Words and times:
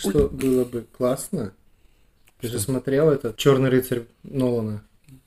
Что 0.00 0.28
было 0.28 0.64
бы 0.64 0.86
классно? 0.96 1.52
Ты 2.40 2.48
же 2.48 2.58
смотрел 2.58 3.10
этот 3.10 3.36
Черный 3.36 3.68
рыцарь 3.68 4.04
Нолана, 4.22 4.82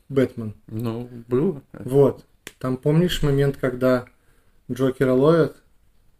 Бэтмен. 0.09 0.55
Ну, 0.67 1.07
было. 1.27 1.61
Вот. 1.73 2.25
Там 2.59 2.77
помнишь 2.77 3.21
момент, 3.21 3.57
когда 3.57 4.05
Джокера 4.71 5.13
ловят, 5.13 5.57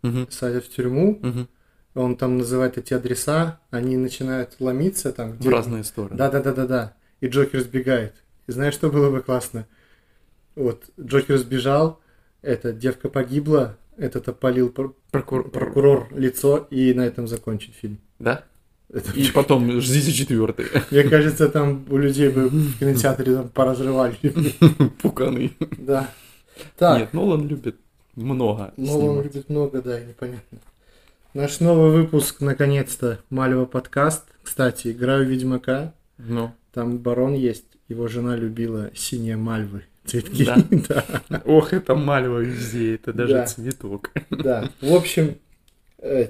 Мгм, 0.04 0.28
садят 0.30 0.66
в 0.66 0.70
тюрьму, 0.70 1.18
мгм. 1.22 1.48
он 1.96 2.16
там 2.18 2.38
называет 2.38 2.78
эти 2.78 2.94
адреса, 2.94 3.60
они 3.72 3.96
начинают 3.98 4.58
ломиться 4.60 5.14
там. 5.14 5.38
В 5.38 5.48
разные 5.50 5.84
стороны. 5.84 6.16
Да, 6.18 6.30
да, 6.30 6.42
да, 6.42 6.54
да, 6.54 6.68
да. 6.68 6.94
И 7.22 7.28
Джокер 7.28 7.62
сбегает. 7.62 8.14
И 8.48 8.52
знаешь, 8.52 8.74
что 8.74 8.92
было 8.92 9.10
бы 9.10 9.22
классно? 9.22 9.66
Вот, 10.56 10.84
Джокер 11.00 11.38
сбежал, 11.38 12.02
эта 12.42 12.74
девка 12.74 13.10
погибла, 13.10 13.78
этот 13.98 14.28
опалил 14.28 14.70
пр- 14.70 14.94
Прокур- 15.12 15.50
прокурор 15.50 16.10
лицо, 16.12 16.68
и 16.70 16.94
на 16.94 17.02
этом 17.02 17.28
закончить 17.28 17.74
фильм. 17.76 18.00
Да? 18.24 18.44
Это, 18.92 19.12
И 19.14 19.32
потом 19.32 19.82
ждите 19.82 20.12
четвертый. 20.12 20.68
мне 20.92 21.04
кажется, 21.04 21.50
там 21.50 21.86
у 21.90 21.98
людей 21.98 22.30
бы 22.30 22.48
в 22.50 22.78
кинотеатре 22.80 23.36
там 23.36 23.50
поразрывали. 23.50 24.16
Пуканы. 25.02 25.52
Да. 25.78 26.10
Так, 26.78 27.00
Нет, 27.00 27.14
Нолан 27.14 27.48
любит 27.48 27.78
много 28.16 28.74
Нолан 28.78 29.00
снимать. 29.02 29.26
любит 29.26 29.50
много, 29.50 29.82
да, 29.82 30.00
и 30.00 30.06
непонятно. 30.06 30.60
Наш 31.34 31.60
новый 31.60 31.92
выпуск, 31.92 32.42
наконец-то, 32.42 33.20
Мальва 33.32 33.66
подкаст. 33.66 34.26
Кстати, 34.44 34.90
играю 34.92 35.26
в 35.26 35.30
Ведьмака. 35.30 35.94
Ну, 36.20 36.52
Там 36.74 37.00
барон 37.00 37.34
есть. 37.34 37.66
Его 37.90 38.08
жена 38.08 38.36
любила 38.36 38.92
синие 38.94 39.36
мальвы. 39.38 39.84
Цветки. 40.06 40.46
Да? 40.46 40.58
Да. 41.30 41.42
ох, 41.46 41.74
это 41.74 41.96
мальва 41.96 42.38
везде, 42.40 42.96
это 42.96 43.14
даже 43.14 43.34
Да. 43.34 43.46
цветок. 43.48 44.12
Да. 44.30 44.70
В 44.82 44.94
общем, 44.94 45.36
э, 45.98 46.28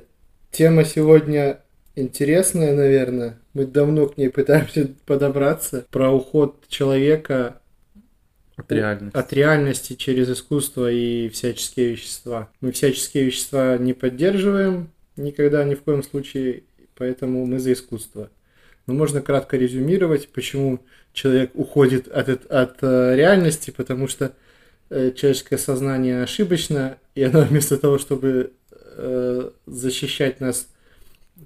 тема 0.51 0.85
сегодня 0.85 1.59
интересная, 1.95 2.73
наверное. 2.75 3.39
Мы 3.53 3.65
давно 3.65 4.07
к 4.07 4.17
ней 4.17 4.29
пытаемся 4.29 4.89
подобраться. 5.05 5.85
Про 5.91 6.11
уход 6.11 6.67
человека 6.67 7.61
От 8.55 8.71
реальности. 8.71 9.17
от 9.17 9.33
реальности 9.33 9.93
через 9.93 10.29
искусство 10.29 10.91
и 10.91 11.29
всяческие 11.29 11.91
вещества. 11.91 12.49
Мы 12.61 12.71
всяческие 12.71 13.25
вещества 13.25 13.77
не 13.77 13.93
поддерживаем 13.93 14.89
никогда, 15.15 15.63
ни 15.63 15.75
в 15.75 15.81
коем 15.83 16.03
случае, 16.03 16.63
поэтому 16.95 17.45
мы 17.45 17.59
за 17.59 17.73
искусство. 17.73 18.29
Но 18.87 18.93
можно 18.93 19.21
кратко 19.21 19.57
резюмировать, 19.57 20.29
почему 20.29 20.79
человек 21.13 21.51
уходит 21.53 22.07
от, 22.07 22.29
эт- 22.29 22.47
от, 22.47 22.77
э, 22.81 23.15
реальности, 23.15 23.71
потому 23.71 24.07
что 24.07 24.33
э, 24.89 25.11
человеческое 25.15 25.57
сознание 25.57 26.23
ошибочно, 26.23 26.97
и 27.15 27.23
оно 27.23 27.41
вместо 27.45 27.77
того, 27.77 27.97
чтобы 27.97 28.53
э, 28.71 29.51
защищать 29.67 30.39
нас 30.41 30.67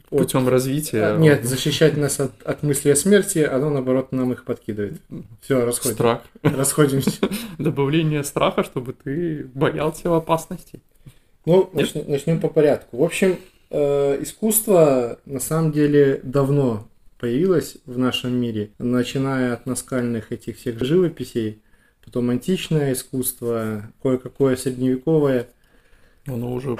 от... 0.09 0.19
Путем 0.19 0.47
развития. 0.47 1.03
А, 1.03 1.17
Нет, 1.17 1.45
защищать 1.45 1.97
нас 1.97 2.19
от, 2.19 2.31
от 2.43 2.63
мысли 2.63 2.89
о 2.89 2.95
смерти, 2.95 3.39
оно 3.39 3.69
наоборот 3.69 4.11
нам 4.11 4.33
их 4.33 4.45
подкидывает. 4.45 5.01
Все, 5.41 5.65
расходимся. 5.65 5.93
Страх. 5.93 6.21
Расходимся. 6.43 7.29
Добавление 7.57 8.23
страха, 8.23 8.63
чтобы 8.63 8.93
ты 8.93 9.45
боялся 9.53 10.15
опасностей. 10.15 10.81
Ну, 11.45 11.69
начнем, 11.73 12.09
начнем 12.09 12.39
по 12.39 12.49
порядку. 12.49 12.97
В 12.97 13.03
общем, 13.03 13.37
э, 13.69 14.21
искусство 14.21 15.19
на 15.25 15.39
самом 15.39 15.71
деле 15.71 16.19
давно 16.23 16.87
появилось 17.19 17.77
в 17.85 17.97
нашем 17.97 18.33
мире, 18.33 18.71
начиная 18.77 19.53
от 19.53 19.65
наскальных 19.65 20.31
этих 20.31 20.57
всех 20.57 20.83
живописей, 20.83 21.61
потом 22.03 22.29
античное 22.29 22.93
искусство, 22.93 23.83
кое-какое 24.01 24.55
средневековое. 24.55 25.47
Оно 26.25 26.53
уже, 26.53 26.77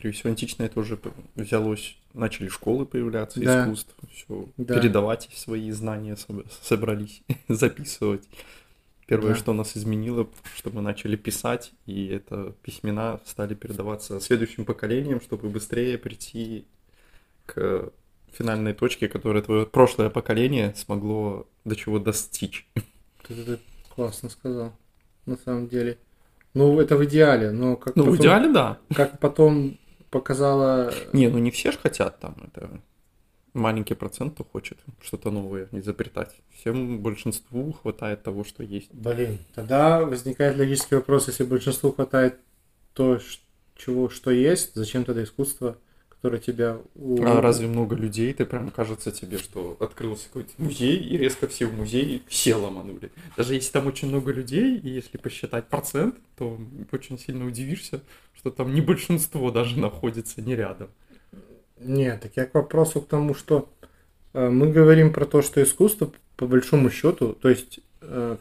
скорее 0.00 0.12
всего, 0.12 0.30
античное 0.30 0.68
тоже 0.70 0.98
взялось, 1.36 1.94
начали 2.14 2.48
школы 2.48 2.86
появляться, 2.86 3.38
Да. 3.38 3.64
искусство, 3.64 3.94
все, 4.10 4.48
Да. 4.56 4.80
передавать 4.80 5.28
свои 5.34 5.70
знания 5.72 6.14
соб- 6.16 6.46
собрались, 6.62 7.22
записывать. 7.48 8.22
Первое, 9.06 9.32
Да. 9.32 9.36
что 9.38 9.52
нас 9.52 9.76
изменило, 9.76 10.26
что 10.56 10.70
мы 10.70 10.80
начали 10.80 11.16
писать, 11.16 11.72
и 11.84 12.06
это 12.06 12.54
письмена 12.62 13.20
стали 13.26 13.54
передаваться 13.54 14.20
следующим 14.20 14.64
поколениям, 14.64 15.20
чтобы 15.20 15.50
быстрее 15.50 15.98
прийти 15.98 16.64
к 17.44 17.90
финальной 18.32 18.72
точке, 18.72 19.06
которую 19.08 19.42
твое 19.42 19.66
прошлое 19.66 20.08
поколение 20.08 20.72
смогло 20.76 21.46
до 21.66 21.76
чего 21.76 21.98
достичь. 21.98 22.66
Ты 23.26 23.34
это 23.34 23.58
классно 23.94 24.30
сказал, 24.30 24.72
на 25.26 25.36
самом 25.36 25.68
деле. 25.68 25.98
Ну, 26.54 26.80
это 26.80 26.96
в 26.96 27.04
идеале, 27.04 27.50
но 27.50 27.76
как, 27.76 27.94
Ну, 27.96 28.04
в 28.04 28.06
потом, 28.06 28.20
идеале, 28.22 28.52
да. 28.52 28.78
как 28.94 29.18
потом 29.20 29.76
показала... 30.10 30.92
Не, 31.12 31.28
ну 31.28 31.38
не 31.38 31.50
все 31.50 31.72
же 31.72 31.78
хотят 31.78 32.18
там, 32.20 32.36
это 32.46 32.80
маленький 33.54 33.94
процент, 33.94 34.34
кто 34.34 34.44
хочет 34.44 34.78
что-то 35.02 35.30
новое 35.30 35.68
изобретать. 35.72 36.34
Всем 36.54 37.00
большинству 37.00 37.72
хватает 37.72 38.22
того, 38.22 38.44
что 38.44 38.62
есть. 38.62 38.92
Блин, 38.92 39.38
тогда 39.54 40.04
возникает 40.04 40.58
логический 40.58 40.96
вопрос, 40.96 41.28
если 41.28 41.44
большинству 41.44 41.92
хватает 41.92 42.38
то, 42.94 43.18
чего, 43.76 44.08
что 44.08 44.30
есть, 44.30 44.72
зачем 44.74 45.04
тогда 45.04 45.22
искусство, 45.22 45.78
которое 46.20 46.38
тебя... 46.38 46.78
А 47.22 47.40
разве 47.40 47.66
много 47.66 47.96
людей, 47.96 48.32
ты 48.34 48.44
прям 48.44 48.70
кажется 48.70 49.10
тебе, 49.10 49.38
что 49.38 49.76
открылся 49.80 50.26
какой-то 50.26 50.50
музей, 50.58 50.98
и 50.98 51.16
резко 51.16 51.48
все 51.48 51.66
в 51.66 51.74
музей 51.74 52.22
все 52.28 52.56
ломанули. 52.56 53.10
Даже 53.38 53.54
если 53.54 53.72
там 53.72 53.86
очень 53.86 54.08
много 54.08 54.30
людей, 54.30 54.76
и 54.76 54.90
если 54.90 55.16
посчитать 55.16 55.68
процент, 55.68 56.16
то 56.36 56.58
очень 56.92 57.18
сильно 57.18 57.46
удивишься, 57.46 58.02
что 58.34 58.50
там 58.50 58.74
не 58.74 58.82
большинство 58.82 59.50
даже 59.50 59.78
находится 59.78 60.42
не 60.42 60.54
рядом. 60.54 60.88
Нет, 61.78 62.20
так 62.20 62.32
я 62.36 62.44
к 62.44 62.52
вопросу 62.52 63.00
к 63.00 63.08
тому, 63.08 63.34
что 63.34 63.70
э, 64.34 64.50
мы 64.50 64.70
говорим 64.70 65.14
про 65.14 65.24
то, 65.24 65.40
что 65.40 65.62
искусство, 65.62 66.12
по 66.36 66.46
большому 66.46 66.90
счету, 66.90 67.32
то 67.32 67.48
есть 67.48 67.80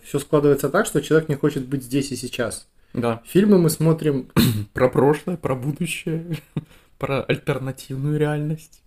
все 0.04 0.20
складывается 0.20 0.70
так, 0.70 0.86
что 0.86 1.02
человек 1.02 1.30
не 1.30 1.36
хочет 1.36 1.66
быть 1.66 1.84
здесь 1.84 2.12
и 2.12 2.16
сейчас. 2.16 2.68
Да. 2.94 3.22
Фильмы 3.26 3.60
мы 3.60 3.70
смотрим, 3.70 4.30
Про 4.74 4.90
прошлое, 4.90 5.38
про 5.38 5.56
будущее, 5.56 6.38
про 7.00 7.24
альтернативную 7.24 8.20
реальность. 8.20 8.84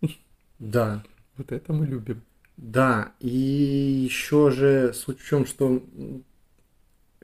да, 0.60 1.02
Вот 1.36 1.50
это 1.50 1.72
мы 1.72 1.86
любим. 1.86 2.22
да, 2.56 3.12
и 3.18 3.28
еще 3.28 4.50
же 4.50 4.92
суть 4.94 5.20
в 5.20 5.26
чем, 5.26 5.46
что 5.46 5.82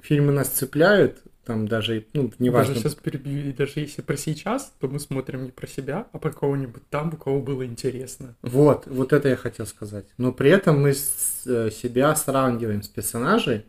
фильмы 0.01 0.33
нас 0.33 0.49
цепляют, 0.49 1.23
там 1.45 1.67
даже, 1.67 2.07
ну, 2.13 2.31
неважно, 2.39 2.75
Даже 2.75 2.89
сейчас 2.89 2.95
перебью, 2.95 3.49
и 3.49 3.53
даже 3.53 3.81
если 3.81 4.03
про 4.03 4.17
сейчас, 4.19 4.75
то 4.81 4.87
мы 4.89 5.01
смотрим 5.01 5.45
не 5.45 5.51
про 5.51 5.67
себя, 5.67 6.07
а 6.13 6.19
про 6.19 6.31
кого-нибудь 6.31 6.87
там, 6.91 7.15
у 7.15 7.17
кого 7.17 7.41
было 7.41 7.65
интересно. 7.65 8.37
Вот, 8.43 8.87
вот 8.87 9.13
это 9.15 9.29
я 9.29 9.37
хотел 9.37 9.67
сказать. 9.67 10.05
Но 10.19 10.33
при 10.33 10.51
этом 10.51 10.83
мы 10.83 10.91
э, 10.91 11.71
себя 11.71 12.15
сравниваем 12.17 12.83
с 12.83 12.89
персонажей. 12.89 13.65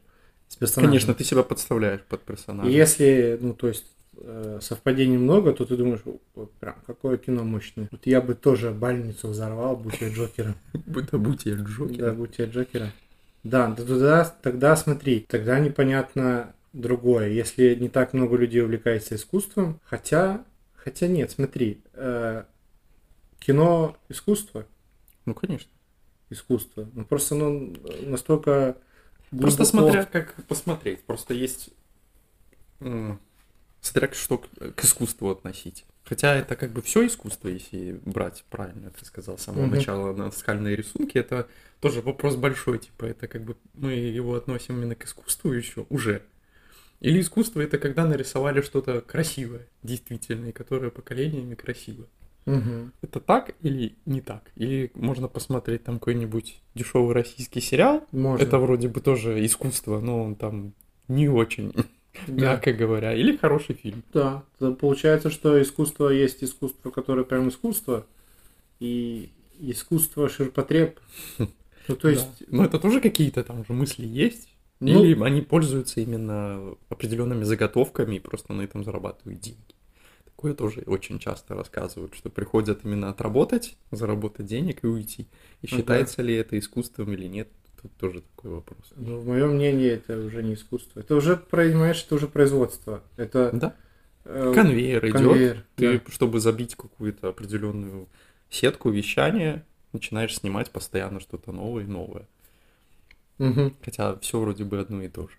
С 0.50 0.58
персонажем. 0.58 0.92
Конечно, 0.92 1.14
ты 1.14 1.24
себя 1.24 1.44
подставляешь 1.44 2.02
под 2.02 2.22
персонажа. 2.24 2.70
Если, 2.70 3.38
ну, 3.40 3.54
то 3.54 3.70
есть, 3.70 3.86
э, 4.22 4.60
совпадений 4.62 5.18
много, 5.18 5.54
то 5.54 5.66
ты 5.66 5.76
думаешь, 5.78 6.02
вот 6.36 6.52
прям, 6.54 6.76
какое 6.86 7.18
кино 7.18 7.44
мощное. 7.44 7.88
Вот 7.92 8.06
я 8.06 8.22
бы 8.22 8.36
тоже 8.36 8.72
больницу 8.72 9.28
взорвал, 9.30 9.76
будь 9.76 10.00
я 10.02 10.10
Джокером. 10.10 10.56
Будь 10.86 11.12
будь 11.12 11.46
я 11.46 11.56
Да, 11.56 11.64
Джокер. 11.64 12.14
будь 12.14 12.38
я 12.40 12.46
Джокером. 12.46 12.90
Да, 13.44 13.68
да, 13.68 13.76
тогда, 13.86 14.26
тогда 14.42 14.76
смотри, 14.76 15.26
тогда 15.30 15.60
непонятно 15.60 16.54
другое. 16.74 17.30
Если 17.30 17.74
не 17.76 17.88
так 17.90 18.14
много 18.14 18.36
людей 18.36 18.62
увлекается 18.62 19.16
искусством, 19.16 19.80
хотя, 19.86 20.44
хотя 20.76 21.08
нет, 21.08 21.32
смотри, 21.32 21.82
э, 21.94 22.44
кино 23.40 23.96
искусство, 24.10 24.66
Ну, 25.26 25.34
конечно. 25.34 25.72
искусство. 26.30 26.90
Ну, 26.94 27.06
просто 27.06 27.36
оно 27.36 27.74
настолько 28.02 28.76
Просто 29.32 29.64
глубоко- 29.64 29.66
смотря 29.66 30.06
как 30.06 30.34
посмотреть. 30.48 31.04
Просто 31.04 31.34
есть... 31.34 31.70
Смотря 33.82 34.12
что 34.14 34.40
к, 34.40 34.84
искусству 34.84 35.30
относить. 35.30 35.86
Хотя 36.04 36.36
это 36.36 36.56
как 36.56 36.72
бы 36.72 36.82
все 36.82 37.06
искусство, 37.06 37.50
если 37.50 38.00
брать 38.04 38.44
правильно, 38.50 38.90
ты 38.90 39.06
сказал 39.06 39.38
с 39.38 39.44
самого 39.44 39.66
Мгм. 39.68 39.76
начала 39.76 40.14
на 40.14 40.32
скальные 40.32 40.76
рисунки, 40.76 41.18
это 41.18 41.48
тоже 41.80 42.02
вопрос 42.02 42.36
большой, 42.36 42.80
типа 42.80 43.06
это 43.06 43.28
как 43.28 43.44
бы 43.44 43.56
мы 43.76 43.94
его 43.94 44.36
относим 44.36 44.78
именно 44.78 44.96
к 44.96 45.06
искусству 45.06 45.52
еще 45.52 45.86
уже. 45.90 46.24
Или 47.00 47.22
искусство 47.22 47.62
это 47.62 47.78
когда 47.78 48.06
нарисовали 48.06 48.62
что-то 48.62 49.02
красивое, 49.02 49.68
действительно, 49.84 50.48
и 50.48 50.52
которое 50.52 50.90
поколениями 50.90 51.56
красиво. 51.56 52.08
Мгм. 52.46 52.92
Это 53.02 53.20
так 53.20 53.52
или 53.62 53.96
не 54.06 54.22
так? 54.22 54.44
Или 54.56 54.92
можно 54.96 55.28
посмотреть 55.28 55.84
там 55.84 56.00
какой-нибудь 56.00 56.60
дешевый 56.74 57.14
российский 57.14 57.62
сериал, 57.62 58.06
Можно. 58.12 58.44
это 58.44 58.58
вроде 58.58 58.88
бы 58.88 59.00
тоже 59.00 59.46
искусство, 59.46 60.00
но 60.00 60.24
он 60.24 60.36
там 60.36 60.74
не 61.08 61.30
очень. 61.30 61.74
Мягко 62.28 62.74
говоря. 62.74 63.14
Или 63.14 63.38
хороший 63.38 63.76
фильм. 63.76 64.04
Да, 64.14 64.44
получается, 64.80 65.30
что 65.30 65.62
искусство 65.62 66.10
есть 66.10 66.44
искусство, 66.44 66.92
которое 66.92 67.24
прям 67.24 67.50
искусство, 67.50 68.06
и 68.80 69.30
искусство 69.60 70.30
ширпотреб. 70.30 71.00
Ну, 71.88 71.96
то 71.96 72.08
есть, 72.08 72.28
Да. 72.42 72.46
Но 72.50 72.66
это 72.66 72.78
тоже 72.78 73.02
какие-то 73.02 73.44
там 73.44 73.66
же 73.66 73.74
мысли 73.74 74.06
есть? 74.06 74.54
Ну- 74.80 75.04
Или 75.04 75.20
они 75.24 75.42
пользуются 75.42 76.00
именно 76.02 76.76
определенными 76.88 77.44
заготовками 77.46 78.18
и 78.18 78.20
просто 78.20 78.54
на 78.54 78.62
этом 78.62 78.84
зарабатывают 78.84 79.40
деньги? 79.42 79.74
Такое 80.26 80.54
тоже 80.54 80.84
очень 80.86 81.18
часто 81.18 81.56
рассказывают, 81.56 82.14
что 82.14 82.30
приходят 82.30 82.86
именно 82.86 83.10
отработать, 83.10 83.76
заработать 83.90 84.46
денег 84.46 84.84
и 84.84 84.88
уйти. 84.88 85.24
И 85.64 85.68
Ага. 85.68 85.78
считается 85.78 86.22
ли 86.22 86.36
это 86.36 86.60
искусством 86.60 87.12
или 87.12 87.26
нет, 87.26 87.50
тут 87.82 87.92
тоже 87.98 88.22
такой 88.22 88.52
вопрос. 88.52 88.92
Ну, 88.96 89.20
в 89.20 89.28
моем 89.28 89.56
мнении, 89.56 89.90
это 89.90 90.18
уже 90.20 90.44
не 90.44 90.54
искусство. 90.54 91.00
Это 91.00 91.16
уже, 91.16 91.38
понимаешь, 91.38 92.04
это 92.04 92.16
уже 92.16 92.28
производство. 92.28 93.02
Это 93.18 93.50
Да, 93.54 93.76
э, 94.26 94.52
конвейер 94.54 95.06
идет, 95.06 95.14
конвейер, 95.14 95.66
ты, 95.76 96.00
да. 96.00 96.12
чтобы 96.12 96.40
забить 96.40 96.76
какую-то 96.76 97.30
определенную 97.30 98.08
сетку 98.50 98.90
вещания, 98.90 99.66
начинаешь 99.94 100.36
снимать 100.36 100.72
постоянно 100.72 101.20
что-то 101.20 101.52
новое 101.52 101.84
и 101.84 101.88
новое. 101.88 102.28
Мгм. 103.38 103.76
Хотя 103.84 104.18
все 104.20 104.40
вроде 104.40 104.66
бы 104.66 104.80
одно 104.80 105.02
и 105.02 105.08
то 105.08 105.28
же. 105.28 105.36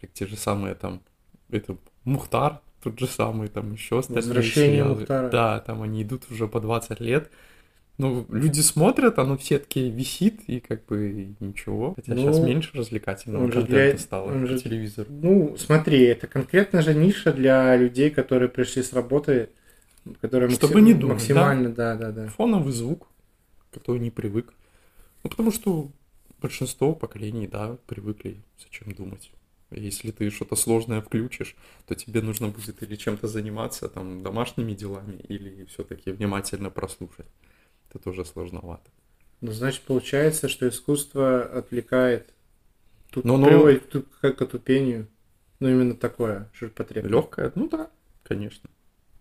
Как 0.00 0.12
те 0.12 0.26
же 0.26 0.36
самые 0.36 0.74
там, 0.74 1.02
это 1.50 1.76
Мухтар, 2.04 2.60
тот 2.82 2.98
же 2.98 3.06
самый 3.06 3.48
там 3.48 3.72
еще 3.72 3.98
остальные 3.98 4.24
Возвращение 4.24 4.72
сериалы. 4.72 4.94
Мухтара. 5.00 5.30
Да, 5.30 5.60
там 5.60 5.82
они 5.82 6.02
идут 6.02 6.30
уже 6.30 6.48
по 6.48 6.60
20 6.60 7.00
лет. 7.00 7.30
Ну, 8.02 8.26
люди 8.30 8.60
смотрят, 8.60 9.18
оно 9.20 9.36
в 9.36 9.44
сетке 9.44 9.88
висит, 9.88 10.40
и 10.48 10.58
как 10.58 10.84
бы 10.86 11.34
ничего. 11.38 11.94
Хотя 11.94 12.14
Ну, 12.14 12.20
сейчас 12.32 12.44
меньше 12.44 12.70
развлекательного 12.74 13.44
контента 13.48 13.66
для- 13.92 13.98
стало 13.98 14.32
он 14.32 14.40
по 14.40 14.46
же- 14.48 14.58
телевизору. 14.58 15.08
Ну, 15.10 15.56
смотри, 15.56 16.00
это 16.02 16.26
конкретно 16.26 16.82
же 16.82 16.94
ниша 16.94 17.32
для 17.32 17.76
людей, 17.76 18.10
которые 18.10 18.48
пришли 18.48 18.82
с 18.82 18.92
работы, 18.92 19.50
которые 20.20 20.50
Чтобы 20.50 20.80
не 20.80 20.94
думать, 20.94 21.18
максимально, 21.18 21.70
да, 21.72 21.94
да, 21.96 22.10
да. 22.10 22.26
Фоновый 22.28 22.72
звук, 22.72 23.06
который 23.72 24.00
не 24.00 24.10
привык. 24.10 24.52
Ну, 25.22 25.30
потому 25.30 25.52
что 25.52 25.88
большинство 26.40 26.94
поколений, 26.96 27.46
да, 27.46 27.76
привыкли 27.86 28.42
зачем 28.58 28.92
думать. 28.94 29.30
Если 29.70 30.10
ты 30.10 30.28
что-то 30.30 30.56
сложное 30.56 31.00
включишь, 31.00 31.54
то 31.86 31.94
тебе 31.94 32.20
нужно 32.20 32.48
будет 32.48 32.82
или 32.82 32.96
чем-то 32.96 33.28
заниматься, 33.28 33.88
там, 33.88 34.22
домашними 34.24 34.74
делами, 34.74 35.18
или 35.28 35.64
все-таки 35.66 36.10
внимательно 36.10 36.68
прослушать. 36.68 37.26
Это 37.92 37.98
тоже 38.02 38.24
сложновато. 38.24 38.90
Ну, 39.42 39.52
значит, 39.52 39.82
получается, 39.82 40.48
что 40.48 40.66
искусство 40.68 41.42
отвлекает, 41.42 42.32
тут 43.10 43.24
Ну, 43.24 43.36
ну- 43.36 43.46
приводит 43.46 43.90
тут 43.90 44.08
к, 44.20 44.32
к 44.32 44.40
отупению. 44.42 45.08
Ну, 45.60 45.68
именно 45.68 45.94
такое, 45.94 46.48
ширпотреб. 46.54 47.04
Легкое? 47.04 47.52
Ну 47.54 47.68
да, 47.68 47.90
конечно. 48.22 48.70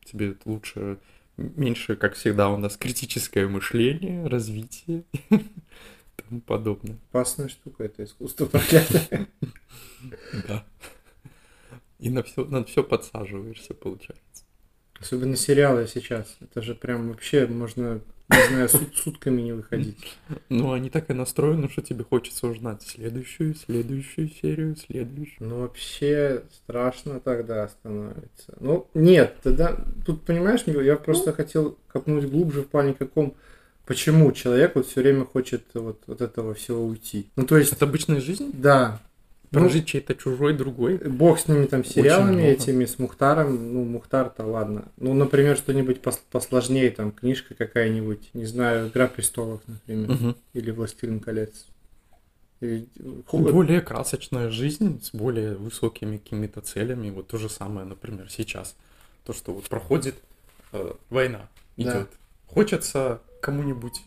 Тебе 0.06 0.36
лучше, 0.46 0.98
меньше, 1.38 1.96
как 1.96 2.14
всегда, 2.16 2.50
у 2.50 2.58
нас 2.58 2.78
критическое 2.78 3.48
мышление, 3.48 4.26
развитие 4.26 5.04
и 5.30 5.40
тому 6.16 6.42
подобное. 6.42 6.98
Опасная 7.10 7.50
штука, 7.50 7.84
это 7.84 8.04
искусство 8.04 8.46
проклятое. 8.46 9.28
Да. 10.48 10.66
И 12.00 12.10
на 12.10 12.24
все, 12.24 12.44
на 12.46 12.64
все 12.64 12.84
подсаживаешься, 12.84 13.76
получается. 13.76 14.46
Особенно 15.00 15.36
сериалы 15.36 15.88
сейчас. 15.88 16.38
Это 16.40 16.64
же 16.64 16.74
прям 16.74 17.10
вообще 17.10 17.46
можно, 17.46 18.02
не 18.32 18.48
знаю, 18.48 18.70
сут- 18.70 18.96
сутками 18.96 19.42
не 19.42 19.52
выходить. 19.54 19.98
Ну, 20.50 20.72
они 20.72 20.90
так 20.90 21.10
и 21.10 21.14
настроены, 21.14 21.70
что 21.70 21.82
тебе 21.82 22.04
хочется 22.04 22.48
узнать 22.48 22.82
следующую, 22.84 23.56
следующую 23.56 24.30
серию, 24.30 24.76
следующую. 24.76 25.50
Ну, 25.50 25.60
вообще 25.62 26.44
страшно 26.54 27.20
тогда 27.20 27.68
становится. 27.68 28.54
Ну, 28.60 28.88
нет, 28.94 29.36
тогда, 29.44 29.78
тут, 30.06 30.24
понимаешь, 30.24 30.62
я 30.66 30.96
просто 30.96 31.34
хотел 31.34 31.78
копнуть 31.88 32.26
глубже 32.30 32.62
в 32.62 32.68
плане 32.68 32.94
каком, 32.94 33.36
почему 33.86 34.32
человек 34.32 34.76
вот 34.76 34.88
все 34.88 35.02
время 35.02 35.26
хочет 35.26 35.64
вот 35.74 36.02
от 36.08 36.22
этого 36.22 36.54
всего 36.54 36.86
уйти. 36.86 37.30
Ну, 37.36 37.46
то 37.46 37.58
есть, 37.58 37.74
Это 37.74 37.86
обычная 37.86 38.22
жизнь? 38.22 38.52
да, 38.54 39.00
ну, 39.52 39.60
Прожить 39.60 39.86
чей-то 39.86 40.16
чужой, 40.16 40.54
другой? 40.54 40.98
бог 40.98 41.38
с 41.40 41.48
ними 41.48 41.66
там 41.66 41.84
сериалами 41.84 42.42
этими, 42.44 42.86
с 42.86 42.98
Мухтаром, 43.00 43.74
ну, 43.74 43.84
Мухтар-то 43.84 44.46
ладно. 44.46 44.86
Ну, 44.98 45.14
например, 45.14 45.58
что-нибудь 45.58 45.98
пос- 45.98 46.22
посложнее, 46.32 46.90
там, 46.92 47.12
книжка 47.12 47.54
какая-нибудь, 47.54 48.30
не 48.34 48.46
знаю, 48.46 48.88
Игра 48.88 49.08
престолов, 49.08 49.62
например, 49.68 50.10
Мгм. 50.12 50.36
или 50.54 50.72
Властелин 50.72 51.20
колец. 51.20 51.66
Более 53.32 53.82
красочная 53.82 54.50
жизнь 54.52 55.02
с 55.04 55.12
более 55.14 55.56
высокими 55.56 56.18
какими-то 56.18 56.62
целями. 56.62 57.10
Вот 57.10 57.28
то 57.28 57.38
же 57.38 57.50
самое, 57.50 57.88
например, 57.88 58.30
сейчас. 58.30 58.76
То, 59.26 59.34
что 59.34 59.54
вот 59.54 59.68
проходит 59.68 60.16
э, 60.74 60.94
война, 61.10 61.50
Да. 61.78 61.84
идет. 61.84 62.10
Хочется 62.48 63.20
кому-нибудь 63.42 64.02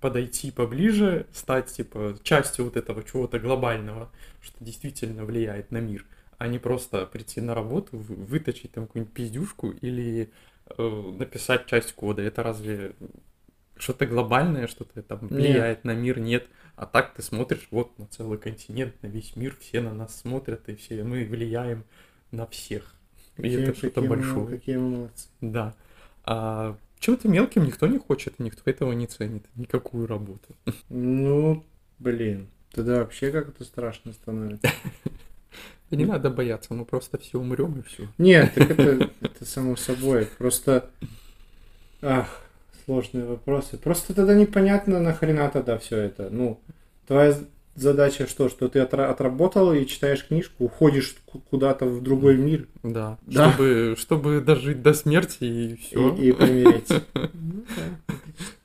подойти 0.00 0.50
поближе, 0.50 1.26
стать 1.32 1.66
типа 1.66 2.16
частью 2.22 2.66
вот 2.66 2.76
этого 2.76 3.02
чего-то 3.02 3.38
глобального, 3.38 4.10
что 4.40 4.56
действительно 4.64 5.24
влияет 5.24 5.70
на 5.70 5.78
мир, 5.78 6.06
а 6.38 6.48
не 6.48 6.58
просто 6.58 7.06
прийти 7.06 7.40
на 7.40 7.54
работу, 7.54 7.98
вы- 7.98 8.14
выточить 8.14 8.72
там 8.72 8.86
какую-нибудь 8.86 9.14
пиздюшку 9.14 9.70
или 9.70 10.30
э, 10.78 11.12
написать 11.18 11.66
часть 11.66 11.92
кода. 11.94 12.22
Это 12.22 12.42
разве 12.42 12.92
что-то 13.76 14.06
глобальное, 14.06 14.66
что-то 14.66 15.02
там 15.02 15.20
Нет. 15.22 15.30
влияет 15.32 15.84
на 15.84 15.94
мир? 15.94 16.18
Нет. 16.20 16.46
А 16.76 16.86
так 16.86 17.14
ты 17.14 17.22
смотришь 17.22 17.68
вот 17.70 17.98
на 17.98 18.06
целый 18.06 18.38
континент, 18.38 18.94
на 19.02 19.08
весь 19.08 19.36
мир, 19.36 19.56
все 19.60 19.80
на 19.80 19.92
нас 19.92 20.18
смотрят, 20.20 20.68
и 20.68 20.76
все 20.76 21.02
мы 21.04 21.24
влияем 21.24 21.84
на 22.30 22.46
всех. 22.46 22.94
И 23.36 23.42
какие- 23.42 23.62
это 23.64 23.74
что-то 23.76 24.02
большое. 24.02 24.46
Какие 24.46 24.76
молодцы. 24.76 25.28
Да. 25.40 25.74
А 26.24 26.76
чем-то 27.00 27.28
мелким 27.28 27.64
никто 27.64 27.86
не 27.86 27.98
хочет, 27.98 28.34
и 28.38 28.42
никто 28.42 28.70
этого 28.70 28.92
не 28.92 29.06
ценит. 29.06 29.44
Никакую 29.56 30.06
работу. 30.06 30.54
Ну, 30.88 31.64
блин, 31.98 32.48
тогда 32.72 32.98
вообще 32.98 33.30
как-то 33.32 33.64
страшно 33.64 34.12
становится. 34.12 34.70
Не 35.90 36.04
надо 36.04 36.30
бояться, 36.30 36.72
мы 36.72 36.84
просто 36.84 37.18
все 37.18 37.40
умрем 37.40 37.80
и 37.80 37.82
все. 37.82 38.06
Нет, 38.16 38.54
так 38.54 38.70
это, 38.70 39.10
это 39.20 39.44
само 39.44 39.74
собой. 39.74 40.28
Просто, 40.38 40.88
ах, 42.00 42.44
сложные 42.84 43.24
вопросы. 43.24 43.76
Просто 43.76 44.14
тогда 44.14 44.34
непонятно, 44.34 45.00
нахрена 45.00 45.50
тогда 45.50 45.78
все 45.78 45.96
это. 45.96 46.30
Ну, 46.30 46.60
твоя 47.08 47.34
задача 47.80 48.26
что? 48.26 48.48
Что 48.48 48.68
ты 48.68 48.78
отра- 48.80 49.06
отработал 49.10 49.72
и 49.72 49.86
читаешь 49.86 50.24
книжку, 50.26 50.64
уходишь 50.64 51.16
ку- 51.26 51.40
куда-то 51.50 51.86
в 51.86 52.02
другой 52.02 52.36
мир 52.36 52.66
Да. 52.82 53.18
Да. 53.26 53.50
Чтобы, 53.52 53.94
чтобы 53.98 54.40
дожить 54.40 54.82
до 54.82 54.92
смерти 54.94 55.44
и 55.44 55.76
все. 55.76 56.14
и, 56.14 56.28
и 56.28 56.32
помереть. 56.32 56.88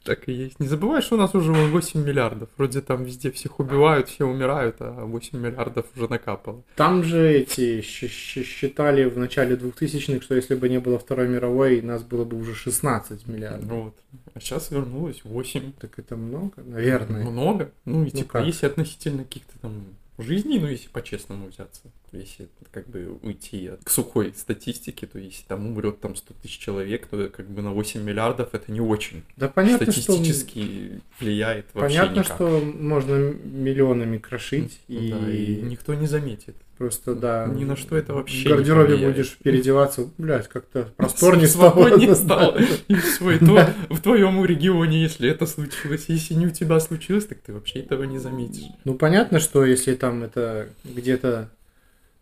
Так 0.06 0.30
и 0.30 0.34
есть. 0.34 0.60
Не 0.60 0.68
забывай, 0.68 1.02
что 1.02 1.16
у 1.16 1.18
нас 1.18 1.34
уже 1.34 1.52
вон 1.52 1.72
8 1.72 2.06
миллиардов. 2.06 2.50
Вроде 2.58 2.82
там 2.82 3.04
везде 3.04 3.32
всех 3.32 3.60
убивают, 3.60 4.08
все 4.08 4.26
умирают, 4.26 4.76
а 4.80 5.04
8 5.04 5.40
миллиардов 5.40 5.88
уже 5.96 6.08
накапало. 6.08 6.64
Там 6.76 7.04
же 7.04 7.28
эти 7.32 7.82
считали 7.82 9.06
в 9.06 9.18
начале 9.18 9.56
2000-х, 9.56 10.22
что 10.24 10.36
если 10.36 10.54
бы 10.54 10.70
не 10.70 10.80
было 10.80 11.00
Второй 11.00 11.28
мировой, 11.28 11.82
нас 11.82 12.04
было 12.04 12.24
бы 12.24 12.38
уже 12.38 12.54
16 12.54 13.28
миллиардов. 13.28 13.68
Вот. 13.70 13.96
А 14.36 14.40
сейчас 14.40 14.70
вернулось 14.70 15.22
8. 15.24 15.74
Так 15.80 15.98
это 15.98 16.16
много, 16.16 16.62
наверное. 16.64 17.26
Много. 17.26 17.72
Ну, 17.86 18.04
и 18.04 18.06
Ну 18.06 18.10
типа, 18.12 18.34
как? 18.34 18.46
если 18.46 18.68
относительно 18.68 19.24
каких-то 19.24 19.58
там 19.60 19.86
жизней, 20.24 20.60
ну, 20.60 20.68
если 20.68 20.88
по-честному 20.90 21.48
взяться, 21.48 21.82
если 22.12 22.48
как 22.72 22.88
бы 22.88 23.20
уйти 23.22 23.72
к 23.84 23.90
сухой 23.90 24.34
статистике, 24.36 25.08
то 25.08 25.20
если 25.20 25.44
там 25.44 25.68
умрет 25.68 26.00
там 26.00 26.16
100 26.16 26.34
тысяч 26.42 26.58
человек, 26.58 27.08
то 27.08 27.30
как 27.30 27.50
бы 27.50 27.62
на 27.62 27.72
8 27.72 28.02
миллиардов 28.02 28.54
это 28.54 28.72
не 28.72 28.82
очень 28.82 29.24
Да 29.36 29.50
понятно, 29.50 29.92
что 29.92 30.02
статистически 30.02 31.02
влияет 31.20 31.66
вообще 31.74 31.98
Понятно, 32.00 32.20
никак. 32.20 32.36
что 32.36 32.60
можно 32.62 33.16
миллионами 33.16 34.18
крошить, 34.18 34.80
и, 34.88 35.12
Да, 35.12 35.32
и 35.32 35.62
никто 35.62 35.94
не 35.94 36.08
заметит. 36.08 36.56
Просто, 36.78 37.16
да, 37.16 37.46
Ни 37.48 37.64
на 37.64 37.76
что 37.76 37.96
это 37.98 38.14
вообще 38.14 38.44
в 38.44 38.46
не 38.46 38.50
гардеробе 38.50 38.90
повлияет. 38.94 39.16
будешь 39.16 39.38
переодеваться, 39.38 40.10
блядь, 40.18 40.48
как-то 40.48 40.94
просторнее 40.98 41.48
Свободнее 41.48 42.16
стало. 42.16 42.58
И 42.88 42.96
всё, 42.96 43.32
и 43.32 43.40
то 43.40 43.70
в 43.90 44.02
твоем 44.02 44.44
регионе, 44.46 45.02
если 45.02 45.30
это 45.30 45.46
случилось. 45.46 46.06
Если 46.08 46.34
не 46.34 46.48
у 46.48 46.52
тебя 46.52 46.80
случилось, 46.80 47.26
так 47.26 47.40
ты 47.40 47.54
вообще 47.54 47.80
этого 47.80 48.04
не 48.04 48.20
заметишь. 48.20 48.66
Ну, 48.84 48.96
понятно, 48.96 49.40
что 49.40 49.66
если 49.66 49.96
там 49.96 50.24
это 50.24 50.70
где-то 50.84 51.50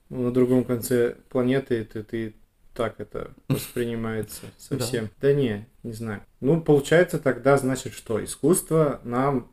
на 0.09 0.31
другом 0.31 0.63
конце 0.63 1.15
планеты, 1.29 1.83
то 1.85 2.03
ты 2.03 2.35
так 2.73 2.99
это 2.99 3.31
воспринимается 3.49 4.41
совсем. 4.57 5.09
Да. 5.21 5.33
не, 5.33 5.67
не 5.83 5.93
знаю. 5.93 6.21
Ну, 6.41 6.61
получается 6.61 7.19
тогда, 7.19 7.57
значит, 7.57 7.93
что 7.93 8.23
искусство 8.23 8.99
нам 9.03 9.51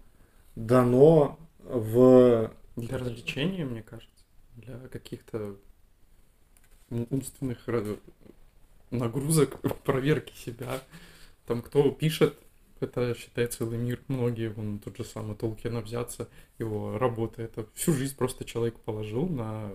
дано 0.56 1.38
в... 1.62 2.50
Для 2.76 2.98
развлечения, 2.98 3.64
мне 3.64 3.82
кажется. 3.82 4.09
Для 4.78 4.88
каких-то 4.88 5.56
ум- 6.90 7.06
умственных 7.10 7.66
ра- 7.66 7.98
нагрузок, 8.90 9.60
проверки 9.84 10.32
себя. 10.36 10.80
Там 11.46 11.62
кто 11.62 11.90
пишет, 11.90 12.36
это 12.78 13.14
считает 13.16 13.52
целый 13.52 13.78
мир. 13.78 14.00
Многие, 14.06 14.48
вон 14.50 14.78
тот 14.78 14.96
же 14.96 15.04
самый 15.04 15.34
Толкина 15.34 15.80
взяться, 15.80 16.28
его 16.58 16.98
работа, 16.98 17.42
это 17.42 17.66
всю 17.74 17.92
жизнь 17.94 18.16
просто 18.16 18.44
человек 18.44 18.78
положил 18.78 19.26
на 19.28 19.72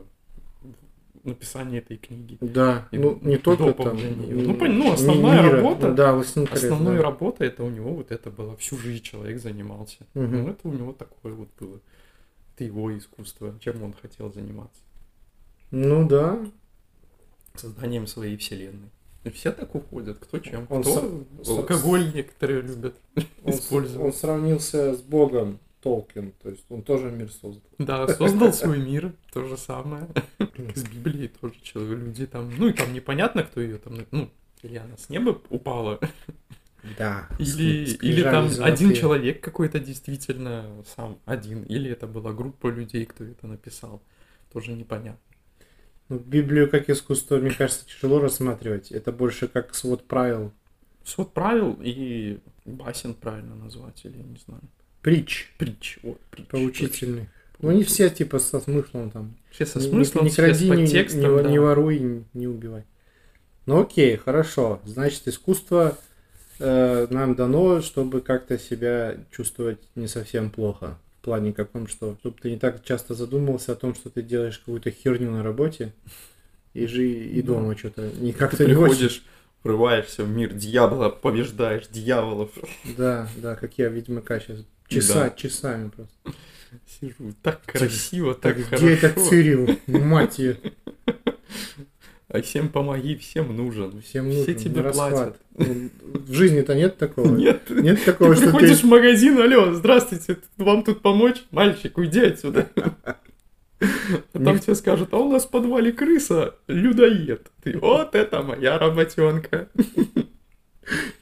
написание 1.24 1.80
этой 1.80 1.98
книги. 1.98 2.38
Да, 2.40 2.88
И 2.92 2.98
ну, 2.98 3.20
не 3.22 3.38
только 3.38 3.74
там... 3.74 3.98
Ну, 3.98 4.54
ну, 4.54 4.68
ми- 4.68 4.90
основная 4.92 5.42
мира. 5.42 5.58
работа- 5.58 5.92
Да, 5.94 6.18
Основной 6.20 6.98
да. 6.98 7.02
работой 7.04 7.48
это 7.48 7.64
у 7.64 7.70
него 7.70 7.96
вот 7.96 8.12
это 8.12 8.30
было. 8.30 8.56
Всю 8.58 8.78
жизнь 8.78 9.04
человек 9.04 9.42
занимался. 9.42 10.06
Мгм. 10.14 10.32
Ну, 10.44 10.50
это 10.52 10.68
у 10.68 10.72
него 10.72 10.94
такое 10.94 11.34
вот 11.34 11.50
было. 11.60 11.80
Это 12.56 12.64
его 12.64 12.98
искусство, 12.98 13.54
чем 13.60 13.84
он 13.84 13.94
хотел 13.94 14.32
заниматься. 14.32 14.82
Ну 15.72 16.08
да, 16.08 16.40
Созданием 17.56 18.08
своей 18.08 18.38
вселенной. 18.38 18.90
И 19.24 19.30
все 19.30 19.52
так 19.52 19.74
уходят, 19.76 20.20
кто 20.20 20.40
чем, 20.40 20.68
Он 20.70 20.82
кто 20.82 21.24
с- 21.44 21.50
алкоголь 21.50 22.14
некоторые 22.14 22.62
любят 22.62 22.96
Он, 23.44 23.52
использовать. 23.52 24.06
он 24.06 24.14
сравнился 24.14 24.94
с 24.96 25.02
Богом 25.02 25.60
Толкин, 25.82 26.32
то 26.44 26.50
есть 26.50 26.64
он 26.70 26.82
тоже 26.84 27.12
мир 27.12 27.32
создал. 27.32 27.62
Да, 27.80 28.08
создал 28.08 28.54
свой 28.54 28.78
мир, 28.80 29.14
то 29.34 29.44
же 29.46 29.58
самое. 29.58 30.08
С 30.76 30.84
Библией 30.84 31.28
тоже 31.30 31.56
человек, 31.62 32.00
люди 32.00 32.26
там, 32.28 32.52
ну 32.58 32.68
и 32.70 32.74
там 32.74 32.94
непонятно, 32.94 33.44
кто 33.44 33.62
ее 33.62 33.78
там, 33.80 33.98
ну, 34.12 34.30
или 34.62 34.78
она 34.78 34.96
с 34.98 35.10
неба 35.10 35.40
упала, 35.50 36.00
Да. 36.98 37.27
или, 37.39 37.96
или 38.01 38.24
там 38.24 38.50
один 38.60 38.94
человек 38.94 39.42
какой-то 39.42 39.80
действительно 39.80 40.65
сам 40.96 41.18
один, 41.25 41.63
или 41.63 41.89
это 41.89 42.08
была 42.08 42.34
группа 42.34 42.68
людей, 42.68 43.06
кто 43.06 43.24
это 43.24 43.48
написал, 43.48 44.01
тоже 44.51 44.74
непонятно. 44.74 45.20
Ну, 46.10 46.20
Библию 46.20 46.70
как 46.70 46.89
искусство, 46.89 47.38
мне 47.38 47.50
кажется, 47.51 47.86
тяжело 47.88 48.20
рассматривать. 48.20 48.92
Это 48.92 49.12
больше 49.12 49.48
как 49.48 49.74
свод 49.74 50.08
правил. 50.08 50.54
Свод 51.04 51.34
правил 51.34 51.80
и 51.82 52.39
басен 52.65 53.15
правильно 53.15 53.56
назвать, 53.56 54.06
или 54.06 54.18
я 54.18 54.24
не 54.24 54.38
знаю. 54.38 54.62
Притч. 55.01 55.51
Притч. 55.58 56.00
О, 56.04 56.15
притч. 56.30 56.48
Поучительный. 56.48 57.30
Ну, 57.60 57.70
они 57.70 57.84
все 57.84 58.10
типа 58.10 58.39
со 58.39 58.60
смыслом 58.60 59.12
там. 59.12 59.36
Все 59.50 59.65
со 59.65 59.80
Не- 59.80 59.88
смыслом, 59.88 60.25
не, 60.25 60.30
все 60.30 60.44
кради, 60.44 60.70
не, 60.70 60.75
подтекстом, 60.75 61.38
не, 61.38 61.44
да. 61.44 61.50
не 61.50 61.60
воруй, 61.60 62.00
не, 62.00 62.24
не 62.34 62.48
убивай. 62.48 62.84
Ну 63.65 63.82
окей, 63.82 64.18
хорошо. 64.18 64.82
Значит, 64.86 65.27
искусство 65.27 65.98
э, 66.60 67.08
нам 67.10 67.36
дано, 67.36 67.82
чтобы 67.82 68.22
как-то 68.22 68.58
себя 68.58 69.16
чувствовать 69.32 69.80
не 69.96 70.08
совсем 70.08 70.50
плохо. 70.50 70.98
В 71.22 71.26
плане 71.26 71.54
каком, 71.54 71.88
что 71.88 72.16
чтобы 72.20 72.38
ты 72.40 72.52
не 72.52 72.58
так 72.60 72.84
часто 72.84 73.14
задумывался 73.16 73.72
о 73.72 73.76
том, 73.76 73.96
что 73.96 74.10
ты 74.10 74.22
делаешь 74.22 74.60
какую-то 74.60 74.92
херню 74.92 75.32
на 75.32 75.44
работе 75.44 75.94
и 76.74 76.86
жи 76.86 77.08
и 77.08 77.42
Да. 77.42 77.54
дома 77.54 77.76
что-то 77.78 78.10
не 78.20 78.32
Ты 78.32 78.38
как-то 78.38 78.66
не 78.66 78.74
очень. 78.76 78.82
приходишь, 78.84 79.24
врываешься 79.64 80.24
в 80.24 80.30
мир 80.30 80.54
дьявола, 80.54 81.10
побеждаешь 81.10 81.88
дьяволов. 81.88 82.52
Да, 82.98 83.28
да, 83.38 83.56
как 83.56 83.78
я 83.80 83.90
Ведьмака 83.90 84.40
сейчас. 84.40 84.60
Часа, 84.88 85.32
часами 85.32 85.90
просто. 85.90 86.14
Сижу, 87.00 87.34
так 87.42 87.62
красиво, 87.66 88.36
Так, 88.36 88.56
так, 88.58 88.58
где 88.80 88.96
хорошо. 88.96 89.08
этот 89.08 89.24
Цирил? 89.28 89.80
Мать 89.88 90.38
ее. 90.38 90.58
А 92.36 92.42
всем 92.42 92.68
помоги, 92.68 93.15
всем 93.15 93.56
нужен. 93.56 94.01
Всем 94.01 94.30
Все 94.30 94.39
нужен, 94.39 94.56
тебе 94.56 94.82
на 94.82 94.84
расхват. 94.84 95.12
платят. 95.12 95.38
Ну, 95.58 95.89
В 96.04 96.34
жизни-то 96.34 96.75
нет 96.75 96.98
такого? 96.98 97.27
Нет, 97.38 97.70
Нет 97.70 98.00
ты 98.00 98.12
такого, 98.12 98.36
что 98.36 98.44
приходишь 98.46 98.80
ты... 98.80 98.88
в 98.88 98.89
магазин, 98.89 99.39
алло, 99.39 99.74
здравствуйте, 99.74 100.39
вам 100.58 100.84
тут 100.84 101.01
помочь? 101.01 101.46
Мальчик, 101.51 101.98
уйди 101.98 102.20
отсюда. 102.20 102.68
А 102.75 103.15
там 104.34 104.60
тебе 104.60 104.75
скажут, 104.75 105.13
а 105.13 105.18
у 105.18 105.32
нас 105.32 105.46
в 105.46 105.50
подвале 105.50 105.94
крыса, 105.94 106.56
людоед. 106.68 107.51
Ты, 107.63 107.77
вот 107.77 108.15
это 108.15 108.44
моя 108.44 108.77
работенка. 108.77 109.70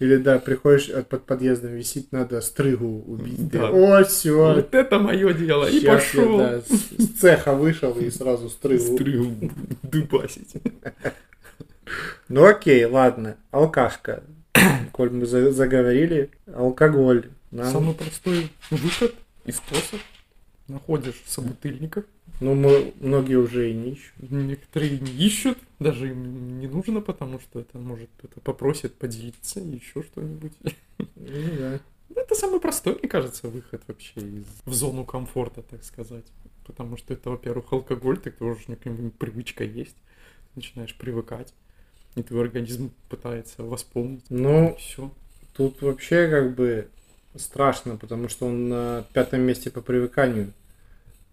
Или 0.04 0.18
да, 0.18 0.38
приходишь 0.38 0.90
а 0.90 1.02
под 1.02 1.26
подъездом 1.26 1.72
висит, 1.76 2.12
надо 2.12 2.42
стрыгу 2.42 3.04
убить. 3.08 3.38
Ты, 3.50 3.58
Да. 3.58 3.70
О, 3.70 4.04
все. 4.04 4.54
Вот 4.56 4.76
это 4.76 5.00
мое 5.00 5.32
дело. 5.34 5.66
И 5.66 5.80
пошел. 5.86 6.42
с, 6.42 6.68
с 6.98 7.08
цеха 7.22 7.54
вышел 7.54 7.98
и 7.98 8.10
сразу 8.10 8.50
стрыгу. 8.50 8.84
Стригу 8.98 9.50
дубасить. 9.82 10.56
Ну 12.28 12.46
окей, 12.46 12.84
ладно. 12.84 13.38
Алкашка. 13.52 14.24
Коль 14.92 15.10
мы 15.12 15.26
за- 15.26 15.54
заговорили, 15.54 16.32
алкоголь. 16.54 17.30
Нам- 17.52 17.72
Самый 17.72 17.94
простой 17.94 18.50
выход 18.72 19.16
и 19.46 19.54
способ. 19.54 20.02
Находишь 20.68 21.22
собутыльников. 21.28 22.04
Ну, 22.40 22.56
мы, 22.56 22.94
многие 23.00 23.36
уже 23.36 23.72
и 23.72 23.74
не 23.74 23.92
ищут. 23.92 24.14
Некоторые 24.18 25.00
не 25.00 25.12
ищут, 25.12 25.58
даже 25.80 26.10
им 26.10 26.60
не 26.60 26.68
нужно, 26.68 27.02
потому 27.02 27.40
что 27.40 27.60
это 27.60 27.78
может 27.78 28.10
кто-то 28.18 28.42
попросит 28.42 28.96
поделиться 28.96 29.60
еще 29.60 30.04
что-нибудь. 30.04 30.54
Ну 30.98 31.06
да. 31.58 31.80
Это 32.16 32.36
самый 32.36 32.60
простой, 32.60 32.98
мне 33.00 33.08
кажется, 33.08 33.48
выход 33.48 33.82
вообще 33.88 34.20
из, 34.20 34.46
в 34.66 34.74
зону 34.74 35.06
комфорта, 35.06 35.62
так 35.64 35.84
сказать. 35.84 36.26
Потому 36.66 36.98
что 36.98 37.14
это, 37.14 37.30
во-первых, 37.30 37.72
алкоголь, 37.72 38.18
ты 38.18 38.32
тоже 38.32 38.60
какая-нибудь 38.68 39.16
привычка 39.16 39.64
есть, 39.64 39.96
начинаешь 40.56 40.96
привыкать, 40.96 41.54
и 42.16 42.24
твой 42.24 42.42
организм 42.42 42.92
пытается 43.10 43.64
восполнить. 43.64 44.24
Ну, 44.30 44.76
Все. 44.80 45.12
тут 45.56 45.82
вообще 45.82 46.30
как 46.30 46.56
бы 46.56 46.88
страшно, 47.36 47.98
потому 47.98 48.30
что 48.30 48.46
он 48.46 48.70
на 48.70 49.06
пятом 49.14 49.42
месте 49.42 49.72
по 49.72 49.82
привыканию. 49.82 50.54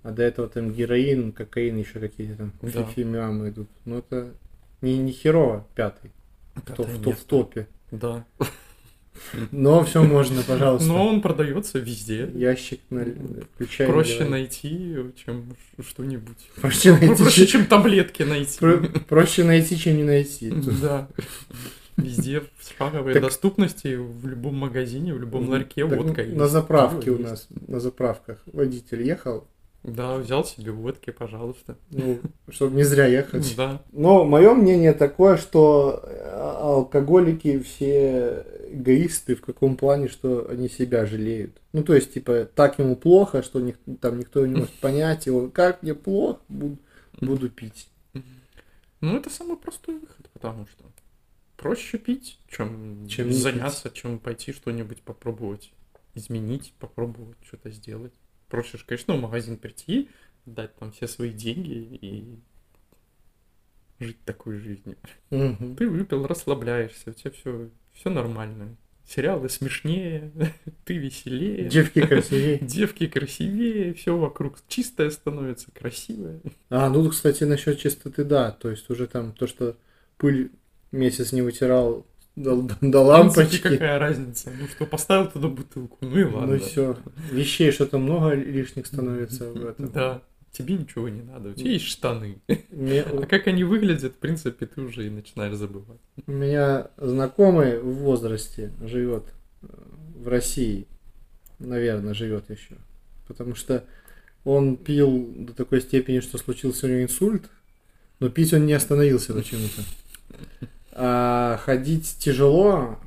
А 0.02 0.10
до 0.12 0.22
этого 0.22 0.48
там 0.48 0.72
героин, 0.72 1.32
кокаин, 1.32 1.76
еще 1.76 1.98
какие-то 2.00 2.36
там 2.36 2.52
Да. 2.62 2.84
фимиамы 2.84 3.50
идут. 3.50 3.68
Ну 3.84 3.98
это 3.98 4.32
не, 4.80 4.96
не 4.98 5.12
херово 5.12 5.66
пятый, 5.74 6.10
в, 6.54 6.60
то- 6.72 6.84
в, 6.84 7.02
в 7.14 7.24
топе. 7.24 7.66
Да. 7.90 8.24
Но 9.50 9.84
все 9.84 10.02
можно, 10.02 10.42
пожалуйста. 10.42 10.88
Но 10.88 11.06
он 11.06 11.20
продается 11.20 11.78
везде. 11.78 12.30
Ящик 12.34 12.80
на... 12.88 13.04
включай. 13.54 13.86
Проще 13.86 14.20
наливай. 14.20 14.30
найти, 14.30 14.96
чем 15.22 15.44
что-нибудь. 15.86 16.38
Проще 16.60 16.92
найти, 16.92 17.06
Проще, 17.22 17.46
чем... 17.46 17.60
чем 17.60 17.66
таблетки 17.66 18.22
найти. 18.22 18.58
про- 18.58 18.78
проще 19.08 19.44
найти, 19.44 19.76
чем 19.76 19.96
не 19.96 20.04
найти. 20.04 20.50
Да. 20.80 21.08
Везде 21.96 22.40
в 22.40 22.46
шаговой 22.78 23.12
Так- 23.12 23.22
доступности, 23.24 23.94
в 23.96 24.26
любом 24.26 24.54
магазине, 24.54 25.12
в 25.12 25.20
любом 25.20 25.48
ларьке 25.50 25.86
Так 25.86 25.98
водка 25.98 26.22
есть. 26.22 26.36
На 26.36 26.48
заправке 26.48 27.10
у 27.10 27.18
нас, 27.18 27.46
на 27.68 27.78
заправках 27.80 28.38
водитель 28.46 29.02
ехал, 29.02 29.46
Да, 29.82 30.16
взял 30.18 30.44
себе 30.44 30.72
водки, 30.72 31.10
пожалуйста. 31.10 31.78
ну, 31.90 32.20
чтобы 32.50 32.76
не 32.76 32.82
зря 32.82 33.06
ехать. 33.06 33.54
Да. 33.56 33.82
Но 33.92 34.24
мое 34.24 34.52
мнение 34.52 34.92
такое, 34.92 35.38
что 35.38 36.02
э, 36.04 36.30
алкоголики 36.60 37.58
все 37.60 38.44
эгоисты 38.70 39.34
в 39.34 39.40
каком 39.40 39.76
плане, 39.76 40.08
что 40.08 40.46
они 40.50 40.68
себя 40.68 41.06
жалеют. 41.06 41.60
Ну, 41.72 41.82
то 41.82 41.94
есть, 41.94 42.12
типа, 42.12 42.44
так 42.54 42.78
ему 42.78 42.94
плохо, 42.94 43.42
что 43.42 43.58
ник- 43.60 43.78
там 44.00 44.18
никто 44.18 44.44
не 44.46 44.54
может 44.54 44.72
понять 44.80 45.26
его, 45.26 45.48
как 45.48 45.82
мне 45.82 45.94
плохо, 45.94 46.40
буду, 46.48 46.76
буду 47.20 47.48
пить. 47.48 47.88
Ну, 49.00 49.16
это 49.16 49.30
самый 49.30 49.56
простой 49.56 49.94
выход, 49.98 50.28
потому 50.34 50.66
что 50.66 50.84
проще 51.56 51.96
пить, 51.96 52.38
чем, 52.48 53.06
Чем 53.08 53.32
заняться, 53.32 53.90
чем 53.90 54.18
пойти 54.18 54.52
что-нибудь 54.52 55.00
попробовать 55.02 55.72
изменить, 56.14 56.74
попробовать 56.78 57.38
что-то 57.46 57.70
сделать. 57.70 58.12
Проще 58.50 58.78
же, 58.78 58.84
конечно, 58.84 59.14
в 59.14 59.20
магазин 59.20 59.56
прийти, 59.56 60.10
дать 60.44 60.74
там 60.76 60.92
все 60.92 61.06
свои 61.06 61.30
деньги 61.32 61.98
и 62.00 62.38
жить 64.00 64.22
такой 64.24 64.58
жизнью. 64.58 64.96
Мгм. 65.30 65.76
Ты 65.76 65.88
выпил, 65.88 66.26
расслабляешься, 66.26 67.10
у 67.10 67.12
тебя 67.12 67.30
все, 67.30 67.70
все 67.92 68.10
нормально. 68.10 68.76
Сериалы 69.06 69.48
смешнее, 69.48 70.32
ты 70.84 70.96
веселее. 70.96 71.68
Девки 71.68 72.04
красивее. 72.04 72.58
Девки 72.60 73.06
красивее, 73.06 73.94
все 73.94 74.16
вокруг 74.16 74.58
чистое 74.68 75.10
становится, 75.10 75.70
красивое. 75.72 76.40
А, 76.70 76.88
ну, 76.88 77.08
кстати, 77.08 77.44
насчет 77.44 77.78
чистоты, 77.78 78.24
да. 78.24 78.50
То 78.50 78.70
есть 78.70 78.90
уже 78.90 79.06
там 79.06 79.32
то, 79.32 79.46
что 79.46 79.76
пыль 80.16 80.50
месяц 80.92 81.32
не 81.32 81.42
вытирал 81.42 82.06
до, 82.36 82.56
до 82.62 82.62
В 82.62 82.68
принципе, 82.78 82.98
лампочки. 82.98 83.58
какая 83.58 83.98
разница? 83.98 84.50
Ну 84.58 84.66
что, 84.68 84.86
поставил 84.86 85.30
туда 85.30 85.48
бутылку, 85.48 85.98
ну 86.00 86.18
и 86.18 86.24
ладно. 86.24 86.54
Ну 86.54 86.58
все. 86.60 86.96
Вещей 87.30 87.70
что-то 87.72 87.98
много 87.98 88.34
лишних 88.34 88.86
становится 88.86 89.50
в 89.52 89.66
этом. 89.66 89.90
Да, 89.92 90.22
тебе 90.52 90.74
ничего 90.76 91.08
не 91.08 91.22
надо, 91.22 91.50
у 91.50 91.52
тебя 91.54 91.70
есть 91.72 91.84
штаны. 91.86 92.38
Мне- 92.70 93.02
А 93.02 93.26
как 93.26 93.46
они 93.46 93.64
выглядят, 93.64 94.12
в 94.14 94.16
принципе, 94.18 94.66
ты 94.66 94.80
уже 94.80 95.06
и 95.06 95.10
начинаешь 95.10 95.54
забывать. 95.56 96.00
У 96.26 96.32
меня 96.32 96.88
знакомый 96.96 97.78
в 97.80 97.94
возрасте 97.96 98.72
живет 98.80 99.24
э, 99.62 99.66
в 100.16 100.28
России, 100.28 100.86
наверное, 101.58 102.14
живет 102.14 102.48
еще. 102.50 102.76
Потому 103.28 103.54
что 103.54 103.84
он 104.44 104.76
пил 104.76 105.32
до 105.36 105.52
такой 105.52 105.80
степени, 105.82 106.20
что 106.20 106.38
случился 106.38 106.86
у 106.86 106.88
него 106.90 107.02
инсульт, 107.02 107.44
но 108.18 108.28
пить 108.30 108.52
он 108.54 108.66
не 108.66 108.72
остановился 108.72 109.34
почему-то. 109.34 109.82
А 110.92 111.58
ходить 111.64 112.16
тяжело, 112.18 112.98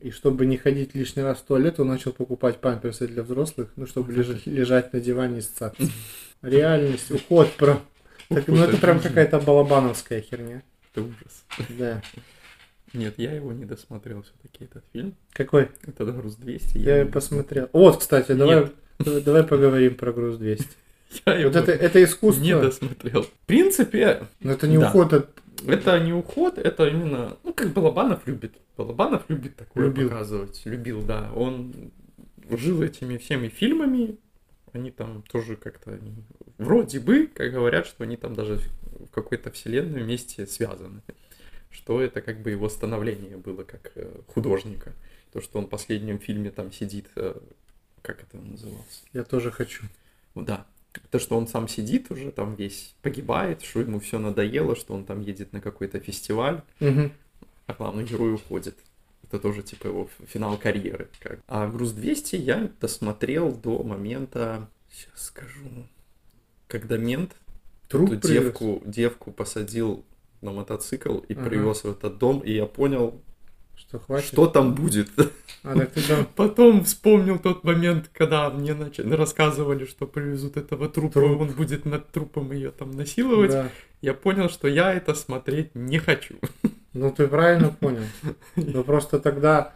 и 0.00 0.10
чтобы 0.10 0.46
не 0.46 0.56
ходить 0.56 0.94
лишний 0.94 1.22
раз 1.22 1.38
в 1.38 1.44
туалет, 1.44 1.80
он 1.80 1.88
начал 1.88 2.12
покупать 2.12 2.58
памперсы 2.58 3.06
для 3.06 3.22
взрослых, 3.22 3.70
ну, 3.76 3.86
чтобы 3.86 4.12
лежать, 4.12 4.46
лежать 4.46 4.92
на 4.92 5.00
диване 5.00 5.38
и 5.38 5.42
ссаться. 5.42 5.82
Реальность, 6.42 7.10
уход 7.10 7.50
про... 7.52 7.80
Так, 8.28 8.46
ну, 8.48 8.56
это 8.62 8.76
прям 8.76 9.00
какая-то 9.00 9.40
балабановская 9.40 10.20
херня. 10.20 10.62
Это 10.92 11.02
ужас. 11.02 11.44
Да. 11.78 12.02
Нет, 12.92 13.14
я 13.18 13.32
его 13.32 13.52
не 13.52 13.64
досмотрел 13.64 14.22
все-таки, 14.22 14.64
этот 14.64 14.84
фильм. 14.92 15.14
Какой? 15.32 15.68
Это 15.86 16.04
груз 16.06 16.36
200. 16.36 16.78
Я 16.78 17.04
не- 17.04 17.10
посмотрел. 17.10 17.68
Вот, 17.72 17.98
кстати, 17.98 18.32
давай, 18.32 18.70
давай 18.98 19.44
поговорим 19.44 19.94
про 19.94 20.12
груз 20.12 20.38
200. 20.38 20.66
Я 21.26 21.46
Вот 21.46 21.56
это, 21.56 21.72
это 21.72 22.02
искусство. 22.04 22.42
не 22.42 22.52
досмотрел. 22.54 23.22
В 23.24 23.30
принципе, 23.46 24.26
Но 24.40 24.52
это 24.52 24.68
не 24.68 24.78
Да. 24.78 24.88
уход 24.88 25.12
от... 25.12 25.30
это 25.66 25.98
не 26.00 26.12
уход, 26.12 26.58
это 26.58 26.86
именно, 26.88 27.36
ну, 27.44 27.52
как 27.52 27.72
Балабанов 27.72 28.26
любит. 28.26 28.52
Балабанов 28.76 29.24
любит 29.28 29.56
такое 29.56 29.86
Любил. 29.86 30.08
показывать. 30.08 30.62
Любил, 30.64 31.02
да. 31.02 31.30
Он 31.34 31.74
жил 32.50 32.82
этими 32.82 33.16
всеми 33.18 33.48
фильмами. 33.48 34.16
Они 34.72 34.90
там 34.92 35.22
тоже 35.30 35.56
как-то 35.56 35.98
вроде 36.58 37.00
бы, 37.00 37.26
как 37.26 37.52
говорят, 37.52 37.86
что 37.86 38.04
они 38.04 38.16
там 38.16 38.34
даже 38.34 38.60
в 38.92 39.08
какой-то 39.10 39.50
вселенной 39.50 40.02
вместе 40.02 40.46
связаны. 40.46 41.02
что 41.70 42.00
это 42.00 42.20
как 42.20 42.40
бы 42.42 42.50
его 42.50 42.68
становление 42.68 43.36
было 43.36 43.62
как 43.64 43.92
э, 43.94 44.08
художника. 44.28 44.92
То, 45.32 45.40
что 45.40 45.58
он 45.58 45.66
в 45.66 45.68
последнем 45.68 46.18
фильме 46.18 46.50
там 46.50 46.72
сидит, 46.72 47.06
э, 47.16 47.34
как 48.02 48.22
это 48.22 48.36
называлось? 48.38 49.04
Я 49.12 49.22
тоже 49.24 49.50
хочу. 49.52 49.84
Да. 50.34 50.66
То, 51.10 51.18
что 51.18 51.36
он 51.36 51.46
сам 51.46 51.68
сидит 51.68 52.10
уже 52.10 52.30
там 52.32 52.54
весь 52.56 52.94
погибает, 53.02 53.62
что 53.62 53.80
ему 53.80 54.00
все 54.00 54.18
надоело, 54.18 54.74
что 54.74 54.94
он 54.94 55.04
там 55.04 55.20
едет 55.20 55.52
на 55.52 55.60
какой-то 55.60 56.00
фестиваль, 56.00 56.62
Мгм. 56.80 57.12
а 57.66 57.74
главный 57.74 58.04
герой 58.04 58.34
уходит. 58.34 58.76
Это 59.24 59.38
тоже 59.38 59.62
типа 59.62 59.86
его 59.86 60.08
финал 60.26 60.56
карьеры. 60.56 61.08
Как. 61.20 61.38
А 61.46 61.68
груз 61.68 61.92
200 61.92 62.36
я 62.36 62.70
досмотрел 62.80 63.52
до 63.54 63.82
момента, 63.84 64.68
сейчас 64.90 65.26
скажу, 65.26 65.68
когда 66.66 66.96
мент 66.96 67.36
Труп 67.88 68.10
эту 68.12 68.20
привез. 68.28 68.42
девку, 68.44 68.82
девку 68.84 69.30
посадил 69.30 70.04
на 70.40 70.50
мотоцикл 70.52 71.18
и 71.18 71.34
Ага. 71.34 71.48
привез 71.48 71.84
в 71.84 71.90
этот 71.90 72.18
дом, 72.18 72.40
и 72.40 72.52
я 72.52 72.66
понял, 72.66 73.20
Что 73.90 73.98
хватит? 73.98 74.26
что 74.28 74.46
там 74.46 74.74
будет. 74.74 75.08
А, 75.64 75.74
так 75.76 75.90
ты 75.90 76.00
там... 76.00 76.26
Потом 76.36 76.84
вспомнил 76.84 77.38
тот 77.40 77.64
момент, 77.64 78.08
когда 78.14 78.48
мне 78.50 78.72
начали, 78.72 79.12
рассказывали, 79.14 79.84
что 79.84 80.06
привезут 80.06 80.56
этого 80.56 80.88
трупа, 80.88 81.14
Труп. 81.14 81.40
он 81.40 81.48
будет 81.48 81.84
над 81.84 82.08
трупом 82.12 82.52
ее 82.52 82.70
там 82.70 82.92
насиловать. 82.92 83.50
Да. 83.50 83.68
Я 84.00 84.14
понял, 84.14 84.48
что 84.48 84.68
я 84.68 84.94
это 84.94 85.14
смотреть 85.14 85.74
не 85.74 85.98
хочу. 85.98 86.36
Ну, 86.92 87.10
ты 87.10 87.26
правильно 87.26 87.70
понял. 87.70 88.04
Но 88.56 88.84
просто 88.84 89.18
тогда 89.18 89.74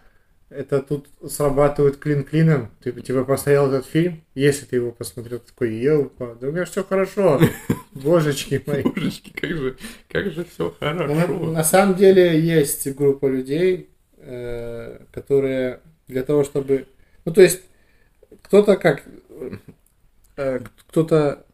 это 0.48 0.80
тут 0.80 1.08
срабатывает 1.28 1.96
клин 1.96 2.22
клином. 2.22 2.70
Ты 2.80 2.92
типа 2.92 3.24
посмотрел 3.24 3.72
этот 3.72 3.86
фильм, 3.86 4.22
если 4.36 4.66
ты 4.66 4.76
его 4.76 4.92
посмотрел, 4.92 5.40
такой, 5.40 5.74
елка, 5.74 6.34
да 6.40 6.48
у 6.48 6.52
меня 6.52 6.64
все 6.66 6.84
хорошо. 6.84 7.40
Божечки 7.92 8.62
мои. 8.64 8.82
Божечки, 8.84 9.30
как 9.30 9.50
же, 9.50 9.76
как 10.08 10.30
же 10.32 10.44
все 10.44 10.72
Ну, 10.80 10.92
На, 10.94 11.20
хорошо. 11.20 11.50
на 11.50 11.64
самом 11.64 11.96
деле 11.96 12.40
есть 12.40 12.88
группа 12.94 13.26
людей, 13.26 13.90
э, 14.26 14.98
которые 15.12 15.80
для 16.08 16.22
того, 16.22 16.44
чтобы... 16.44 16.86
Ну, 17.24 17.32
то 17.32 17.42
есть, 17.42 17.62
кто-то 18.42 18.76
как... 18.76 19.02
э, 20.36 20.60
кто-то 20.88 21.44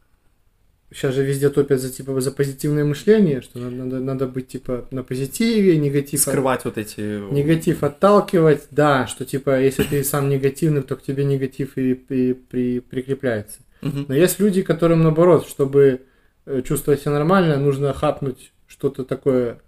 сейчас 0.92 1.14
же 1.14 1.24
везде 1.24 1.50
топят 1.50 1.80
за, 1.80 1.90
типа, 1.90 2.20
за 2.20 2.32
позитивное 2.32 2.84
мышление, 2.84 3.42
что 3.42 3.58
надо, 3.60 3.76
надо, 3.76 4.00
надо 4.00 4.26
быть, 4.26 4.48
типа, 4.48 4.88
на 4.90 5.02
позитиве, 5.02 5.76
негатив... 5.76 6.20
от- 6.20 6.32
Скрывать 6.32 6.64
вот 6.64 6.78
эти... 6.78 7.00
Негатив 7.32 7.82
отталкивать, 7.84 8.66
да, 8.70 9.06
что, 9.06 9.24
типа, 9.24 9.60
если 9.60 9.84
ты 9.84 10.02
сам 10.04 10.28
негативный, 10.28 10.82
то 10.82 10.96
к 10.96 11.02
тебе 11.02 11.24
негатив 11.24 11.78
и, 11.78 11.92
и 11.92 12.34
при- 12.34 12.80
прикрепляется. 12.80 13.60
Мгм. 13.82 14.06
Но 14.08 14.14
есть 14.14 14.40
люди, 14.40 14.62
которым 14.62 15.02
наоборот, 15.02 15.46
чтобы 15.46 16.00
э, 16.46 16.62
чувствовать 16.62 17.00
себя 17.00 17.12
нормально, 17.12 17.56
нужно 17.56 17.92
хапнуть 17.94 18.52
что-то 18.66 19.04
такое 19.04 19.60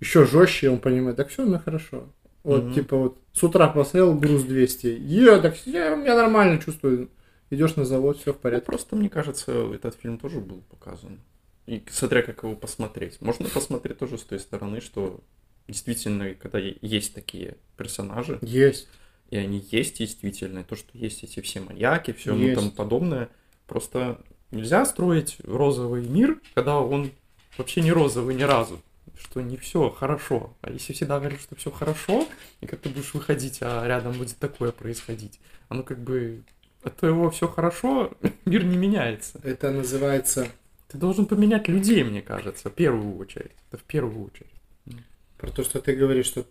еще 0.00 0.26
жестче, 0.26 0.70
он 0.70 0.78
понимает, 0.78 1.16
так 1.16 1.28
все 1.28 1.42
у 1.44 1.46
меня 1.46 1.58
хорошо. 1.58 2.12
Вот, 2.46 2.62
Мгм. 2.62 2.74
типа 2.74 2.96
вот 2.96 3.18
с 3.32 3.42
утра 3.42 3.66
посмотрел 3.66 4.14
груз 4.14 4.44
200, 4.44 4.86
е, 4.86 5.40
так 5.40 5.56
я, 5.66 5.96
я 5.96 6.14
нормально 6.14 6.60
чувствую. 6.62 7.08
Идешь 7.50 7.74
на 7.74 7.84
завод, 7.84 8.18
все 8.18 8.32
в 8.32 8.36
Ну, 8.36 8.40
порядке. 8.42 8.66
просто, 8.66 8.94
мне 8.94 9.08
кажется, 9.08 9.50
этот 9.74 9.96
фильм 9.96 10.16
тоже 10.18 10.38
был 10.38 10.62
показан. 10.70 11.18
И 11.66 11.82
смотря 11.90 12.22
как 12.22 12.44
его 12.44 12.54
посмотреть. 12.54 13.20
Можно 13.20 13.48
посмотреть 13.48 13.98
тоже 13.98 14.16
с 14.16 14.22
той 14.22 14.38
стороны, 14.38 14.80
что 14.80 15.18
действительно, 15.66 16.34
когда 16.34 16.58
есть 16.60 17.14
такие 17.14 17.56
персонажи, 17.76 18.38
Есть. 18.42 18.86
и 19.30 19.36
они 19.36 19.58
есть 19.72 19.98
действительно, 19.98 20.62
то, 20.62 20.76
что 20.76 20.90
есть 20.96 21.24
эти 21.24 21.40
все 21.40 21.58
маньяки, 21.60 22.12
все 22.12 22.32
ну, 22.32 22.54
тому 22.54 22.70
подобное, 22.70 23.28
просто 23.66 24.20
нельзя 24.52 24.84
строить 24.86 25.38
розовый 25.42 26.06
мир, 26.06 26.40
когда 26.54 26.78
он 26.78 27.10
вообще 27.58 27.80
не 27.80 27.90
розовый 27.90 28.36
ни 28.36 28.42
разу, 28.44 28.80
что 29.18 29.40
не 29.40 29.56
все 29.56 29.90
хорошо. 29.90 30.56
А 30.60 30.70
если 30.70 30.92
всегда 30.92 31.18
говоришь, 31.18 31.40
что 31.40 31.56
все 31.56 31.70
хорошо, 31.70 32.26
и 32.60 32.66
как 32.66 32.80
ты 32.80 32.88
будешь 32.88 33.14
выходить, 33.14 33.58
а 33.60 33.86
рядом 33.86 34.12
будет 34.12 34.36
такое 34.38 34.72
происходить, 34.72 35.40
оно 35.68 35.82
как 35.82 35.98
бы 35.98 36.42
от 36.82 36.96
твоего 36.96 37.30
все 37.30 37.48
хорошо, 37.48 38.12
мир 38.44 38.64
не 38.64 38.76
меняется. 38.76 39.40
Это 39.42 39.70
называется 39.70 40.48
Ты 40.88 40.98
должен 40.98 41.26
поменять 41.26 41.68
людей, 41.68 42.04
мне 42.04 42.22
кажется, 42.22 42.70
в 42.70 42.74
первую 42.74 43.18
очередь. 43.18 43.52
Это 43.70 43.80
в 43.80 43.84
первую 43.84 44.26
очередь. 44.26 45.00
про 45.38 45.50
то, 45.50 45.64
что 45.64 45.80
ты 45.80 45.96
говоришь, 45.96 46.26
что 46.26 46.46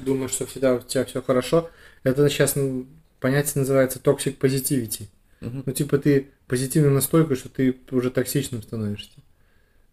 думаешь, 0.00 0.32
что 0.32 0.46
всегда 0.46 0.74
у 0.74 0.80
тебя 0.80 1.04
все 1.04 1.22
хорошо. 1.22 1.70
Это 2.02 2.28
сейчас 2.28 2.56
ну, 2.56 2.86
понятие 3.20 3.52
называется 3.56 3.98
toxic 3.98 4.38
positivity. 4.38 5.08
Мгм. 5.40 5.64
Ну, 5.66 5.72
типа, 5.72 5.98
ты 5.98 6.30
позитивно 6.46 6.90
настолько, 6.90 7.36
что 7.36 7.48
ты 7.48 7.76
уже 7.90 8.10
токсичным 8.10 8.62
становишься. 8.62 9.18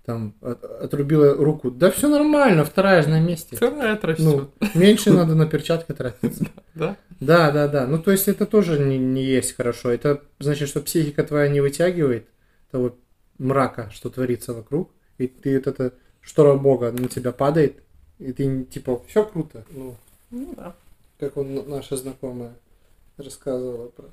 Там 0.05 0.33
от- 0.41 0.63
отрубила 0.63 1.33
руку. 1.33 1.71
Да 1.71 1.89
все 1.89 2.09
нормально, 2.09 2.65
вторая 2.65 3.01
же 3.03 3.09
на 3.09 3.21
месте. 3.21 3.55
Вторая 3.55 3.93
отрастет. 3.93 4.25
Ну, 4.25 4.51
меньше 4.75 5.11
надо 5.11 5.33
на 5.33 5.45
перчатки 5.47 5.93
тратиться. 5.93 6.45
да? 6.75 6.97
Да, 7.21 7.51
да, 7.51 7.67
да. 7.69 7.87
Ну, 7.87 8.01
то 8.01 8.11
есть 8.11 8.27
это 8.27 8.45
тоже 8.45 8.79
не, 8.79 8.97
не 8.97 9.23
есть 9.23 9.55
хорошо. 9.55 9.91
Это 9.91 10.21
значит, 10.39 10.67
что 10.67 10.81
психика 10.81 11.23
твоя 11.23 11.47
не 11.47 11.61
вытягивает 11.61 12.27
того 12.71 12.95
мрака, 13.37 13.89
что 13.93 14.09
творится 14.09 14.53
вокруг. 14.53 14.91
И 15.19 15.27
ты 15.27 15.55
вот 15.57 15.67
это 15.67 15.93
штора 16.21 16.55
Бога 16.55 16.91
на 16.91 17.07
тебя 17.07 17.31
падает. 17.31 17.77
И 18.19 18.33
ты 18.33 18.63
типа, 18.65 19.01
все 19.07 19.23
круто. 19.23 19.63
Ну, 19.71 19.95
Ну 20.31 20.53
да. 20.57 20.75
как 21.19 21.37
он, 21.37 21.63
наша 21.69 21.95
знакомая 21.95 22.53
рассказывала 23.17 23.87
про... 23.87 24.05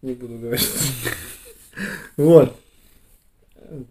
Не 0.00 0.14
буду 0.14 0.38
говорить. 0.38 0.66
Вот. 2.16 2.56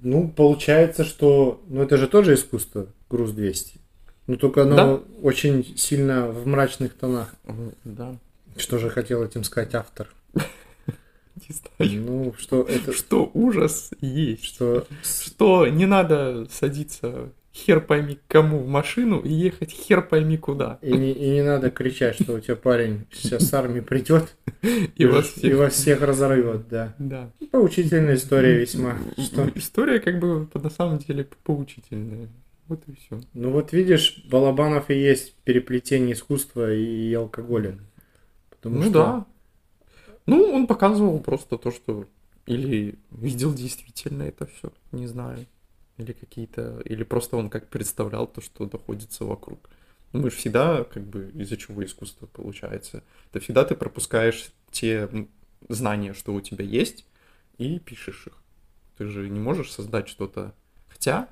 Ну, 0.01 0.27
получается, 0.29 1.03
что... 1.03 1.61
Ну, 1.67 1.81
это 1.81 1.97
же 1.97 2.07
тоже 2.07 2.33
искусство, 2.35 2.88
груз 3.09 3.31
200. 3.31 3.79
Ну, 4.27 4.38
только 4.38 4.63
оно 4.63 4.75
Да. 4.75 5.01
очень 5.21 5.77
сильно 5.77 6.27
в 6.27 6.47
мрачных 6.47 6.93
тонах. 6.93 7.35
Да. 7.83 8.15
Что 8.57 8.77
же 8.77 8.89
хотел 8.89 9.23
этим 9.23 9.43
сказать 9.43 9.75
автор? 9.75 10.07
Не 10.33 11.53
знаю. 11.89 12.01
Ну, 12.05 12.35
что 12.38 12.61
это... 12.63 12.93
Что 12.93 13.29
ужас 13.33 13.91
есть. 14.01 14.43
Что... 14.45 14.88
Что 15.03 15.67
не 15.67 15.85
надо 15.85 16.47
садиться 16.49 17.29
хер 17.55 17.79
пойми 17.79 18.19
кому 18.27 18.59
в 18.59 18.67
машину 18.67 19.21
и 19.21 19.31
ехать 19.31 19.71
хер 19.71 20.01
пойми 20.01 20.37
куда. 20.37 20.77
И 20.81 20.91
не, 20.91 21.11
и 21.13 21.29
не 21.29 21.43
надо 21.43 21.71
кричать, 21.71 22.21
что 22.21 22.33
у 22.33 22.39
тебя 22.39 22.55
парень 22.55 23.05
сейчас 23.11 23.47
с 23.47 23.53
армии 23.53 23.79
придет 23.79 24.35
И 24.95 25.05
вас 25.05 25.37
и 25.37 25.39
всех... 25.39 25.57
вас 25.57 25.73
всех 25.73 26.01
разорвет, 26.01 26.67
да. 26.67 26.93
Да. 26.99 27.31
Поучительная 27.51 28.15
история 28.15 28.57
весьма. 28.57 28.97
Что... 29.17 29.49
История 29.55 29.99
как 29.99 30.19
бы 30.19 30.47
на 30.53 30.69
самом 30.69 30.97
деле 30.97 31.27
поучительная. 31.43 32.27
Вот 32.67 32.81
и 32.87 32.93
все. 32.93 33.21
Ну 33.33 33.51
вот 33.51 33.71
видишь, 33.71 34.23
Балабанов 34.29 34.89
и 34.89 34.95
есть 34.95 35.35
переплетение 35.43 36.13
искусства 36.13 36.73
и 36.73 37.13
алкоголя. 37.13 37.77
Потому 38.49 38.77
Ну 38.77 38.81
что 38.83 38.91
да. 38.91 39.25
Ну, 40.25 40.43
он 40.51 40.65
показывал 40.65 41.19
просто 41.19 41.57
то, 41.57 41.71
что 41.71 42.05
или 42.47 42.95
видел 43.11 43.53
действительно 43.53 44.23
это 44.23 44.47
все, 44.47 44.71
не 44.91 45.07
знаю. 45.07 45.45
Или 45.97 46.12
какие-то, 46.12 46.81
или 46.84 47.03
просто 47.03 47.38
он 47.38 47.49
как 47.49 47.69
представлял 47.69 48.27
то, 48.27 48.41
что 48.41 48.69
находится 48.71 49.23
вокруг. 49.23 49.69
Ну, 50.12 50.21
мы 50.21 50.29
же 50.29 50.38
всегда, 50.38 50.84
как 50.84 51.03
бы, 51.03 51.31
из-за 51.34 51.58
чего 51.58 51.84
искусство 51.84 52.25
получается. 52.25 53.03
Это 53.31 53.39
всегда 53.39 53.63
ты 53.63 53.75
пропускаешь 53.75 54.51
те 54.71 55.10
знания, 55.69 56.13
что 56.13 56.34
у 56.34 56.41
тебя 56.41 56.65
есть, 56.65 57.05
и 57.58 57.79
пишешь 57.79 58.27
их. 58.27 58.34
Ты 58.97 59.08
же 59.08 59.29
не 59.29 59.39
можешь 59.39 59.71
создать 59.71 60.08
что-то. 60.08 60.53
Хотя, 60.88 61.29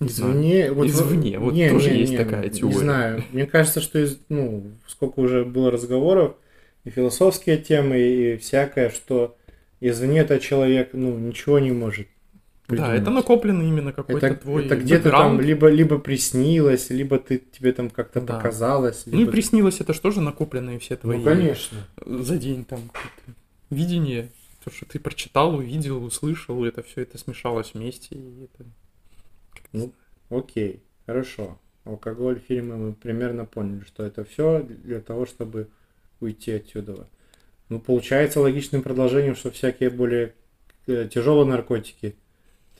не 0.00 0.08
знаю. 0.08 0.32
Извне, 0.32 0.72
вот, 0.72 0.86
Извне, 0.86 1.38
вот 1.38 1.54
тоже 1.54 1.90
есть 1.90 2.16
такая 2.16 2.48
теория. 2.48 2.74
Не 2.74 2.80
знаю. 2.80 3.24
Мне 3.32 3.46
кажется, 3.46 3.80
что 3.80 3.98
из, 3.98 4.18
ну, 4.28 4.72
сколько 4.86 5.20
уже 5.20 5.44
было 5.44 5.70
разговоров, 5.70 6.36
и 6.84 6.90
философские 6.90 7.58
темы, 7.58 7.98
и 7.98 8.36
всякое, 8.38 8.88
что 8.88 9.36
извне 9.80 10.20
этот 10.20 10.40
человек, 10.40 10.90
ну, 10.94 11.18
ничего 11.18 11.58
не 11.58 11.70
может. 11.70 12.08
Да, 12.70 12.76
придумать. 12.76 13.00
это 13.02 13.10
накоплено 13.10 13.62
именно 13.62 13.92
какой-то 13.92 14.26
Это, 14.26 14.36
твой 14.40 14.66
это 14.66 14.76
где-то 14.76 15.10
там 15.10 15.40
либо, 15.40 15.68
либо 15.68 15.98
приснилось, 15.98 16.90
либо 16.90 17.18
ты, 17.18 17.38
тебе 17.38 17.72
там 17.72 17.90
как-то 17.90 18.20
Да. 18.20 18.36
показалось. 18.36 19.04
Ну 19.06 19.14
и 19.14 19.20
либо- 19.20 19.32
приснилось, 19.32 19.80
это 19.80 19.92
же 19.92 20.00
тоже 20.00 20.20
накопленные 20.20 20.78
все 20.78 20.96
твои 20.96 21.18
Ну, 21.18 21.24
конечно. 21.24 21.78
за 22.06 22.36
день 22.38 22.64
там 22.64 22.80
видение, 23.70 24.30
то, 24.64 24.70
что 24.70 24.86
ты 24.86 24.98
прочитал, 24.98 25.54
увидел, 25.54 26.02
услышал, 26.04 26.64
это 26.64 26.82
все 26.82 27.02
это 27.02 27.18
смешалось 27.18 27.72
вместе. 27.74 28.14
И 28.16 28.44
это... 28.44 28.64
Ну, 29.72 29.92
окей, 30.28 30.82
хорошо. 31.06 31.58
Алкоголь, 31.84 32.40
фильмы, 32.46 32.76
мы 32.76 32.92
примерно 32.92 33.46
поняли, 33.46 33.84
что 33.86 34.04
это 34.04 34.24
все 34.24 34.62
для 34.62 35.00
того, 35.00 35.24
чтобы 35.26 35.68
уйти 36.20 36.52
отсюда. 36.52 37.06
Ну, 37.70 37.80
получается 37.80 38.40
логичным 38.40 38.82
продолжением, 38.82 39.34
что 39.34 39.50
всякие 39.50 39.90
более 39.90 40.34
э, 40.86 41.08
тяжелые 41.10 41.46
наркотики, 41.46 42.16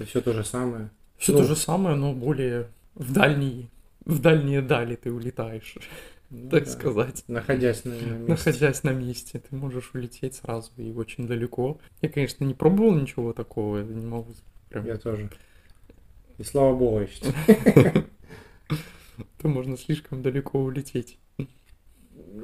это 0.00 0.08
все 0.08 0.20
то 0.22 0.32
же 0.32 0.44
самое. 0.44 0.90
Все 1.18 1.32
Ну. 1.32 1.38
то 1.40 1.44
же 1.44 1.56
самое, 1.56 1.94
но 1.94 2.14
более 2.14 2.68
в 2.94 3.12
дальние, 3.12 3.68
в 4.06 4.18
дальние 4.20 4.62
дали 4.62 4.96
ты 4.96 5.12
улетаешь, 5.12 5.76
Ну 6.30 6.48
так 6.48 6.64
да. 6.64 6.70
сказать. 6.70 7.24
Находясь 7.28 7.84
на, 7.84 7.92
на 7.92 7.96
месте. 7.96 8.28
Находясь 8.28 8.82
на 8.82 8.90
месте, 8.90 9.38
ты 9.40 9.54
можешь 9.54 9.90
улететь 9.92 10.36
сразу 10.36 10.70
и 10.78 10.90
очень 10.92 11.26
далеко. 11.26 11.78
Я, 12.00 12.08
конечно, 12.08 12.44
не 12.44 12.54
пробовал 12.54 12.94
ничего 12.94 13.34
такого, 13.34 13.78
я 13.78 13.84
не 13.84 14.06
могу 14.06 14.32
прям... 14.70 14.86
Я 14.86 14.96
тоже. 14.96 15.28
И 16.38 16.44
слава 16.44 16.74
богу, 16.74 17.00
я 17.00 17.06
считаю. 17.06 17.34
то 19.42 19.48
можно 19.48 19.76
слишком 19.76 20.22
далеко 20.22 20.58
улететь. 20.62 21.18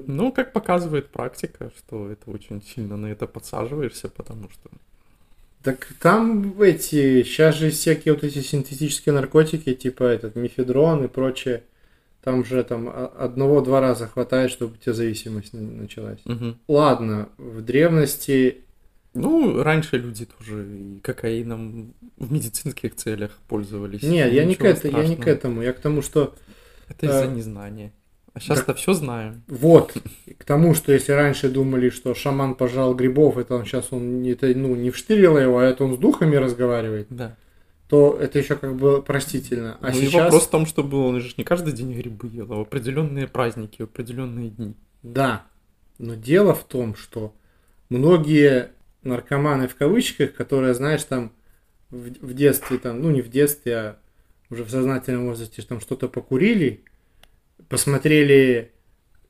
Ну, 0.07 0.31
как 0.33 0.53
показывает 0.53 1.09
практика, 1.11 1.71
что 1.79 2.11
это 2.11 2.31
очень 2.31 2.61
сильно 2.61 2.97
на 2.99 3.07
это 3.07 3.27
подсаживаешься, 3.27 4.09
потому 4.11 4.51
что... 4.51 4.69
Так 5.67 5.89
там 5.99 6.63
эти, 6.63 7.25
сейчас 7.25 7.57
же 7.57 7.71
всякие 7.71 8.15
вот 8.15 8.23
эти 8.23 8.39
синтетические 8.39 9.13
наркотики, 9.13 9.75
типа 9.75 10.05
этот 10.05 10.37
мифедрон 10.37 11.05
и 11.05 11.09
прочее, 11.09 11.65
там 12.23 12.45
же 12.45 12.63
там 12.63 12.89
одного-два 12.89 13.81
раза 13.81 14.07
хватает, 14.07 14.53
чтобы 14.53 14.75
у 14.75 14.77
тебя 14.77 14.93
зависимость 14.93 15.55
началась. 15.55 16.21
Мгм. 16.25 16.61
Ладно, 16.69 17.31
в 17.37 17.63
древности 17.63 18.59
Ну, 19.13 19.61
раньше 19.61 19.99
люди 19.99 20.29
тоже 20.39 20.69
и 20.69 21.01
кокаином 21.01 21.95
в 22.17 22.31
медицинских 22.31 22.95
целях 22.95 23.37
пользовались. 23.49 24.05
Нет, 24.05 24.33
я 24.33 24.45
не, 24.45 24.55
к 24.55 24.65
это, 24.65 24.87
я 24.87 25.05
не 25.05 25.17
к 25.17 25.27
этому. 25.27 25.63
Я 25.63 25.73
к 25.73 25.81
тому, 25.81 26.01
что 26.01 26.37
Это 26.89 27.07
из-за 27.07 27.25
э, 27.25 27.35
незнания. 27.35 27.93
А 28.37 28.41
сейчас-то 28.41 28.75
все 28.75 28.93
знаем. 28.93 29.43
вот, 29.49 29.95
к 30.37 30.45
тому, 30.45 30.75
что 30.75 30.93
если 30.93 31.13
раньше 31.13 31.49
думали, 31.49 31.89
что 31.89 32.15
шаман 32.15 32.55
пожал 32.55 32.95
грибов, 32.95 33.39
это 33.39 33.55
он 33.55 33.65
сейчас 33.65 33.87
он 33.93 34.21
не, 34.21 34.33
это, 34.33 34.47
ну, 34.49 34.75
не 34.77 34.91
вштырило 34.91 35.39
его, 35.39 35.59
а 35.59 35.65
это 35.65 35.85
он 35.85 35.95
с 35.95 35.99
духами 35.99 36.37
разговаривает, 36.37 37.07
Да. 37.09 37.35
то 37.89 38.15
это 38.21 38.39
еще 38.39 38.57
как 38.57 38.77
бы 38.77 39.01
простительно. 39.03 39.79
А 39.81 39.91
ну 39.91 39.99
и 39.99 40.03
сейчас, 40.03 40.25
вопрос 40.25 40.47
в 40.47 40.51
том, 40.51 40.67
чтобы 40.67 40.99
он 40.99 41.21
же 41.21 41.33
не 41.39 41.45
каждый 41.45 41.73
день 41.73 41.95
грибы 41.95 42.29
ел, 42.29 42.53
а 42.53 42.57
в 42.57 42.61
определенные 42.61 43.27
праздники, 43.27 43.81
в 43.81 43.85
определенные 43.85 44.51
дни. 44.51 44.75
да, 45.03 45.47
но 45.99 46.15
дело 46.15 46.55
в 46.55 46.65
том, 46.65 46.95
что 46.95 47.33
многие 47.89 48.69
наркоманы 49.03 49.67
в 49.67 49.77
кавычках, 49.77 50.35
которые, 50.35 50.75
знаешь, 50.75 51.05
там 51.05 51.33
в, 51.91 52.09
в 52.21 52.35
детстве, 52.35 52.77
там, 52.77 53.01
ну 53.01 53.11
не 53.11 53.23
в 53.23 53.31
детстве, 53.31 53.77
а 53.77 53.97
уже 54.51 54.63
в 54.65 54.71
сознательном 54.71 55.27
возрасте 55.27 55.63
там 55.63 55.81
что-то 55.81 56.09
покурили, 56.09 56.83
посмотрели 57.69 58.73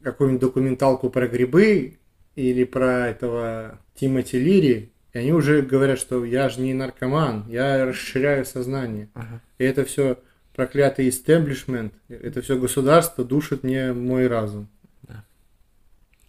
какую-нибудь 0.02 0.40
документалку 0.40 1.10
про 1.10 1.26
грибы 1.26 1.98
или 2.34 2.64
про 2.64 3.08
этого 3.08 3.80
Тимоти 3.94 4.38
Лири, 4.38 4.92
и 5.12 5.18
они 5.18 5.32
уже 5.32 5.62
говорят, 5.62 5.98
что 5.98 6.24
я 6.24 6.48
же 6.48 6.60
не 6.60 6.74
наркоман, 6.74 7.46
я 7.48 7.86
расширяю 7.86 8.44
сознание. 8.44 9.08
Ага. 9.14 9.40
И 9.58 9.64
это 9.64 9.84
все 9.84 10.18
проклятый 10.54 11.08
истеблишмент, 11.08 11.94
это 12.08 12.42
все 12.42 12.58
государство 12.58 13.24
душит 13.24 13.62
мне 13.62 13.92
мой 13.92 14.26
разум. 14.26 14.68
Да. 15.02 15.24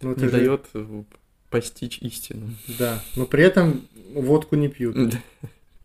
Ну, 0.00 0.14
не 0.14 0.24
же- 0.24 0.30
дает 0.30 0.66
э, 0.74 1.02
постичь 1.50 1.98
истину. 1.98 2.54
Да, 2.78 3.02
но 3.16 3.26
при 3.26 3.44
этом 3.44 3.86
водку 4.14 4.56
не 4.56 4.68
пьют. 4.68 4.96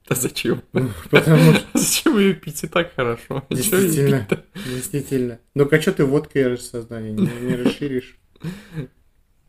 Да 0.08 0.15
зачем? 0.15 0.62
Потому 1.12 1.54
что 1.54 1.67
Зачем 1.78 2.17
ее 2.17 2.34
пить 2.34 2.63
и 2.63 2.67
так 2.67 2.93
хорошо? 2.95 3.45
Её 3.49 4.26
Действительно. 4.53 4.75
Действительно. 4.75 5.39
Ну-ка, 5.55 5.81
что 5.81 5.93
ты 5.93 6.05
водкой 6.05 6.57
сознание 6.57 7.11
не, 7.11 7.27
не 7.41 7.55
расширишь? 7.55 8.17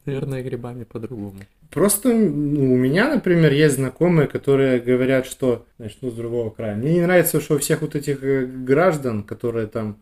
Наверное, 0.05 0.43
грибами 0.43 0.85
по-другому. 0.85 1.41
Просто 1.71 2.11
ну, 2.13 2.75
у 2.75 2.77
меня, 2.77 3.13
например, 3.13 3.53
есть 3.53 3.77
знакомые, 3.77 4.29
которые 4.29 4.79
говорят, 4.79 5.27
что, 5.27 5.67
значит, 5.79 5.99
ну, 6.03 6.11
с 6.11 6.15
другого 6.15 6.51
края. 6.51 6.77
Мне 6.77 6.95
не 6.95 7.01
нравится, 7.01 7.41
что 7.41 7.55
у 7.55 7.59
всех 7.59 7.81
вот 7.81 7.95
этих 7.95 8.23
э, 8.23 8.47
граждан, 8.47 9.25
которые 9.25 9.67
там 9.67 9.99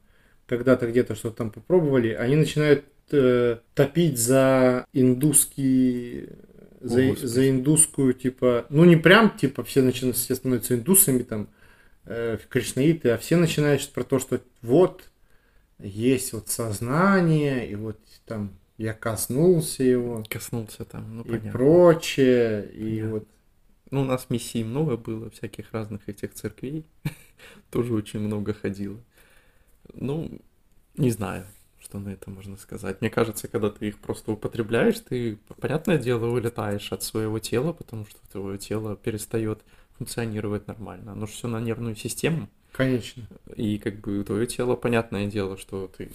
когда-то 0.47 0.87
где-то 0.87 1.15
что-то 1.15 1.37
там 1.37 1.51
попробовали, 1.51 2.11
они 2.11 2.37
начинают 2.37 2.85
э, 3.13 3.59
топить 3.75 4.19
за 4.19 4.85
индусский 4.93 6.29
за, 6.83 7.01
О, 7.01 7.17
за 7.17 7.49
индусскую, 7.49 8.13
типа, 8.13 8.67
ну 8.69 8.85
не 8.85 8.97
прям, 8.97 9.37
типа, 9.37 9.63
все 9.63 9.83
начинают, 9.83 10.17
все 10.17 10.35
становятся 10.35 10.75
индусами, 10.75 11.23
там, 11.23 11.49
э, 12.07 12.39
кришнаиты, 12.49 13.11
а 13.11 13.19
все 13.19 13.37
начинают 13.37 13.89
про 13.93 14.05
то, 14.05 14.19
что 14.19 14.41
вот, 14.63 15.11
есть 15.79 16.33
вот 16.33 16.49
сознание, 16.49 17.71
и 17.71 17.75
вот 17.77 17.99
там 18.27 18.53
я 18.79 18.95
коснулся 18.95 19.85
его, 19.85 20.29
Коснулся 20.29 20.85
там, 20.85 21.17
ну 21.19 21.23
и 21.25 21.39
понятно. 21.39 21.53
прочее, 21.53 22.71
и 22.73 23.01
Понятно. 23.01 23.11
вот 23.11 23.29
Ну, 23.91 24.03
у 24.03 24.05
нас 24.05 24.27
миссий 24.31 24.65
много 24.65 24.97
было, 24.97 25.31
всяких 25.31 25.73
разных 25.73 26.09
этих 26.09 26.35
церквей. 26.35 26.87
Тоже 27.71 27.95
очень 27.95 28.21
много 28.21 28.55
ходило. 28.55 28.99
Ну, 29.95 30.41
не 30.97 31.11
знаю, 31.11 31.47
что 31.81 31.99
на 31.99 32.11
это 32.11 32.31
можно 32.31 32.57
сказать. 32.57 33.01
Мне 33.01 33.11
кажется, 33.11 33.49
когда 33.49 33.71
ты 33.71 33.89
их 33.89 33.99
просто 34.01 34.33
употребляешь, 34.33 35.01
ты, 35.01 35.37
понятное 35.61 35.99
дело, 35.99 36.27
вылетаешь 36.29 36.93
от 36.93 37.03
своего 37.03 37.39
тела, 37.39 37.73
потому 37.73 38.07
что 38.07 38.21
твое 38.31 38.59
тело 38.59 38.97
перестает 38.97 39.63
функционировать 40.03 40.67
нормально. 40.67 41.13
Оно 41.13 41.27
же 41.27 41.33
все 41.33 41.49
на 41.49 41.61
нервную 41.61 41.95
систему. 41.95 42.49
Конечно. 42.73 43.23
И 43.55 43.79
как 43.79 44.01
бы 44.01 44.25
твое 44.25 44.47
тело, 44.47 44.75
понятное 44.75 45.27
дело, 45.27 45.57
что 45.57 45.89
ты 45.97 46.11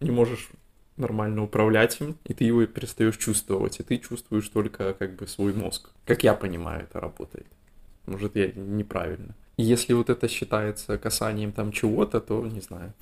не 0.00 0.10
можешь 0.10 0.48
нормально 0.96 1.42
управлять 1.42 2.00
им, 2.00 2.16
и 2.24 2.34
ты 2.34 2.44
его 2.44 2.64
перестаешь 2.66 3.16
чувствовать, 3.16 3.80
и 3.80 3.82
ты 3.82 3.98
чувствуешь 3.98 4.48
только 4.48 4.94
как 4.94 5.16
бы 5.16 5.26
свой 5.26 5.52
мозг. 5.52 5.90
Как 6.06 6.22
я 6.22 6.34
понимаю, 6.34 6.82
это 6.82 7.00
работает. 7.00 7.46
Может, 8.06 8.36
я 8.36 8.52
неправильно. 8.52 9.34
И 9.56 9.62
если 9.62 9.94
вот 9.94 10.08
это 10.08 10.28
считается 10.28 10.98
касанием 10.98 11.52
там 11.52 11.72
чего-то, 11.72 12.20
то 12.20 12.46
не 12.46 12.60
знаю. 12.60 12.92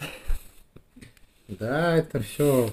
Да, 1.48 1.96
это 1.96 2.20
все 2.20 2.70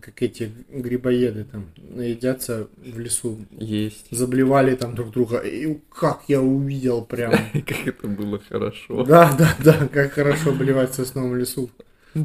как 0.00 0.22
эти 0.22 0.52
грибоеды 0.68 1.44
там 1.44 1.66
наедятся 1.76 2.68
в 2.76 2.98
лесу, 2.98 3.38
Есть. 3.50 4.08
заблевали 4.10 4.74
там 4.76 4.94
друг 4.94 5.10
друга. 5.10 5.38
И 5.38 5.78
как 5.90 6.24
я 6.28 6.40
увидел 6.40 7.04
прям. 7.04 7.32
Как 7.52 7.86
это 7.86 8.08
было 8.08 8.38
хорошо. 8.38 9.04
Да, 9.04 9.34
да, 9.36 9.56
да, 9.62 9.88
как 9.88 10.12
хорошо 10.12 10.52
блевать 10.52 10.90
в 10.90 10.94
сосновом 10.94 11.36
лесу. 11.36 11.70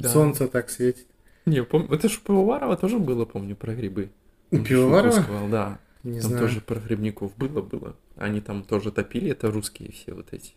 Солнце 0.04 0.48
так 0.48 0.70
светит. 0.70 1.06
Не, 1.46 1.64
пом... 1.64 1.92
это 1.92 2.08
же 2.08 2.18
у 2.18 2.28
Пивоварова 2.28 2.78
тоже 2.78 3.00
было, 3.00 3.26
помню, 3.26 3.56
про 3.56 3.74
грибы. 3.74 4.10
У 4.52 4.60
Пивоварова? 4.60 5.50
да. 5.50 5.80
Не 6.04 6.20
там 6.20 6.30
знаю. 6.32 6.46
тоже 6.46 6.62
про 6.62 6.80
грибников 6.80 7.36
было, 7.38 7.62
было. 7.62 7.96
Они 8.16 8.42
там 8.42 8.64
тоже 8.64 8.92
топили, 8.92 9.32
это 9.32 9.52
русские 9.52 9.92
все 9.92 10.14
вот 10.14 10.28
эти. 10.32 10.54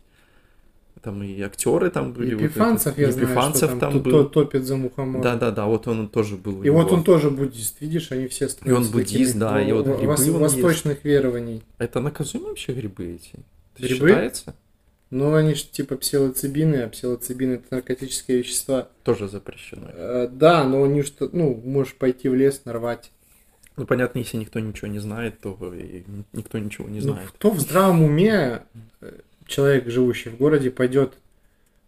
Там 1.03 1.23
и 1.23 1.41
актеры 1.43 1.91
там 1.91 2.13
были. 2.13 2.35
вот 2.35 2.43
Епифанцев, 2.45 2.93
этот. 2.95 2.99
я 2.99 3.13
знаю, 3.13 3.27
Епифанцев 3.29 3.71
что 3.71 3.79
там, 3.79 3.93
там 3.93 4.01
был. 4.03 4.11
то- 4.11 4.25
топит 4.25 4.65
за 4.65 4.77
мухомор. 4.77 5.23
Да, 5.23 5.37
да, 5.37 5.51
да, 5.51 5.67
вот 5.67 5.87
он 5.87 6.09
тоже 6.09 6.37
был. 6.37 6.63
И 6.63 6.71
вот 6.71 6.87
него. 6.87 6.97
он 6.97 7.05
тоже 7.05 7.31
буддист, 7.31 7.81
видишь, 7.81 8.11
они 8.11 8.27
все 8.29 8.49
И 8.65 8.71
он 8.71 8.89
буддист, 8.91 9.37
да, 9.37 9.61
и 9.63 9.71
вот 9.73 9.87
во- 9.87 9.97
грибы 9.97 10.13
вос- 10.15 10.31
он 10.31 10.39
восточных 10.41 11.05
верований. 11.05 11.63
Это 11.79 12.01
наказуемо 12.01 12.49
вообще 12.49 12.73
грибы 12.73 13.05
эти? 13.17 13.33
Это 13.77 13.87
Грибы? 13.87 14.09
считается? 14.09 14.55
Ну, 15.11 15.35
они 15.35 15.55
же 15.55 15.65
типа 15.65 15.97
псилоцибины, 15.97 16.77
а 16.77 16.89
псилоцибины 16.89 17.55
это 17.55 17.67
наркотические 17.71 18.39
вещества. 18.39 18.89
Тоже 19.03 19.29
запрещено. 19.29 19.89
Э, 19.93 20.29
Да, 20.33 20.65
но 20.65 20.83
они 20.85 21.03
что, 21.03 21.29
ну, 21.33 21.55
можешь 21.65 21.95
пойти 21.95 22.29
в 22.31 22.35
лес, 22.35 22.63
нарвать. 22.65 23.11
Ну, 23.77 23.87
понятно, 23.87 24.21
если 24.21 24.39
никто 24.39 24.59
ничего 24.61 24.89
не 24.89 25.01
знает, 25.01 25.39
то 25.41 25.57
никто 26.33 26.59
ничего 26.59 26.89
не 26.89 27.01
Ну, 27.01 27.13
знает. 27.13 27.29
кто 27.29 27.51
в 27.51 27.61
здравом 27.61 28.03
уме, 28.03 28.63
э, 29.03 29.13
человек, 29.47 29.89
живущий 29.89 30.31
в 30.31 30.37
городе, 30.37 30.71
пойдет 30.71 31.19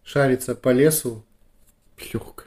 шариться 0.03 0.55
по 0.55 0.69
лесу? 0.69 1.23
Легко. 2.13 2.43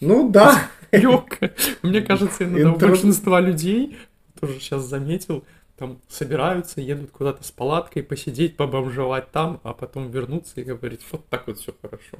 Ну 0.00 0.30
да, 0.30 0.70
Легко. 0.92 1.50
Мне 1.82 2.02
кажется, 2.02 2.44
иногда 2.44 2.72
у 2.72 2.78
большинства 2.78 3.40
людей, 3.40 3.96
тоже 4.40 4.58
сейчас 4.60 4.82
заметил, 4.84 5.44
там 5.76 6.00
собираются, 6.08 6.80
едут 6.80 7.10
куда-то 7.10 7.44
с 7.44 7.50
палаткой 7.50 8.02
посидеть, 8.02 8.56
побомжевать 8.56 9.30
там, 9.30 9.60
а 9.62 9.72
потом 9.72 10.10
вернуться 10.10 10.60
и 10.60 10.64
говорить, 10.64 11.00
вот 11.10 11.26
так 11.28 11.46
вот 11.46 11.58
все 11.58 11.74
хорошо. 11.80 12.18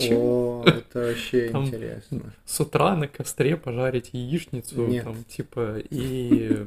О, 0.00 0.62
это 0.64 1.00
вообще 1.00 1.48
Там- 1.50 1.66
интересно. 1.66 2.32
С 2.44 2.60
утра 2.60 2.94
на 2.96 3.08
костре 3.08 3.56
пожарить 3.56 4.10
яичницу, 4.12 4.86
Нет. 4.86 5.04
там, 5.04 5.24
типа, 5.24 5.78
и 5.78 6.64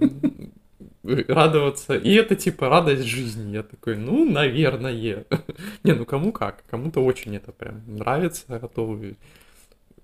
радоваться. 1.03 1.95
И 1.95 2.13
это, 2.13 2.35
типа, 2.35 2.69
радость 2.69 3.03
жизни. 3.03 3.53
Я 3.53 3.63
такой, 3.63 3.97
ну, 3.97 4.29
наверное. 4.29 4.91
Не, 5.83 5.93
ну 5.93 6.05
кому 6.05 6.31
как. 6.31 6.63
Кому-то 6.69 7.03
очень 7.03 7.35
это 7.35 7.51
прям 7.51 7.81
нравится, 7.87 8.59
готовы 8.59 9.17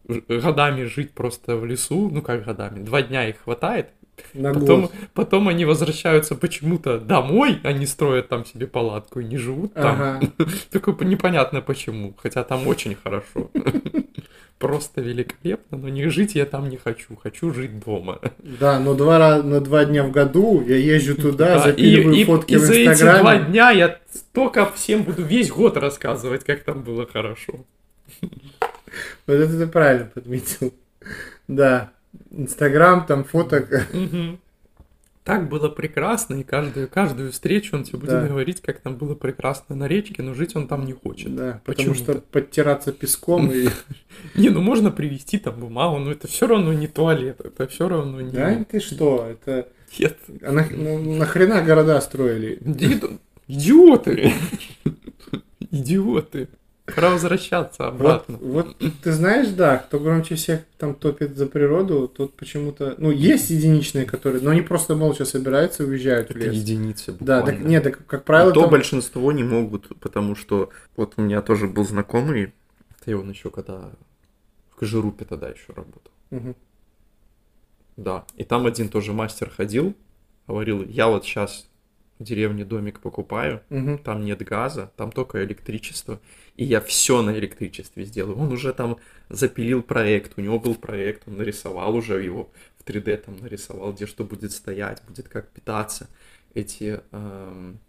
годами 0.07 0.83
жить 0.83 1.11
просто 1.13 1.57
в 1.57 1.65
лесу. 1.65 2.09
Ну, 2.11 2.21
как 2.21 2.45
годами? 2.45 2.83
Два 2.83 3.01
дня 3.01 3.27
их 3.27 3.37
хватает. 3.37 3.89
На 4.33 4.53
Потом, 4.53 4.81
год. 4.81 4.91
потом 5.13 5.47
они 5.47 5.65
возвращаются 5.65 6.35
почему-то 6.35 6.99
домой, 6.99 7.59
они 7.63 7.85
строят 7.85 8.29
там 8.29 8.45
себе 8.45 8.65
палатку 8.67 9.19
и 9.19 9.23
не 9.25 9.37
живут 9.37 9.73
там. 9.73 10.01
Ага. 10.01 10.19
Только 10.71 10.95
непонятно 11.05 11.61
почему, 11.61 12.13
хотя 12.17 12.43
там 12.43 12.67
очень 12.67 12.95
хорошо. 12.95 13.49
Просто 14.59 15.01
великолепно, 15.01 15.77
но 15.77 15.87
не 15.89 16.07
жить 16.09 16.33
я 16.33 16.47
там 16.47 16.67
не 16.69 16.77
хочу, 16.77 17.15
хочу 17.15 17.53
жить 17.53 17.79
дома. 17.79 18.19
Да, 18.59 18.79
но 18.79 18.95
два, 18.95 19.41
на 19.43 19.61
два 19.61 19.85
дня 19.85 20.03
в 20.03 20.11
году 20.11 20.63
я 20.67 20.77
езжу 20.77 21.15
туда, 21.15 21.55
Да, 21.55 21.59
запиливаю 21.59 22.15
и, 22.15 22.21
и- 22.21 22.25
фотки 22.25 22.53
и 22.53 22.57
в 22.57 22.61
за 22.61 22.73
эти 22.73 22.89
Инстаграме. 22.89 23.19
два 23.21 23.37
дня 23.37 23.69
я 23.69 23.99
только 24.33 24.65
всем 24.71 25.03
буду 25.03 25.21
весь 25.23 25.51
год 25.51 25.77
рассказывать, 25.77 26.43
как 26.43 26.63
там 26.63 26.81
было 26.81 27.05
хорошо. 27.05 27.53
Вот 28.21 29.33
это 29.35 29.59
ты 29.59 29.67
правильно 29.67 30.05
подметил. 30.13 30.73
Да. 31.47 31.91
Инстаграм, 32.31 33.05
там 33.05 33.23
фоток. 33.23 33.87
Так 35.23 35.49
было 35.49 35.67
прекрасно, 35.67 36.35
и 36.35 36.43
каждую, 36.43 36.87
каждую 36.87 37.33
встречу 37.33 37.75
он 37.75 37.83
тебе 37.83 37.99
будет 37.99 38.11
Да. 38.11 38.27
говорить, 38.27 38.61
как 38.61 38.79
там 38.79 38.95
было 38.95 39.13
прекрасно 39.13 39.75
на 39.75 39.85
речке, 39.85 40.23
но 40.23 40.33
жить 40.33 40.55
он 40.55 40.69
там 40.69 40.85
не 40.85 40.93
хочет. 40.93 41.35
Да, 41.35 41.59
потому 41.65 41.95
что 41.95 42.21
подтираться 42.21 42.93
песком 42.93 43.51
и... 43.51 43.67
Не, 44.35 44.47
ну 44.49 44.61
можно 44.61 44.89
привезти 44.89 45.37
там 45.37 45.59
бумагу, 45.59 45.97
но 45.99 46.11
это 46.13 46.27
все 46.29 46.47
равно 46.47 46.71
не 46.71 46.87
туалет, 46.87 47.41
это 47.43 47.67
все 47.67 47.89
равно 47.89 48.21
не... 48.21 48.31
Да 48.31 48.63
ты 48.63 48.79
что, 48.79 49.27
это... 49.29 49.67
Нет, 49.99 50.17
А 50.43 50.51
на- 50.53 50.65
ну, 50.71 51.15
нахрена 51.17 51.61
города 51.61 51.99
строили? 51.99 52.57
иди- 52.61 53.01
идиоты! 53.49 54.31
Идиоты! 55.71 56.47
Пора 56.95 57.09
возвращаться 57.11 57.83
Вот, 57.83 57.93
обратно. 57.93 58.37
вот 58.37 58.77
ты 59.03 59.11
знаешь, 59.11 59.49
да, 59.49 59.77
кто 59.77 59.99
громче 59.99 60.35
всех 60.35 60.61
там 60.77 60.95
топит 60.95 61.35
за 61.37 61.45
природу, 61.45 62.07
тот 62.07 62.35
почему-то... 62.37 62.95
Ну, 62.97 63.11
есть 63.11 63.49
единичные, 63.49 64.05
которые... 64.05 64.41
Но 64.41 64.51
они 64.51 64.61
просто 64.61 64.95
молча 64.95 65.25
собираются 65.25 65.83
и 65.83 65.85
уезжают 65.85 66.29
в 66.29 66.31
Это 66.31 66.39
лес. 66.39 66.55
единицы 66.55 67.11
Да, 67.19 67.41
так 67.41 67.55
буквально. 67.55 67.67
нет, 67.67 67.83
так, 67.83 68.05
как 68.07 68.23
правило, 68.23 68.51
то 68.53 68.61
там- 68.61 68.69
большинство 68.69 69.31
не 69.33 69.43
могут, 69.43 69.99
потому 69.99 70.35
что 70.35 70.69
вот 70.95 71.13
у 71.17 71.21
меня 71.21 71.41
тоже 71.41 71.67
был 71.67 71.85
знакомый, 71.85 72.53
Это 73.01 73.17
он 73.17 73.29
еще 73.29 73.49
когда 73.51 73.91
в 74.71 74.75
Кожерупе 74.75 75.25
тогда 75.25 75.49
еще 75.49 75.73
работал. 75.73 76.11
Мгм. 76.29 76.55
Да. 77.97 78.25
И 78.35 78.43
там 78.43 78.65
один 78.65 78.89
тоже 78.89 79.11
мастер 79.11 79.49
ходил, 79.49 79.93
говорил, 80.47 80.83
я 80.85 81.07
вот 81.09 81.25
сейчас 81.25 81.67
в 81.76 81.76
деревне 82.23 82.65
домик 82.65 82.99
покупаю, 82.99 83.61
Мгм. 83.69 83.97
там 83.99 84.23
нет 84.25 84.41
газа, 84.43 84.91
там 84.97 85.11
только 85.11 85.43
электричество, 85.43 86.19
и 86.55 86.63
я 86.65 86.81
все 86.81 87.21
на 87.21 87.37
электричестве 87.37 88.05
сделаю. 88.05 88.37
Он 88.37 88.51
уже 88.51 88.73
там 88.73 88.97
запилил 89.29 89.83
проект, 89.83 90.33
у 90.37 90.41
него 90.41 90.59
был 90.59 90.75
проект, 90.75 91.27
он 91.27 91.37
нарисовал 91.37 91.95
уже 91.95 92.23
его 92.23 92.49
в 92.77 92.83
3D, 92.83 93.17
там 93.17 93.37
нарисовал, 93.37 93.93
где 93.93 94.05
что 94.07 94.23
будет 94.23 94.51
стоять, 94.51 95.01
будет 95.07 95.27
как 95.29 95.49
питаться. 95.49 96.07
Эти 96.53 97.01
эм, 97.11 97.79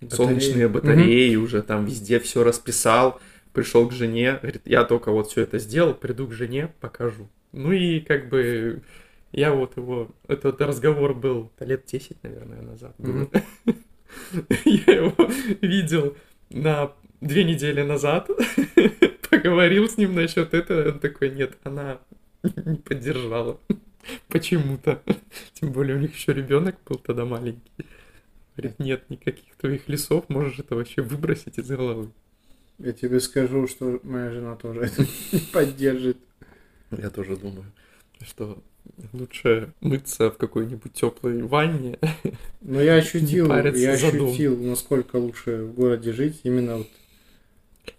Батареи. 0.00 0.16
солнечные 0.16 0.68
батареи 0.68 1.36
уже 1.36 1.62
там 1.62 1.84
везде 1.86 2.18
все 2.20 2.42
расписал. 2.44 3.20
Пришел 3.52 3.86
к 3.88 3.92
жене, 3.92 4.38
говорит, 4.40 4.62
я 4.64 4.84
только 4.84 5.12
вот 5.12 5.30
все 5.30 5.42
это 5.42 5.58
сделал, 5.58 5.94
приду 5.94 6.26
к 6.26 6.32
жене, 6.32 6.72
покажу. 6.80 7.28
Ну 7.52 7.70
и 7.72 8.00
как 8.00 8.28
бы 8.30 8.82
я 9.32 9.52
вот 9.52 9.76
его, 9.76 10.10
этот 10.28 10.60
разговор 10.60 11.14
был 11.14 11.50
лет 11.58 11.84
10, 11.86 12.22
наверное, 12.22 12.62
назад. 12.62 12.94
Я 14.64 14.94
его 14.94 15.14
видел 15.62 16.16
на 16.50 16.92
две 17.22 17.44
недели 17.44 17.82
назад, 17.82 18.28
поговорил 19.30 19.88
с 19.88 19.96
ним 19.96 20.14
насчет 20.14 20.52
этого, 20.52 20.92
он 20.92 21.00
такой, 21.00 21.30
нет, 21.30 21.56
она 21.64 21.98
не 22.42 22.76
поддержала 22.76 23.58
почему-то. 24.28 25.02
Тем 25.54 25.72
более 25.72 25.96
у 25.96 25.98
них 25.98 26.14
еще 26.14 26.34
ребенок 26.34 26.76
был 26.86 26.98
тогда 26.98 27.24
маленький. 27.24 27.86
Говорит, 28.54 28.78
нет 28.78 29.08
никаких 29.08 29.56
твоих 29.56 29.88
лесов, 29.88 30.28
можешь 30.28 30.58
это 30.58 30.74
вообще 30.74 31.00
выбросить 31.00 31.58
из 31.58 31.66
головы. 31.66 32.10
Я 32.78 32.92
тебе 32.92 33.18
скажу, 33.20 33.66
что 33.66 33.98
моя 34.02 34.30
жена 34.30 34.56
тоже 34.56 34.80
это 34.82 35.06
не 35.32 35.38
поддержит. 35.52 36.18
Я 36.90 37.08
тоже 37.08 37.36
думаю, 37.36 37.72
что 38.20 38.62
лучше 39.12 39.72
мыться 39.80 40.30
в 40.30 40.36
какой-нибудь 40.36 40.92
теплой 40.92 41.42
ванне. 41.42 41.98
Но 42.60 42.80
я 42.80 42.94
ощутил, 42.96 43.48
я 43.50 43.92
ощутил, 43.92 44.56
насколько 44.62 45.16
лучше 45.16 45.64
в 45.64 45.74
городе 45.74 46.12
жить. 46.12 46.40
Именно 46.44 46.78
вот 46.78 46.88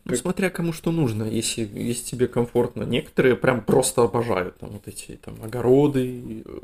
Ну, 0.05 0.11
Как- 0.11 0.17
смотря 0.19 0.49
кому 0.49 0.73
что 0.73 0.91
нужно, 0.91 1.23
если, 1.23 1.61
если 1.73 2.03
тебе 2.05 2.27
комфортно. 2.27 2.83
Некоторые 2.83 3.35
прям 3.35 3.63
просто 3.63 4.03
обожают 4.03 4.57
там 4.57 4.69
вот 4.71 4.87
эти 4.87 5.13
там 5.23 5.35
огороды, 5.43 6.43
э, 6.45 6.59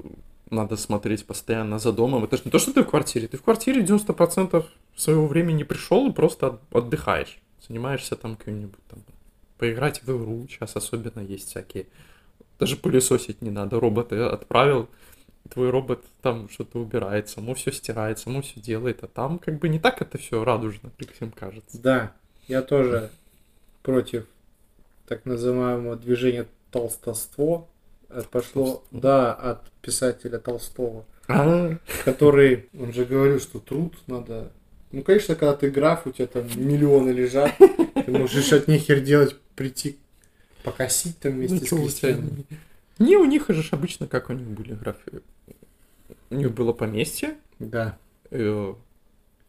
надо 0.50 0.78
смотреть 0.78 1.26
постоянно 1.26 1.78
за 1.80 1.92
домом. 1.92 2.24
Это 2.24 2.38
же 2.38 2.44
не 2.46 2.52
то, 2.52 2.60
что 2.60 2.74
ты 2.74 2.84
в 2.84 2.88
квартире. 2.90 3.28
Ты 3.28 3.38
в 3.38 3.44
квартире 3.44 3.82
90% 3.84 4.66
своего 4.96 5.28
времени 5.28 5.64
пришел 5.64 6.10
и 6.10 6.14
просто 6.14 6.48
от- 6.48 6.62
отдыхаешь. 6.76 7.40
Занимаешься 7.68 8.16
там 8.16 8.36
каким-нибудь 8.36 8.80
там 8.90 9.00
поиграть 9.58 10.02
в 10.04 10.10
игру. 10.10 10.48
Сейчас 10.50 10.76
особенно 10.76 11.20
есть 11.20 11.50
всякие. 11.50 11.86
Даже 12.60 12.76
пылесосить 12.76 13.42
не 13.42 13.50
надо. 13.52 13.80
Робота 13.80 14.32
отправил, 14.32 14.90
твой 15.50 15.70
робот 15.70 16.04
там 16.22 16.50
что-то 16.50 16.80
убирает, 16.80 17.30
само 17.30 17.54
все 17.54 17.72
стирает, 17.72 18.20
само 18.20 18.42
все 18.42 18.60
делает. 18.60 19.04
А 19.04 19.08
там 19.08 19.40
как 19.40 19.60
бы 19.60 19.70
не 19.70 19.80
так 19.80 20.02
это 20.02 20.18
все 20.18 20.44
радужно, 20.44 20.92
как 20.98 21.14
всем 21.14 21.32
кажется. 21.32 21.82
Да, 21.82 22.14
я 22.48 22.62
тоже 22.62 23.10
против 23.82 24.26
так 25.08 25.26
называемого 25.26 25.96
движения 25.96 26.46
толстовство. 26.72 27.68
Э, 28.10 28.22
Пошло, 28.30 28.64
Толстовство. 28.66 29.00
да, 29.00 29.34
от 29.34 29.72
писателя 29.82 30.40
Толстого, 30.40 31.06
А, 31.28 31.78
который, 32.06 32.68
он 32.78 32.92
же 32.92 33.06
говорил, 33.06 33.40
что 33.40 33.60
труд 33.60 33.94
надо... 34.08 34.52
Ну, 34.92 35.04
конечно, 35.04 35.36
когда 35.36 35.56
ты 35.56 35.70
граф, 35.70 36.08
у 36.08 36.12
тебя 36.12 36.26
там 36.26 36.48
миллионы 36.56 37.12
лежат, 37.12 37.56
ты 37.58 38.12
можешь 38.12 38.52
от 38.52 38.68
них 38.68 38.82
хер 38.82 39.02
делать, 39.02 39.36
прийти 39.56 40.00
покосить 40.64 41.20
там 41.20 41.34
вместе 41.34 41.56
Ну, 41.76 41.78
с 41.90 42.00
крестьянами. 42.00 42.46
не- 43.00 43.18
у 43.18 43.26
них 43.26 43.46
же 43.50 43.64
обычно, 43.72 44.08
как 44.08 44.30
у 44.30 44.34
них 44.34 44.48
были 44.48 44.74
графы. 44.74 45.22
У 46.30 46.36
них 46.36 46.52
было 46.54 46.74
поместье, 46.74 47.36
Да, 47.60 47.98
э, 48.32 48.74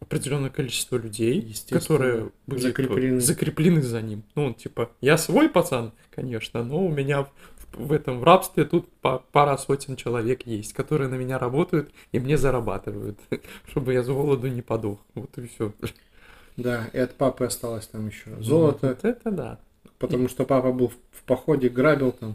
определенное 0.00 0.50
количество 0.50 0.96
людей, 0.96 1.54
которые 1.70 2.30
были 2.46 2.60
Закреплены. 2.60 3.20
закреплены 3.20 3.82
за 3.82 4.00
ним. 4.02 4.22
Ну, 4.34 4.46
он 4.46 4.54
типа, 4.54 4.90
я 5.00 5.18
свой 5.18 5.48
пацан, 5.50 5.92
конечно, 6.14 6.64
но 6.64 6.82
у 6.84 6.88
меня 6.88 7.24
в, 7.24 7.30
в 7.74 7.92
этом 7.92 8.18
в 8.20 8.24
рабстве 8.24 8.64
тут 8.64 8.88
па- 9.02 9.18
пара 9.18 9.56
сотен 9.58 9.96
человек 9.96 10.46
есть, 10.46 10.72
которые 10.72 11.08
на 11.08 11.16
меня 11.16 11.38
работают 11.38 11.90
и 12.12 12.18
мне 12.18 12.38
зарабатывают, 12.38 13.18
чтобы 13.68 13.92
я 13.92 14.02
с 14.02 14.06
голоду 14.08 14.48
не 14.48 14.62
подох. 14.62 14.98
Вот 15.14 15.36
и 15.36 15.46
все. 15.48 15.72
да, 16.56 16.88
и 16.94 16.98
от 16.98 17.14
папы 17.16 17.44
осталось 17.44 17.86
там 17.86 18.06
еще 18.08 18.30
золото, 18.40 18.88
Вот 18.88 19.04
это 19.04 19.30
да. 19.30 19.58
Потому 20.00 20.28
что 20.28 20.44
папа 20.44 20.72
был 20.72 20.88
в, 20.88 21.22
походе, 21.22 21.68
грабил 21.68 22.10
там, 22.10 22.34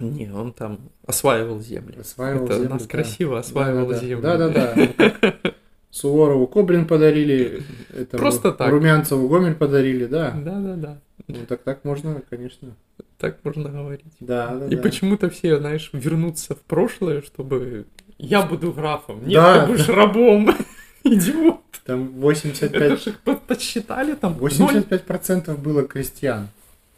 Не, 0.00 0.30
он 0.32 0.52
там 0.54 0.78
осваивал 1.06 1.60
земли. 1.60 1.98
осваивал 2.00 2.46
это 2.46 2.54
землю, 2.54 2.70
нас 2.70 2.82
да. 2.84 2.88
красиво 2.88 3.38
осваивал 3.38 3.86
Да-да-да. 3.88 4.06
землю. 4.06 4.22
Да-да-да. 4.22 5.52
Суворову 5.90 6.46
Коблин 6.46 6.86
подарили, 6.86 7.62
этому 7.90 8.20
Просто 8.20 8.52
так. 8.52 8.70
Румянцеву 8.70 9.28
Гомель 9.28 9.54
подарили, 9.54 10.06
да. 10.06 10.30
Да-да-да. 10.32 11.00
Ну 11.28 11.46
так 11.48 11.62
так 11.62 11.84
можно, 11.84 12.22
конечно. 12.28 12.76
Так 13.18 13.38
можно 13.44 13.70
говорить. 13.70 14.04
Да, 14.20 14.54
да, 14.54 14.66
И 14.66 14.76
да. 14.76 14.82
почему-то 14.82 15.30
все, 15.30 15.58
знаешь, 15.58 15.88
вернутся 15.94 16.54
в 16.54 16.60
прошлое, 16.60 17.22
чтобы 17.22 17.86
я 18.18 18.42
буду 18.42 18.72
графом. 18.72 19.20
Нет, 19.26 19.32
Да, 19.34 19.64
ты 19.66 19.72
будешь 19.72 19.88
рабом. 19.88 20.50
Идиот. 21.04 21.60
Там 21.86 22.02
Это 22.08 22.20
85, 22.20 23.02
же 23.02 23.10
их 23.10 23.20
под- 23.20 23.42
подсчитали 23.42 24.14
там. 24.14 24.36
ноль. 24.38 24.50
85% 24.50 25.56
было 25.56 25.84
крестьян. 25.84 26.48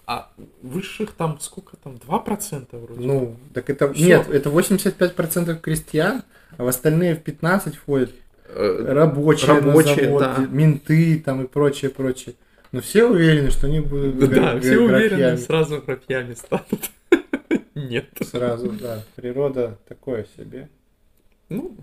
А 0.09 0.33
высших 0.63 1.13
там 1.13 1.39
сколько 1.39 1.77
там? 1.77 1.97
2% 1.97 2.79
вроде. 2.81 3.07
Ну, 3.07 3.37
так 3.53 3.69
это... 3.69 3.93
Всё. 3.93 4.07
Нет, 4.07 4.31
это 4.31 4.49
85% 4.49 5.61
крестьян, 5.61 6.23
а 6.57 6.65
в 6.65 6.67
остальные 6.67 7.15
в 7.15 7.23
15 7.23 7.77
входят 7.77 8.13
э, 8.47 8.85
рабочие, 8.89 9.49
Рабочие, 9.49 9.97
на 9.97 10.03
завод, 10.05 10.21
да. 10.23 10.47
менты 10.49 11.21
там 11.23 11.45
и 11.45 11.47
прочее, 11.47 11.91
прочее. 11.91 12.37
Но 12.73 12.81
все 12.81 13.05
уверены, 13.05 13.51
что 13.51 13.67
они 13.67 13.81
будут 13.81 14.31
Да, 14.31 14.59
все 14.59 14.79
уверены, 14.79 15.37
сразу 15.37 15.83
графьями 15.83 16.33
станут. 16.33 16.91
Нет. 17.75 18.07
Сразу, 18.25 18.71
да. 18.73 19.05
Природа 19.15 19.77
такое 19.87 20.27
себе. 20.39 20.71
Ну, 21.51 21.77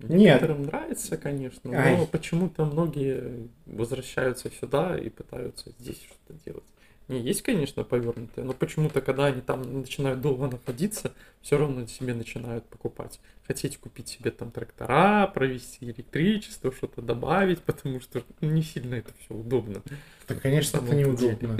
Нет. 0.00 0.10
некоторым 0.10 0.64
нравится, 0.64 1.16
конечно, 1.16 1.70
но 1.70 1.78
Ай. 1.78 2.08
почему-то 2.10 2.64
многие 2.64 3.48
возвращаются 3.66 4.50
сюда 4.50 4.98
и 4.98 5.08
пытаются 5.10 5.70
здесь 5.78 6.02
что-то 6.02 6.34
делать. 6.44 6.64
Не, 7.08 7.20
есть, 7.20 7.42
конечно, 7.42 7.84
повернутые, 7.84 8.44
но 8.44 8.52
почему-то, 8.52 9.00
когда 9.00 9.26
они 9.26 9.40
там 9.40 9.80
начинают 9.80 10.20
долго 10.20 10.46
находиться, 10.46 11.12
все 11.40 11.58
равно 11.58 11.86
себе 11.86 12.14
начинают 12.14 12.64
покупать. 12.66 13.20
Хотеть 13.46 13.76
купить 13.78 14.08
себе 14.08 14.30
там 14.30 14.50
трактора, 14.50 15.26
провести 15.26 15.86
электричество, 15.86 16.72
что-то 16.72 17.02
добавить, 17.02 17.60
потому 17.62 18.00
что 18.00 18.22
ну, 18.40 18.50
не 18.50 18.62
сильно 18.62 18.94
это 18.94 19.12
все 19.20 19.34
удобно. 19.34 19.82
Да, 20.28 20.34
конечно, 20.36 20.78
это 20.78 20.94
неудобно. 20.94 21.58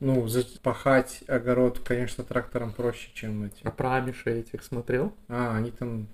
Ну, 0.00 0.26
за- 0.28 0.44
пахать 0.60 1.22
огород, 1.28 1.78
конечно, 1.78 2.24
трактором 2.24 2.72
проще, 2.72 3.10
чем 3.14 3.44
эти. 3.44 3.60
А 3.62 3.70
про 3.70 3.94
амиши 3.96 4.30
этих 4.40 4.62
смотрел? 4.62 5.14
А, 5.28 5.56
они 5.56 5.70
там 5.70 6.08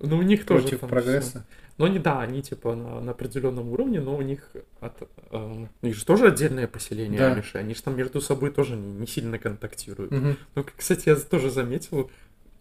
Ну, 0.00 0.18
у 0.18 0.22
них 0.22 0.44
тоже 0.44 0.62
против 0.62 0.80
прогресса. 0.80 1.46
Но 1.76 1.84
они, 1.84 1.98
да, 1.98 2.20
они 2.20 2.42
типа 2.42 2.74
на, 2.74 3.00
на 3.00 3.12
определенном 3.12 3.68
уровне, 3.68 4.00
но 4.00 4.16
у 4.16 4.22
них, 4.22 4.50
от, 4.80 5.00
э, 5.30 5.66
у 5.82 5.86
них 5.86 5.94
же 5.94 6.04
тоже 6.04 6.26
отдельное 6.26 6.66
поселение 6.66 7.20
Да. 7.20 7.32
амиши, 7.32 7.56
они 7.56 7.74
же 7.74 7.82
там 7.82 7.96
между 7.96 8.20
собой 8.20 8.50
тоже 8.50 8.74
не, 8.74 8.92
не 8.92 9.06
сильно 9.06 9.38
контактируют. 9.38 10.10
Мгм. 10.10 10.36
Ну, 10.56 10.66
кстати, 10.76 11.08
я 11.08 11.14
тоже 11.14 11.50
заметил, 11.50 12.10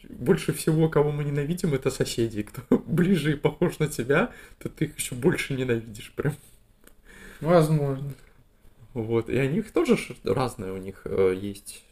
больше 0.08 0.54
всего, 0.54 0.88
кого 0.90 1.12
мы 1.12 1.24
ненавидим, 1.24 1.74
это 1.74 1.90
соседи. 1.90 2.44
Кто 2.44 2.62
ближе 2.86 3.34
и 3.34 3.36
похож 3.36 3.80
на 3.80 3.88
тебя, 3.88 4.32
то 4.60 4.70
ты 4.70 4.86
их 4.86 4.98
еще 4.98 5.16
больше 5.16 5.56
ненавидишь 5.56 6.12
прям. 6.16 6.36
Возможно. 7.42 8.14
Вот. 8.94 9.30
И 9.30 9.40
у 9.40 9.50
них 9.50 9.72
тоже 9.72 9.98
разные, 10.24 10.74
у 10.74 10.78
них 10.78 11.02
э, 11.06 11.36
есть 11.40 11.84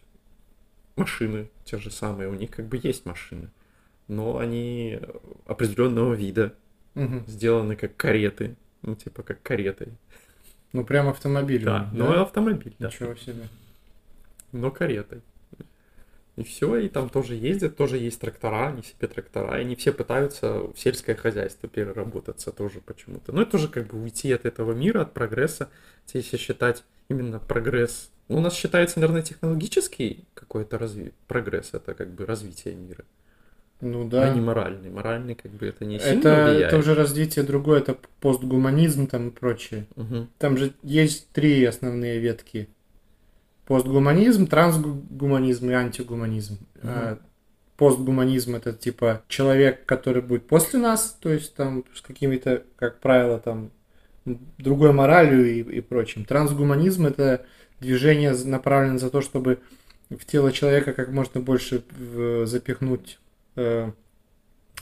машины 0.96 1.50
те 1.64 1.78
же 1.78 1.92
самые, 1.92 2.30
у 2.30 2.34
них 2.34 2.52
как 2.52 2.68
бы 2.68 2.80
есть 2.82 3.06
машины. 3.06 3.50
Но 4.08 4.38
они 4.38 5.00
определенного 5.46 6.14
вида, 6.14 6.54
Мгм. 6.94 7.26
сделаны 7.28 7.76
как 7.76 7.96
кареты, 7.98 8.56
ну, 8.82 8.96
типа 8.96 9.24
как 9.24 9.42
каретой. 9.42 9.90
Ну, 10.74 10.84
прям 10.86 11.08
автомобиль. 11.10 11.64
Да, 11.64 11.90
он, 11.92 11.98
но 11.98 12.22
автомобиль, 12.22 12.76
да, 12.80 12.88
Ничего 12.88 13.16
себе. 13.16 13.48
но 14.52 14.72
каретой. 14.72 15.22
И 16.36 16.44
все, 16.44 16.76
и 16.78 16.90
там 16.90 17.08
тоже 17.10 17.36
ездят, 17.36 17.78
тоже 17.78 17.98
есть 17.98 18.20
трактора, 18.20 18.68
они 18.68 18.84
себе 18.84 19.08
трактора, 19.08 19.58
и 19.58 19.62
они 19.62 19.76
все 19.78 19.94
пытаются 19.94 20.60
в 20.68 20.76
сельское 20.78 21.16
хозяйство 21.16 21.70
переработаться 21.70 22.52
тоже 22.52 22.82
почему-то. 22.82 23.32
Но 23.32 23.44
это 23.44 23.52
тоже 23.52 23.70
как 23.70 23.88
бы 23.88 24.02
уйти 24.04 24.34
от 24.34 24.46
этого 24.46 24.74
мира, 24.74 25.04
от 25.04 25.14
прогресса, 25.14 25.70
если 26.14 26.36
считать 26.36 26.84
именно 27.08 27.40
прогресс. 27.40 28.12
Ну, 28.28 28.38
у 28.38 28.42
нас 28.42 28.54
считается, 28.54 29.00
наверное, 29.00 29.22
технологический 29.22 30.26
какой-то 30.34 30.78
разви... 30.78 31.14
прогресс, 31.28 31.70
это 31.74 31.94
как 31.94 32.10
бы 32.14 32.26
развитие 32.26 32.76
мира, 32.76 33.06
Ну 33.86 34.08
да. 34.10 34.30
не 34.34 34.42
моральный. 34.42 34.90
Моральный 34.90 35.36
как 35.36 35.52
бы 35.52 35.68
это 35.68 35.86
не 35.86 36.00
сильно 36.00 36.20
Это, 36.20 36.46
влияет. 36.46 36.68
это 36.68 36.78
уже 36.78 36.96
развитие 36.96 37.46
другое, 37.46 37.80
это 37.80 37.96
постгуманизм 38.20 39.06
там 39.08 39.30
и 39.30 39.32
прочее. 39.32 39.86
Мгм. 39.96 40.30
Там 40.40 40.58
же 40.58 40.74
есть 40.82 41.30
три 41.32 41.64
основные 41.64 42.20
ветки. 42.20 42.68
Постгуманизм, 43.68 44.48
трансгуманизм 44.48 45.70
и 45.70 45.74
антигуманизм. 45.74 46.58
А, 46.84 47.20
Постгуманизм 47.78 48.56
это 48.56 48.74
типа 48.74 49.22
человек, 49.28 49.86
который 49.86 50.22
будет 50.22 50.48
после 50.48 50.80
нас, 50.80 51.18
то 51.20 51.30
есть 51.30 51.56
там 51.56 51.84
с 51.94 52.02
какими-то, 52.02 52.64
как 52.78 53.00
правило, 53.00 53.38
там 53.38 53.70
другой 54.58 54.94
моралью 54.94 55.46
и, 55.46 55.78
и 55.78 55.82
прочим. 55.82 56.26
Трансгуманизм 56.26 57.06
это 57.06 57.46
движение 57.82 58.34
направлено 58.46 58.98
за 58.98 59.10
то, 59.10 59.22
чтобы 59.22 59.60
в 60.10 60.26
тело 60.26 60.52
человека 60.52 60.94
как 60.94 61.10
можно 61.10 61.42
больше 61.42 61.84
запихнуть 62.46 63.20
э, 63.56 63.92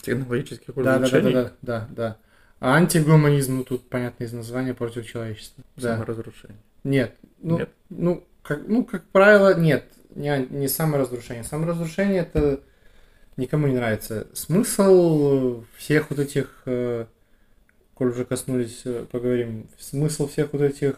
Технологических 0.02 0.74
да, 0.76 0.84
да, 0.84 0.84
да, 0.84 0.92
да, 0.94 0.98
улучшений, 1.00 1.34
да, 1.34 1.52
да, 1.62 1.88
да. 1.92 2.18
А 2.60 2.76
антигуманизм, 2.76 3.58
ну 3.58 3.64
тут 3.64 3.88
понятно 3.90 4.24
из 4.24 4.34
названия 4.34 4.74
против 4.74 5.06
человечества. 5.06 5.64
Да. 5.76 5.96
саморазрушение. 5.96 6.58
Нет. 6.84 7.16
Ну, 7.42 7.60
Нет? 7.60 7.70
ну, 7.90 8.24
как, 8.42 8.68
ну, 8.68 8.84
как 8.84 9.04
правило, 9.06 9.58
нет. 9.58 9.86
Не, 10.16 10.46
не 10.50 10.68
саморазрушение. 10.68 11.44
Саморазрушение 11.44 12.22
это 12.22 12.60
никому 13.38 13.68
не 13.68 13.76
нравится. 13.76 14.28
Смысл 14.34 15.64
всех 15.78 16.10
вот 16.10 16.20
этих, 16.20 16.62
э, 16.66 17.06
коль 17.94 18.10
уже 18.10 18.26
коснулись, 18.26 18.82
э, 18.86 19.06
поговорим, 19.12 19.68
смысл 19.80 20.28
всех 20.28 20.54
вот 20.54 20.62
этих 20.62 20.96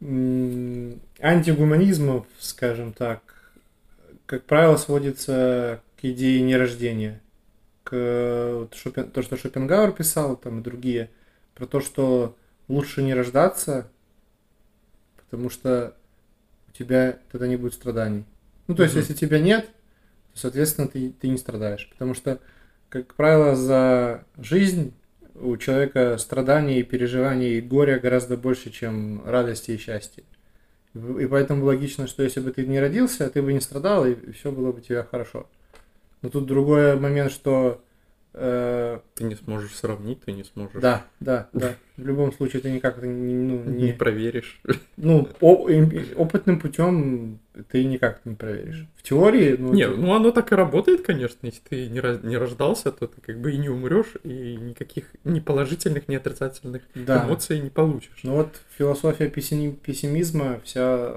м, 0.00 1.00
антигуманизмов, 1.20 2.26
скажем 2.40 2.92
так, 2.92 3.20
как 4.26 4.44
правило, 4.44 4.76
сводится 4.76 5.80
к 6.02 6.04
идее 6.04 6.42
нерождения. 6.42 7.20
К 7.84 8.54
вот 8.54 8.74
Шопен- 8.74 9.10
то, 9.10 9.22
что 9.22 9.36
Шопенгауэр 9.36 9.92
писал, 9.92 10.36
там 10.36 10.58
и 10.58 10.62
другие, 10.62 11.10
про 11.54 11.64
то, 11.66 11.80
что 11.80 12.36
лучше 12.66 13.04
не 13.04 13.14
рождаться, 13.14 13.88
потому 15.16 15.48
что 15.48 15.96
у 16.68 16.72
тебя 16.72 17.18
тогда 17.30 17.46
не 17.46 17.56
будет 17.56 17.74
страданий. 17.74 18.24
Ну, 18.66 18.74
то 18.74 18.82
есть, 18.82 18.96
Мгм. 18.96 19.02
если 19.02 19.14
тебя 19.14 19.38
нет, 19.38 19.66
то, 20.34 20.40
соответственно, 20.40 20.88
ты, 20.88 21.12
ты 21.12 21.28
не 21.28 21.38
страдаешь. 21.38 21.88
Потому 21.92 22.14
что, 22.14 22.40
как 22.88 23.14
правило, 23.14 23.54
за 23.54 24.24
жизнь 24.38 24.94
у 25.36 25.56
человека 25.56 26.18
страданий 26.18 26.80
и 26.80 26.84
переживаний 26.84 27.58
и 27.58 27.60
горя 27.60 28.00
гораздо 28.00 28.36
больше, 28.36 28.70
чем 28.70 29.22
радости 29.24 29.72
и 29.72 29.76
счастья. 29.78 30.24
И 30.94 31.26
поэтому 31.26 31.64
логично, 31.64 32.08
что 32.08 32.24
если 32.24 32.40
бы 32.40 32.50
ты 32.52 32.66
не 32.66 32.80
родился, 32.80 33.30
ты 33.30 33.42
бы 33.42 33.52
не 33.52 33.60
страдал, 33.60 34.06
и 34.06 34.32
все 34.32 34.50
было 34.52 34.72
бы 34.72 34.78
у 34.78 34.82
тебя 34.82 35.04
хорошо. 35.04 35.48
Но 36.22 36.30
тут 36.30 36.46
другой 36.46 36.96
момент, 36.98 37.32
что 37.32 37.82
э, 38.34 39.00
Ты 39.14 39.24
не 39.24 39.34
сможешь 39.34 39.74
сравнить, 39.76 40.22
ты 40.22 40.32
не 40.32 40.44
сможешь. 40.44 40.80
да, 40.80 41.04
да, 41.20 41.48
да. 41.52 41.74
В 41.98 42.06
любом 42.06 42.32
случае 42.32 42.62
ты 42.62 42.70
никак 42.70 42.96
это 42.98 43.06
не, 43.06 43.34
ну, 43.34 43.62
Не 43.64 43.86
не, 43.88 43.92
проверишь. 43.92 44.60
ну, 44.96 45.28
о- 45.40 45.68
опытным 46.16 46.58
путем 46.58 47.40
ты 47.70 47.84
никак 47.84 48.24
не 48.24 48.34
проверишь. 48.34 48.86
В 48.96 49.02
теории, 49.02 49.56
ну, 49.58 49.74
Не, 49.74 49.82
это- 49.82 49.96
ну 49.96 50.14
оно 50.14 50.30
так 50.30 50.50
и 50.52 50.54
работает, 50.54 51.02
конечно. 51.02 51.44
Если 51.46 51.60
ты 51.68 51.88
не, 51.88 52.00
раз- 52.00 52.22
не 52.22 52.38
рождался, 52.38 52.90
то 52.92 53.06
ты 53.06 53.20
как 53.20 53.38
бы 53.40 53.52
и 53.52 53.58
не 53.58 53.68
умрешь, 53.68 54.14
и 54.24 54.56
никаких 54.56 55.12
ни 55.24 55.40
положительных, 55.40 56.08
ни 56.08 56.14
отрицательных 56.14 56.82
да. 56.94 57.26
эмоций 57.26 57.58
не 57.60 57.68
получишь. 57.70 58.20
Ну 58.22 58.36
вот 58.36 58.48
философия 58.78 59.28
пессини- 59.28 59.76
пессимизма 59.76 60.60
вся, 60.64 61.16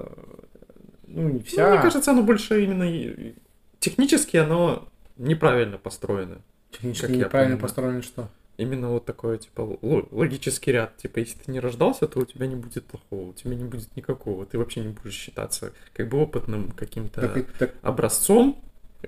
ну 1.06 1.28
не 1.28 1.32
Ну, 1.38 1.40
вся, 1.40 1.70
мне 1.70 1.80
кажется, 1.80 2.10
оно 2.10 2.22
больше 2.22 2.62
именно 2.62 3.32
технически 3.80 4.36
оно 4.36 4.88
неправильно 5.16 5.78
построено. 5.78 6.40
технически 6.70 7.12
неправильно 7.12 7.56
понимаю. 7.56 7.60
построено 7.60 8.02
что. 8.02 8.28
Именно 8.58 8.88
вот 8.90 9.04
такой, 9.04 9.36
типа, 9.38 9.78
ло- 9.82 10.08
логический 10.10 10.72
ряд. 10.72 10.96
Типа, 10.96 11.18
если 11.18 11.38
ты 11.38 11.52
не 11.52 11.60
рождался, 11.60 12.06
то 12.08 12.20
у 12.20 12.24
тебя 12.24 12.46
не 12.46 12.56
будет 12.56 12.84
плохого, 12.86 13.30
у 13.30 13.32
тебя 13.34 13.54
не 13.54 13.64
будет 13.64 13.94
никакого. 13.96 14.46
Ты 14.46 14.56
вообще 14.58 14.80
не 14.80 14.88
будешь 14.88 15.12
считаться 15.14 15.72
как 15.92 16.08
бы 16.08 16.18
опытным 16.18 16.70
каким-то 16.72 17.28
Так, 17.28 17.52
так, 17.58 17.74
образцом. 17.82 18.58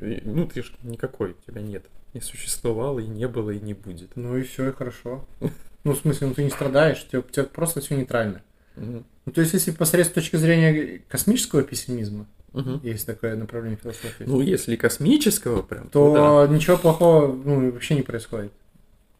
Ну, 0.00 0.46
ты 0.46 0.62
же 0.62 0.72
никакой, 0.82 1.30
у 1.30 1.50
тебя 1.50 1.62
нет. 1.62 1.86
Не 2.12 2.20
существовало, 2.20 2.98
и 3.00 3.06
не 3.06 3.26
было, 3.26 3.50
и 3.50 3.58
не 3.60 3.74
будет. 3.74 4.16
ну 4.16 4.36
и 4.36 4.42
все, 4.42 4.68
и 4.68 4.72
хорошо. 4.72 5.24
Ну, 5.84 5.92
в 5.94 5.98
смысле, 6.00 6.26
ну 6.26 6.34
ты 6.34 6.42
не 6.42 6.50
страдаешь, 6.50 7.04
у 7.04 7.08
тебя, 7.08 7.18
у 7.20 7.22
тебя 7.22 7.44
просто 7.44 7.80
все 7.80 7.96
нейтрально. 7.96 8.42
Ну, 8.76 9.04
то 9.32 9.40
есть, 9.40 9.54
если 9.54 9.70
посмотреть 9.70 10.08
с 10.08 10.10
точки 10.10 10.36
зрения 10.36 11.00
космического 11.08 11.62
пессимизма, 11.62 12.26
Мгм. 12.52 12.80
есть 12.82 13.06
такое 13.06 13.36
направление 13.36 13.78
философии, 13.80 14.24
Ну, 14.26 14.40
если 14.40 14.76
космического 14.76 15.62
прям, 15.62 15.88
то 15.88 16.46
то 16.46 16.52
ничего 16.52 16.76
плохого 16.76 17.32
ну, 17.32 17.70
вообще 17.72 17.94
не 17.94 18.02
происходит. 18.02 18.52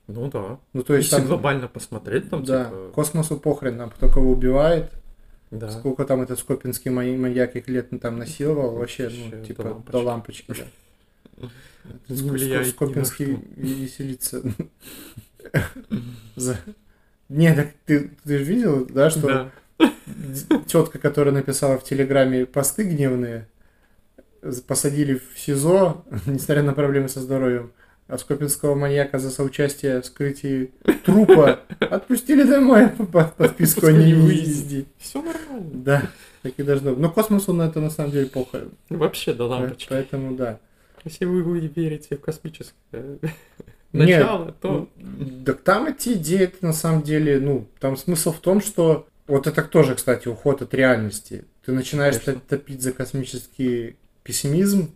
да. 0.07 0.15
Ну 0.15 0.31
да. 0.31 0.59
Ну, 0.73 0.83
то 0.83 0.95
есть, 0.95 1.11
если 1.11 1.23
там, 1.23 1.29
глобально 1.29 1.69
посмотреть, 1.69 2.31
там, 2.31 2.45
да, 2.45 2.65
типа, 2.65 2.91
космосу 2.95 3.37
похрен, 3.37 3.77
нам 3.77 3.91
кто 3.91 4.09
кого 4.09 4.33
убивает, 4.33 4.91
да. 5.51 5.71
сколько 5.71 6.05
там 6.05 6.23
этот 6.23 6.39
скопинский 6.39 6.91
маньяк 6.91 7.57
их 7.57 7.69
лет 7.69 7.93
ну, 7.93 7.99
там 7.99 8.19
насиловал, 8.19 8.77
вообще, 8.77 9.11
ну, 9.11 9.25
Вообще, 9.25 9.37
до 9.37 9.45
типа, 9.47 9.63
лампочки. 9.63 9.93
до 9.93 9.99
лампочки, 9.99 10.55
да. 10.57 10.65
Влияет 12.09 12.69
Скопинский 12.69 13.39
веселится. 13.57 14.43
Не, 17.29 17.55
так 17.55 17.75
ты, 17.85 18.11
ты 18.25 18.39
же 18.39 18.45
видел, 18.45 18.87
да, 18.87 19.11
что 19.11 19.27
Да. 19.27 19.51
Тетка, 20.67 20.99
которая 20.99 21.35
написала 21.35 21.79
в 21.79 21.85
Телеграме 21.85 22.47
посты 22.47 22.85
гневные, 22.85 23.49
посадили 24.67 25.15
в 25.15 25.39
СИЗО, 25.39 26.05
несмотря 26.27 26.63
на 26.63 26.73
проблемы 26.75 27.09
со 27.09 27.21
здоровьем, 27.21 27.73
а 28.07 28.17
Скопинского 28.17 28.75
маньяка 28.75 29.19
за 29.19 29.31
соучастие 29.31 30.01
в 30.01 30.05
вскрытии 30.05 30.73
трупа 31.05 31.61
отпустили 31.79 32.43
домой 32.43 32.89
по 32.89 33.05
по 33.05 33.25
подписку 33.25 33.87
о 33.87 33.93
невыезде. 33.93 34.87
Все 34.97 35.21
нормально. 35.21 35.71
Да, 35.75 36.11
так 36.43 36.55
и 36.57 36.63
должно 36.63 36.93
быть. 36.93 37.01
Но 37.01 37.11
космосу 37.11 37.53
на 37.53 37.65
это 37.65 37.81
на 37.81 37.91
самом 37.91 38.13
деле 38.13 38.27
похуй. 38.27 38.69
Вообще 38.89 39.35
до 39.35 39.47
лампочки. 39.47 39.89
Поэтому 39.91 40.37
да. 40.37 40.59
Если 41.05 41.27
вы 41.27 41.43
вы 41.43 41.61
верите 41.61 42.17
в 42.17 42.21
космическое 42.21 43.19
Нет, 43.93 44.21
начало, 44.21 44.53
то... 44.53 44.89
Так 45.47 45.63
там 45.63 45.87
эти 45.87 46.15
идеи, 46.15 46.45
это 46.45 46.65
на 46.65 46.73
самом 46.73 47.03
деле, 47.03 47.41
ну, 47.41 47.67
там 47.81 47.97
смысл 47.97 48.33
в 48.33 48.39
том, 48.39 48.61
что 48.61 49.08
вот 49.29 49.47
это 49.47 49.63
тоже, 49.63 49.95
кстати, 49.95 50.29
уход 50.29 50.63
от 50.63 50.75
реальности. 50.75 51.45
Ты 51.65 51.73
начинаешь 51.73 52.15
Конечно. 52.19 52.35
топ- 52.35 52.47
топить 52.49 52.83
за 52.83 52.93
космический 52.93 53.97
пессимизм, 54.25 54.95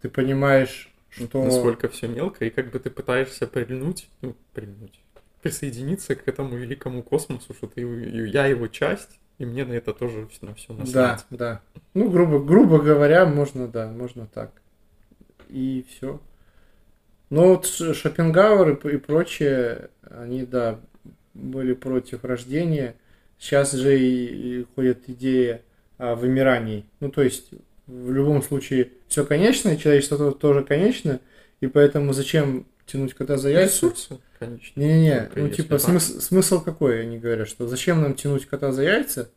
ты 0.00 0.08
понимаешь, 0.08 0.92
что... 1.10 1.44
Насколько 1.44 1.88
все 1.88 2.08
мелко, 2.08 2.44
и 2.44 2.50
как 2.50 2.70
бы 2.70 2.78
ты 2.78 2.90
пытаешься 2.90 3.46
прильнуть, 3.46 4.08
ну, 4.22 4.36
прильнуть, 4.54 5.00
присоединиться 5.42 6.14
к 6.14 6.26
этому 6.28 6.56
великому 6.56 7.02
космосу, 7.02 7.54
что 7.54 7.66
ты, 7.66 7.80
я 7.80 8.46
его 8.46 8.68
часть, 8.68 9.18
и 9.38 9.44
мне 9.46 9.64
на 9.64 9.72
это 9.72 9.92
тоже 9.92 10.28
на 10.42 10.54
все 10.54 10.74
Да, 10.74 10.74
насрать. 10.74 11.26
да. 11.30 11.62
Ну, 11.94 12.10
грубо, 12.10 12.40
грубо 12.40 12.78
говоря, 12.78 13.26
можно, 13.26 13.68
да, 13.68 13.88
можно 13.90 14.26
так. 14.26 14.52
И 15.48 15.84
все. 15.88 16.20
Но 17.30 17.48
вот 17.48 17.66
Шопенгауэр 17.66 18.70
и, 18.86 18.94
и 18.94 18.96
прочие, 18.98 19.90
они, 20.02 20.44
да, 20.46 20.80
были 21.34 21.74
против 21.74 22.24
рождения. 22.24 22.96
Сейчас 23.38 23.72
же 23.72 23.98
и, 23.98 24.60
и 24.60 24.66
ходит 24.74 25.08
идея 25.08 25.62
о 25.96 26.14
вымирании. 26.14 26.84
Ну, 27.00 27.10
то 27.10 27.22
есть, 27.22 27.50
в 27.86 28.12
любом 28.12 28.42
случае, 28.42 28.90
все 29.08 29.24
конечно, 29.24 29.68
и 29.70 29.78
человечество 29.78 30.16
то- 30.18 30.30
тоже 30.32 30.64
конечно, 30.64 31.20
и 31.60 31.66
поэтому 31.66 32.12
зачем 32.12 32.66
тянуть 32.86 33.14
кота 33.14 33.36
за 33.36 33.50
яйца? 33.50 33.86
Ресурсы, 33.86 34.18
конечно. 34.38 34.80
Не-не-не, 34.80 35.30
ну 35.36 35.48
типа 35.48 35.78
так. 35.78 35.88
смыс- 35.88 36.20
смысл 36.20 36.60
какой, 36.60 37.02
они 37.02 37.18
говорят, 37.18 37.48
что 37.48 37.66
зачем 37.68 38.00
нам 38.02 38.14
тянуть 38.14 38.46
кота 38.46 38.72
за 38.72 38.82
яйца? 38.82 39.30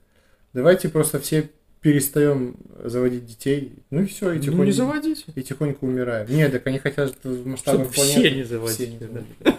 Давайте 0.54 0.89
просто 0.89 1.20
все 1.20 1.49
перестаем 1.82 2.58
заводить 2.84 3.26
детей, 3.26 3.74
ну 3.89 4.04
и 4.04 4.06
все, 4.06 4.32
и 4.34 4.38
Ну, 4.38 4.41
тихонько, 4.43 4.66
не 4.66 4.72
заводите. 4.72 5.24
и 5.34 5.41
тихонько 5.41 5.84
умираем. 5.84 6.28
Нет, 6.30 6.52
так 6.52 6.68
они 6.68 6.78
хотят 6.80 7.14
в 7.24 7.45
масштабах 7.47 7.91
Чтобы 7.91 7.93
все 7.93 8.14
планеты 8.14 8.36
не 8.36 8.43
заводили. 8.43 8.74
все 8.76 8.88
не 8.88 8.99
да. 9.43 9.58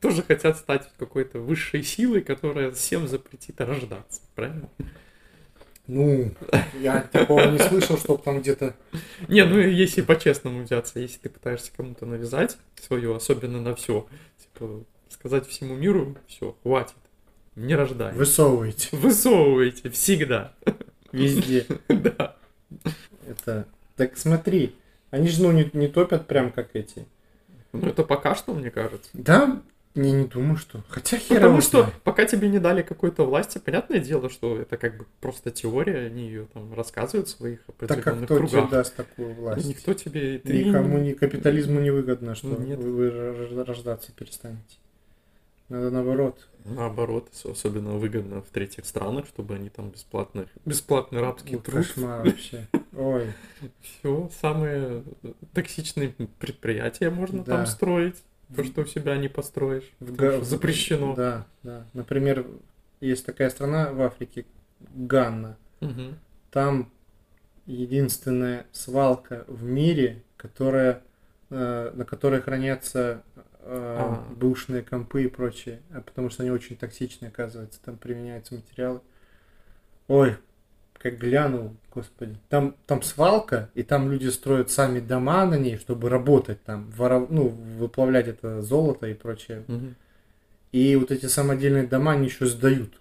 Тоже 0.00 0.22
хотят 0.22 0.56
стать 0.56 0.90
какой-то 0.98 1.40
высшей 1.40 1.82
силой, 1.82 2.22
которая 2.22 2.70
всем 2.70 3.06
запретит 3.06 3.60
рождаться, 3.60 4.22
правильно? 4.34 4.70
Ну, 5.86 6.32
я 6.80 7.00
такого 7.00 7.50
не 7.50 7.58
слышал, 7.58 7.98
чтоб 7.98 8.22
там 8.22 8.40
где-то... 8.40 8.76
Не, 9.28 9.44
ну 9.44 9.58
если 9.58 10.02
по-честному 10.02 10.62
взяться, 10.62 11.00
если 11.00 11.18
ты 11.18 11.28
пытаешься 11.28 11.72
кому-то 11.76 12.06
навязать 12.06 12.56
свое, 12.80 13.14
особенно 13.14 13.60
на 13.60 13.74
все, 13.74 14.06
типа 14.38 14.84
сказать 15.08 15.46
всему 15.48 15.74
миру, 15.74 16.16
все, 16.28 16.56
хватит, 16.62 16.94
не 17.56 17.74
рождай. 17.74 18.14
Высовываете 18.14 18.96
Высовывайте 18.96 19.90
всегда. 19.90 20.54
везде. 21.12 21.66
Да. 21.88 22.36
Это... 23.26 23.66
Так 23.96 24.16
смотри, 24.16 24.76
они 25.10 25.28
же, 25.28 25.42
ну, 25.42 25.50
не, 25.50 25.68
не 25.72 25.88
топят 25.88 26.28
прям 26.28 26.52
как 26.52 26.70
эти. 26.74 27.04
Ну 27.72 27.88
это 27.88 28.04
пока 28.04 28.36
что, 28.36 28.54
мне 28.54 28.70
кажется. 28.70 29.10
Да, 29.12 29.60
я 29.94 30.10
не 30.12 30.24
думаю, 30.26 30.56
что... 30.56 30.82
Хотя 30.88 31.16
хер 31.18 31.36
Потому 31.38 31.60
что 31.60 31.82
знает. 31.82 31.94
пока 32.04 32.24
тебе 32.24 32.48
не 32.48 32.58
дали 32.58 32.82
какой-то 32.82 33.24
власти, 33.24 33.58
понятное 33.58 33.98
дело, 33.98 34.30
что 34.30 34.56
это 34.58 34.76
как 34.76 34.96
бы 34.98 35.06
просто 35.20 35.50
теория, 35.50 36.06
они 36.06 36.26
ее 36.26 36.46
там 36.52 36.72
рассказывают 36.74 37.28
в 37.28 37.30
своих 37.32 37.60
Так 37.76 37.88
как 37.88 37.90
определенных 37.98 38.24
кто 38.26 38.38
тебе 38.38 38.48
кругах. 38.48 38.70
даст 38.70 38.94
такую 38.96 39.34
власть? 39.34 39.66
Никто 39.66 39.94
тебе... 39.94 40.38
ты- 40.38 40.64
Никому, 40.64 40.98
ни 40.98 41.12
капитализму 41.12 41.80
не 41.80 41.90
выгодно, 41.90 42.34
что 42.34 42.48
Ну, 42.48 42.60
нет. 42.60 42.78
вы, 42.78 42.92
вы 42.92 43.10
рож- 43.10 43.66
рождаться 43.66 44.12
перестанете. 44.12 44.76
Надо 45.68 45.90
наоборот. 45.90 46.48
Наоборот, 46.64 47.28
особенно 47.44 47.92
выгодно 47.92 48.42
в 48.42 48.46
третьих 48.48 48.84
странах, 48.86 49.26
чтобы 49.26 49.54
они 49.54 49.70
там 49.70 49.90
бесплатно, 49.90 50.46
бесплатный 50.64 51.20
рабский 51.20 51.56
Вот 51.56 51.64
труд. 51.64 51.86
кошмар 51.86 52.24
вообще. 52.26 52.66
Ой, 52.96 53.32
Все, 53.80 54.28
самые 54.40 55.04
токсичные 55.54 56.12
предприятия 56.38 57.10
можно 57.10 57.44
Да. 57.44 57.56
там 57.58 57.66
строить. 57.66 58.16
То, 58.56 58.64
что 58.64 58.82
у 58.82 58.86
себя 58.86 59.16
не 59.16 59.28
построишь. 59.28 59.90
Га- 60.00 60.40
запрещено. 60.42 61.14
Да, 61.14 61.46
да. 61.62 61.86
Например, 61.92 62.46
есть 63.00 63.24
такая 63.24 63.50
страна 63.50 63.92
в 63.92 64.00
Африке, 64.02 64.44
Ганна. 64.94 65.56
Мгм. 65.80 66.18
Там 66.50 66.90
единственная 67.66 68.66
свалка 68.72 69.44
в 69.46 69.62
мире, 69.64 70.22
которая, 70.36 71.02
э, 71.50 71.92
на 71.94 72.04
которой 72.04 72.40
хранятся 72.40 73.22
э, 73.36 73.42
А. 74.00 74.26
бэушные 74.36 74.82
компы 74.82 75.24
и 75.24 75.28
прочее, 75.28 75.80
а 75.92 76.00
потому 76.00 76.30
что 76.30 76.42
они 76.42 76.50
очень 76.50 76.76
токсичны, 76.76 77.26
оказывается, 77.26 77.78
там 77.84 77.98
применяются 77.98 78.54
материалы. 78.54 79.00
Ой, 80.08 80.36
как 81.02 81.16
глянул, 81.18 81.74
господи. 81.94 82.36
Там, 82.50 82.76
там 82.86 83.02
свалка, 83.02 83.70
и 83.74 83.82
там 83.82 84.10
люди 84.10 84.28
строят 84.28 84.70
сами 84.70 85.00
дома 85.00 85.46
на 85.46 85.54
ней, 85.54 85.78
чтобы 85.78 86.08
работать 86.10 86.62
там, 86.62 86.90
воров- 86.90 87.30
ну, 87.30 87.48
выплавлять 87.48 88.28
это 88.28 88.60
золото 88.62 89.06
и 89.06 89.14
прочее. 89.14 89.64
Мгм. 89.66 89.94
И 90.72 90.94
вот 90.96 91.10
эти 91.10 91.26
самодельные 91.26 91.86
дома 91.86 92.12
они 92.12 92.26
еще 92.26 92.46
сдают. 92.46 93.00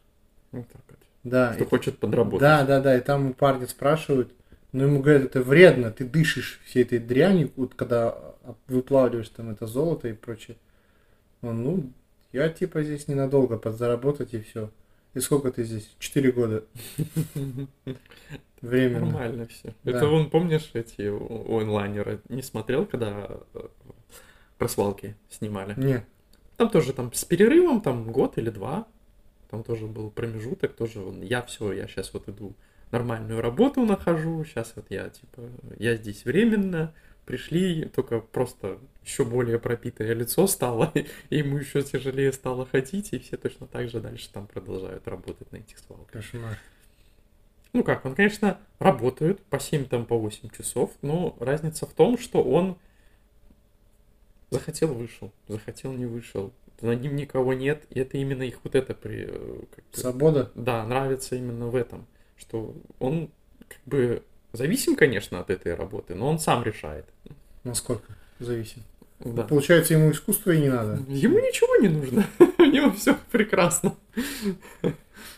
Вот 0.52 0.68
так 0.70 0.82
вот. 0.88 0.98
Да, 1.24 1.54
Кто 1.54 1.66
и- 1.66 1.68
хочет 1.68 1.98
подработать. 2.00 2.40
да, 2.42 2.66
да, 2.66 2.80
да, 2.82 2.98
и 2.98 3.02
там 3.02 3.32
у 3.32 3.34
парня 3.34 3.68
спрашивают, 3.68 4.32
но 4.72 4.86
ему 4.86 5.02
говорят, 5.02 5.24
это 5.26 5.42
вредно, 5.44 5.92
ты 5.92 6.06
дышишь 6.06 6.62
всей 6.66 6.84
этой 6.84 7.00
дрянью, 7.00 7.52
вот 7.58 7.76
когда 7.76 8.16
выплавливаешь 8.68 9.30
там 9.30 9.50
это 9.50 9.68
золото 9.68 10.08
и 10.08 10.14
прочее. 10.14 10.56
Он, 11.42 11.64
ну, 11.64 11.92
я 12.32 12.48
типа 12.50 12.82
здесь 12.84 13.08
ненадолго 13.08 13.58
подзаработать 13.58 14.34
и 14.34 14.40
все. 14.42 14.70
И 15.14 15.20
сколько 15.20 15.52
ты 15.52 15.64
здесь? 15.64 15.96
Четыре 16.00 16.32
года. 16.32 16.66
Временно. 18.62 19.06
Нормально 19.06 19.48
все. 19.48 19.74
Да. 19.84 19.92
Это 19.92 20.08
вон, 20.08 20.30
помнишь, 20.30 20.70
эти 20.74 21.08
онлайнеры 21.08 22.22
не 22.30 22.42
смотрел, 22.42 22.86
когда 22.86 23.40
э, 23.54 23.68
про 24.58 24.68
свалки 24.68 25.16
снимали? 25.30 25.74
Нет. 25.78 26.06
Там 26.58 26.70
тоже 26.70 26.94
там 26.94 27.14
с 27.14 27.24
перерывом, 27.24 27.82
там 27.82 28.12
год 28.12 28.38
или 28.38 28.50
два. 28.50 28.88
Там 29.50 29.64
тоже 29.64 29.88
был 29.88 30.12
промежуток, 30.12 30.76
тоже 30.76 31.02
он, 31.02 31.22
я 31.22 31.42
все, 31.42 31.72
я 31.72 31.88
сейчас 31.88 32.14
вот 32.14 32.30
иду 32.30 32.56
нормальную 32.92 33.42
работу 33.42 33.84
нахожу, 33.86 34.44
сейчас 34.46 34.74
вот 34.76 34.86
я 34.90 35.10
типа, 35.10 35.42
я 35.78 35.96
здесь 35.96 36.26
временно, 36.26 36.94
пришли, 37.30 37.86
только 37.86 38.22
просто 38.22 38.80
еще 39.06 39.24
более 39.24 39.60
пропитое 39.60 40.16
лицо 40.16 40.48
стало, 40.48 40.92
и 41.30 41.38
ему 41.38 41.60
еще 41.60 41.84
тяжелее 41.84 42.34
стало 42.34 42.66
ходить, 42.66 43.14
и 43.14 43.20
все 43.20 43.38
точно 43.38 43.68
так 43.68 43.88
же 43.88 44.00
дальше 44.02 44.32
там 44.34 44.48
продолжают 44.48 45.08
работать 45.08 45.52
на 45.52 45.58
этих 45.58 45.78
свалках. 45.78 46.12
Кошмар. 46.12 46.58
Ну 47.72 47.84
как, 47.84 48.04
он, 48.04 48.16
конечно, 48.16 48.58
работает 48.80 49.44
по 49.44 49.60
7, 49.60 49.86
там, 49.86 50.08
по 50.08 50.18
8 50.18 50.50
часов, 50.50 50.92
но 51.04 51.38
разница 51.40 51.86
в 51.86 51.94
том, 51.94 52.18
что 52.18 52.42
он 52.44 52.80
захотел 54.50 54.92
вышел, 54.92 55.32
захотел 55.48 55.94
не 55.94 56.08
вышел, 56.08 56.52
над 56.82 57.00
ним 57.00 57.16
никого 57.16 57.54
нет, 57.54 57.86
и 57.92 58.00
это 58.00 58.18
именно 58.18 58.42
их 58.42 58.58
вот 58.64 58.74
это 58.74 58.96
при... 58.96 59.28
э, 59.30 59.60
как 59.76 59.86
Свобода? 59.92 60.52
да, 60.56 60.84
нравится 60.84 61.36
именно 61.36 61.68
в 61.68 61.76
этом, 61.76 62.08
что 62.38 62.74
он 62.98 63.30
как 63.68 63.82
бы 63.86 64.24
зависим, 64.54 64.96
конечно, 64.96 65.40
от 65.40 65.50
этой 65.50 65.76
работы, 65.76 66.16
но 66.16 66.28
он 66.28 66.40
сам 66.40 66.64
решает. 66.64 67.06
Насколько? 67.64 68.14
Зависим. 68.40 68.84
Да. 69.20 69.44
Получается, 69.44 69.94
ему 69.94 70.12
искусство 70.12 70.52
и 70.52 70.62
не 70.62 70.70
надо. 70.70 71.02
Ему 71.10 71.40
ничего 71.40 71.76
не 71.78 71.90
нужно, 71.90 72.26
у 72.58 72.64
него 72.64 72.92
все 72.94 73.18
прекрасно. 73.32 73.96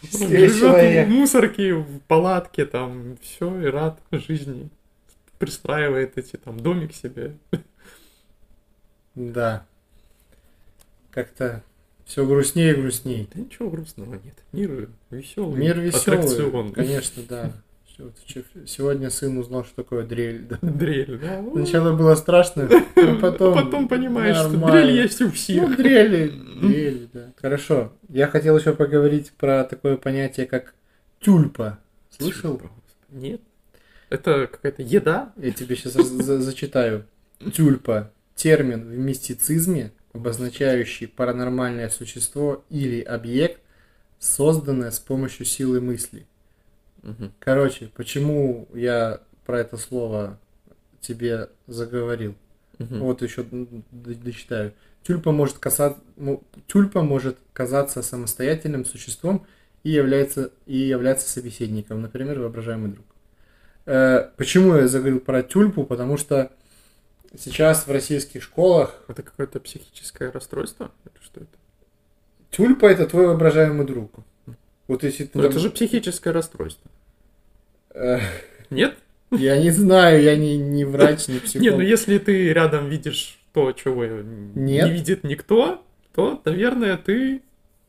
Живет 0.04 1.08
в 1.08 1.10
мусорке, 1.10 1.74
в 1.74 2.00
палатке, 2.02 2.66
там, 2.66 3.18
все, 3.22 3.62
и 3.62 3.66
рад 3.66 4.00
жизни. 4.12 4.70
Пристраивает 5.40 6.18
эти 6.18 6.36
там 6.38 6.60
домик 6.60 6.94
себе. 6.94 7.36
Да. 9.16 9.66
Как-то 11.10 11.64
все 12.06 12.26
грустнее 12.26 12.74
и 12.74 12.76
грустнее. 12.76 13.28
Да 13.34 13.42
ничего 13.42 13.70
грустного 13.70 14.16
нет. 14.16 14.36
Мир 14.52 14.90
веселый. 15.10 15.60
Мир 15.60 15.80
веселый. 15.80 16.20
Аттракцион. 16.20 16.74
Конечно, 16.74 17.24
да. 17.28 17.52
Сегодня 18.66 19.10
сын 19.10 19.38
узнал, 19.38 19.64
что 19.66 19.76
такое 19.76 20.06
дрель. 20.06 20.46
да. 20.48 20.58
Дрель, 20.62 21.18
да. 21.20 21.42
ну, 21.42 21.54
Сначала 21.54 21.96
было 21.96 22.16
страшно, 22.16 22.70
а 22.96 23.16
потом... 23.20 23.56
Потом 23.56 23.88
понимаешь, 23.88 24.38
что 24.38 24.50
нормально. 24.50 24.82
дрель 24.82 24.96
есть 24.98 25.22
у 25.22 25.32
всех. 25.32 25.70
Ну, 25.70 25.76
дрели, 25.76 26.30
дрели, 26.62 27.10
да. 27.14 27.34
Хорошо. 27.38 27.94
Я 28.10 28.28
хотел 28.28 28.58
еще 28.58 28.74
поговорить 28.74 29.32
про 29.38 29.64
такое 29.64 29.98
понятие, 29.98 30.46
как 30.46 30.74
тюльпа. 31.20 31.80
Слышал? 32.10 32.62
Нет. 33.10 33.42
Это 34.10 34.48
какая-то 34.48 34.82
еда? 34.82 35.34
Я 35.38 35.52
тебе 35.52 35.76
сейчас 35.76 35.94
зачитаю. 35.94 37.06
Тюльпа. 37.54 38.12
Термин 38.36 38.90
в 38.90 38.98
мистицизме, 38.98 39.92
обозначающий 40.14 41.08
паранормальное 41.08 41.90
существо 41.90 42.64
или 42.70 43.02
объект, 43.02 43.62
созданное 44.20 44.92
с 44.92 45.00
помощью 45.00 45.46
силы 45.46 45.80
мысли. 45.80 46.26
Мгм. 47.04 47.32
Короче, 47.40 47.90
почему 47.96 48.68
я 48.74 49.22
про 49.46 49.60
это 49.60 49.78
слово 49.78 50.40
тебе 51.00 51.50
заговорил? 51.68 52.36
Мгм. 52.80 53.00
Вот 53.00 53.22
еще 53.22 53.46
дочитаю. 53.92 54.74
Тюльпа 55.04 55.32
может, 55.32 55.58
ну, 56.16 56.44
тюльпа 56.68 57.02
может 57.02 57.38
казаться 57.54 58.04
самостоятельным 58.04 58.86
существом 58.86 59.46
и 59.84 59.90
является, 59.90 60.52
и 60.68 60.78
являться 60.78 61.28
собеседником, 61.28 62.02
например, 62.02 62.40
воображаемый 62.40 62.92
друг. 62.92 63.06
Э, 63.88 64.30
почему 64.38 64.76
я 64.76 64.88
заговорил 64.88 65.20
про 65.20 65.42
тюльпу? 65.42 65.86
Потому 65.86 66.18
что 66.18 66.52
сейчас 67.36 67.88
в 67.88 67.92
российских 67.92 68.44
школах 68.44 68.96
Это 69.08 69.24
какое-то 69.24 69.60
психическое 69.60 70.30
расстройство? 70.30 70.92
Или 71.06 71.24
что 71.24 71.42
это? 71.42 71.58
тюльпа 72.52 72.86
это 72.86 73.08
твой 73.08 73.28
воображаемый 73.28 73.88
друг. 73.88 74.12
Вот 74.92 75.04
если 75.04 75.24
ты 75.24 75.40
это 75.40 75.58
же 75.58 75.70
психическое 75.70 76.32
расстройство. 76.32 76.92
э, 77.94 78.20
Нет? 78.70 78.98
я 79.32 79.58
не 79.58 79.70
знаю, 79.70 80.22
я 80.22 80.36
не, 80.36 80.58
не 80.58 80.84
врач, 80.84 81.30
не 81.30 81.40
психолог. 81.40 81.76
ну 81.76 81.80
если 81.80 82.18
ты 82.18 82.52
рядом 82.52 82.90
видишь 82.90 83.40
то, 83.54 83.72
чего 83.72 84.04
Нет. 84.04 84.26
не 84.56 84.92
видит 84.92 85.24
никто, 85.24 85.82
то, 86.14 86.42
наверное, 86.44 86.98
ты 86.98 87.42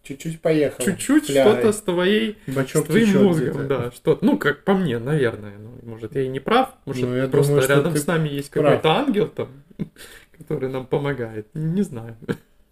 Чуть-чуть 0.05 0.41
поехал. 0.41 0.85
чуть-чуть 0.85 1.25
что-то 1.25 1.73
с 1.73 1.81
твоей, 1.83 2.39
с 2.47 2.55
Бачок 2.55 2.87
твоим 2.87 3.07
течет 3.07 3.21
мозгом, 3.21 3.67
да, 3.67 3.91
что 3.91 4.17
Ну, 4.21 4.39
как 4.39 4.63
по 4.63 4.75
мне, 4.75 5.01
наверное. 5.01 5.59
Ну, 5.59 5.73
может, 5.83 6.15
я 6.15 6.23
и 6.23 6.29
не 6.29 6.39
прав, 6.39 6.73
может, 6.85 7.03
Ну, 7.03 7.29
просто 7.31 7.53
думаю, 7.55 7.69
рядом 7.69 7.97
с 7.97 8.07
нами 8.07 8.29
есть 8.29 8.51
какой-то 8.51 8.91
ангел 8.93 9.27
там, 9.27 9.49
который 10.39 10.69
нам 10.69 10.87
помогает. 10.87 11.49
Не 11.53 11.83
знаю. 11.83 12.17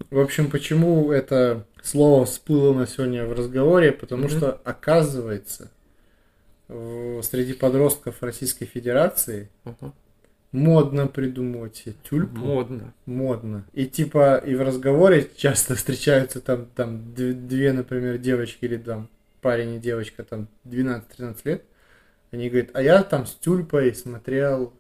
В 0.09 0.19
общем, 0.19 0.51
почему 0.51 1.13
это 1.13 1.67
слово 1.83 2.25
всплыло 2.25 2.73
на 2.75 2.87
сегодня 2.87 3.27
в 3.27 3.33
разговоре? 3.33 3.93
Потому 3.93 4.23
Мгм. 4.25 4.31
что, 4.31 4.61
оказывается, 4.65 5.71
в- 6.69 7.23
среди 7.23 7.53
подростков 7.53 8.23
Российской 8.23 8.65
Федерации 8.65 9.51
Ага. 9.65 9.93
модно 10.53 11.07
придумывать 11.07 11.85
тюльпу. 12.09 12.39
Модно. 12.39 12.93
Модно. 13.07 13.65
И 13.73 13.87
типа 13.87 14.37
и 14.39 14.55
в 14.55 14.63
разговоре 14.63 15.29
часто 15.37 15.75
встречаются 15.77 16.41
там, 16.41 16.67
там 16.75 17.15
две, 17.15 17.73
например, 17.73 18.19
девочки 18.19 18.65
или 18.65 18.79
там 18.79 19.09
парень 19.43 19.75
и 19.75 19.79
девочка 19.79 20.25
там 20.25 20.49
12-13 20.65 21.41
лет. 21.45 21.63
Они 22.33 22.49
говорят, 22.49 22.71
а 22.75 22.83
я 22.83 23.03
там 23.03 23.27
с 23.27 23.35
тюльпой 23.35 23.95
смотрел 23.95 24.73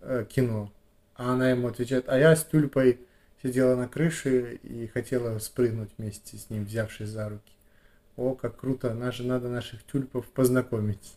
э, 0.00 0.24
кино. 0.28 0.70
А 1.14 1.32
она 1.32 1.50
ему 1.50 1.68
отвечает, 1.68 2.04
а 2.08 2.18
я 2.18 2.36
с 2.36 2.44
тюльпой 2.44 3.00
сидела 3.42 3.76
на 3.76 3.88
крыше 3.88 4.58
и 4.62 4.86
хотела 4.88 5.38
спрыгнуть 5.38 5.90
вместе 5.98 6.36
с 6.36 6.50
ним, 6.50 6.64
взявшись 6.64 7.08
за 7.08 7.28
руки. 7.28 7.52
О, 8.16 8.34
как 8.34 8.56
круто, 8.56 8.94
наше, 8.94 9.22
надо 9.22 9.48
наших 9.48 9.82
тюльпов 9.84 10.26
познакомить. 10.26 11.14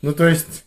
Ну, 0.00 0.12
то 0.12 0.26
есть, 0.26 0.64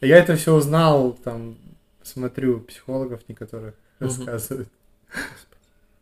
я 0.00 0.18
это 0.18 0.36
все 0.36 0.54
узнал, 0.54 1.12
там, 1.12 1.56
смотрю 2.02 2.60
психологов 2.60 3.22
некоторых 3.28 3.74
рассказывают. 3.98 4.68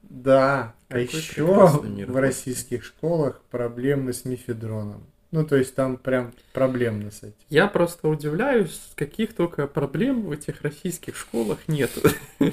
Да, 0.02 0.74
а 0.88 0.98
еще 0.98 1.44
в 1.44 2.16
российских 2.16 2.84
школах 2.84 3.40
проблемы 3.50 4.12
с 4.12 4.24
мифедроном. 4.24 5.06
Ну, 5.30 5.46
то 5.46 5.54
есть 5.54 5.76
там 5.76 5.96
прям 5.96 6.32
проблемно 6.52 7.12
с 7.12 7.18
этим. 7.18 7.34
Я 7.48 7.68
просто 7.68 8.08
удивляюсь, 8.08 8.80
каких 8.96 9.34
только 9.34 9.68
проблем 9.68 10.22
в 10.22 10.32
этих 10.32 10.62
российских 10.62 11.16
школах 11.16 11.61
нет. 11.68 11.90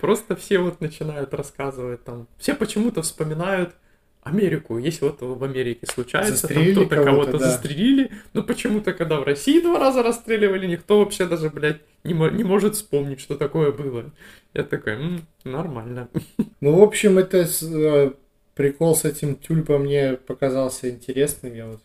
Просто 0.00 0.36
все 0.36 0.58
вот 0.58 0.80
начинают 0.80 1.34
рассказывать 1.34 2.04
там. 2.04 2.26
Все 2.38 2.54
почему-то 2.54 3.02
вспоминают 3.02 3.74
Америку. 4.22 4.76
Если 4.78 5.04
вот 5.04 5.22
в 5.22 5.42
Америке 5.44 5.86
случается, 5.86 6.32
там 6.46 6.48
Застрелили 6.56 6.84
кто-то 6.84 7.04
кого-то, 7.04 7.32
да. 7.38 7.50
застрелили, 7.50 8.10
но 8.34 8.42
почему-то, 8.42 8.92
когда 8.92 9.18
в 9.18 9.24
России 9.24 9.60
два 9.60 9.78
раза 9.78 10.02
расстреливали, 10.02 10.66
никто 10.66 10.98
вообще 10.98 11.24
даже, 11.26 11.48
блядь, 11.48 11.80
не, 12.04 12.12
мо- 12.14 12.30
не 12.30 12.44
может 12.44 12.74
вспомнить, 12.74 13.20
что 13.20 13.36
такое 13.36 13.72
было. 13.72 14.10
Я 14.52 14.64
такой, 14.64 14.92
«М, 14.94 15.26
нормально. 15.44 16.08
Ну, 16.60 16.78
в 16.78 16.82
общем, 16.82 17.16
это 17.16 17.46
с- 17.46 17.62
э, 17.62 18.12
прикол 18.54 18.94
с 18.94 19.06
этим 19.06 19.36
тюльпом 19.36 19.84
мне 19.84 20.18
показался 20.26 20.90
интересным. 20.90 21.54
Я 21.54 21.66
вот 21.68 21.80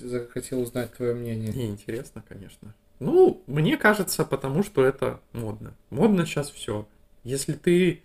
захотел 0.00 0.60
узнать 0.62 0.92
твое 0.94 1.14
мнение. 1.14 1.52
Не 1.52 1.66
интересно, 1.66 2.24
конечно. 2.28 2.74
Ну, 2.98 3.40
мне 3.46 3.76
кажется, 3.76 4.24
потому 4.24 4.64
что 4.64 4.84
это 4.84 5.20
модно. 5.32 5.74
Модно 5.90 6.26
сейчас 6.26 6.50
все. 6.50 6.88
Если 7.28 7.52
ты 7.52 8.02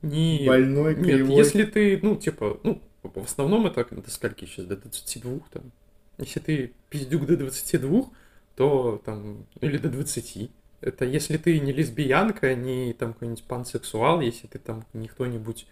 не... 0.00 0.44
Больной, 0.46 0.96
Нет, 0.96 1.04
кривой. 1.04 1.36
если 1.36 1.64
ты, 1.64 2.00
ну, 2.02 2.16
типа, 2.16 2.58
ну, 2.62 2.80
в 3.02 3.18
основном 3.18 3.66
это 3.66 3.86
до 3.90 4.10
скольки 4.10 4.46
сейчас, 4.46 4.64
до 4.64 4.76
22 4.76 5.40
там. 5.52 5.70
Если 6.16 6.40
ты 6.40 6.72
пиздюк 6.88 7.26
до 7.26 7.36
22, 7.36 8.10
то 8.56 9.02
там, 9.04 9.44
или 9.60 9.76
до 9.76 9.90
20. 9.90 10.50
Это 10.80 11.04
если 11.04 11.36
ты 11.36 11.60
не 11.60 11.72
лесбиянка, 11.72 12.54
не 12.54 12.94
там 12.94 13.12
какой-нибудь 13.12 13.44
пансексуал, 13.44 14.22
если 14.22 14.46
ты 14.46 14.58
там 14.58 14.86
не 14.94 15.08
кто-нибудь 15.08 15.66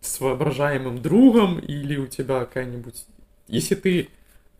с 0.00 0.18
воображаемым 0.18 1.00
другом, 1.00 1.60
или 1.60 1.96
у 1.96 2.08
тебя 2.08 2.40
какая-нибудь... 2.40 3.06
Если 3.46 3.76
ты 3.76 4.08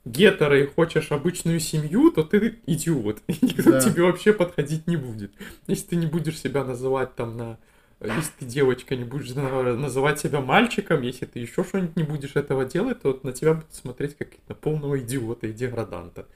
гетеро 0.06 0.58
и 0.62 0.66
хочешь 0.66 1.12
обычную 1.12 1.60
семью, 1.60 2.10
то 2.10 2.22
ты 2.22 2.58
идиот. 2.66 3.22
И 3.26 3.36
никто 3.42 3.72
Да. 3.72 3.80
к 3.80 3.84
тебе 3.84 4.04
вообще 4.04 4.32
подходить 4.32 4.86
не 4.86 4.96
будет. 4.96 5.32
Если 5.66 5.88
ты 5.88 5.96
не 5.96 6.06
будешь 6.06 6.38
себя 6.40 6.64
называть 6.64 7.14
там 7.16 7.36
на... 7.36 7.58
Если 8.00 8.30
ты 8.38 8.44
девочка, 8.44 8.94
не 8.94 9.04
будешь 9.04 9.34
на- 9.34 9.74
называть 9.74 10.20
себя 10.20 10.40
мальчиком, 10.40 11.02
если 11.02 11.26
ты 11.26 11.40
еще 11.40 11.64
что-нибудь 11.64 11.96
не 11.96 12.02
будешь 12.04 12.36
этого 12.36 12.64
делать, 12.64 13.02
то 13.02 13.18
на 13.22 13.32
тебя 13.32 13.54
будут 13.54 13.74
смотреть 13.74 14.16
как 14.16 14.28
на 14.48 14.54
полного 14.54 14.98
идиота 15.00 15.46
и 15.48 15.52
деграданта. 15.52 16.26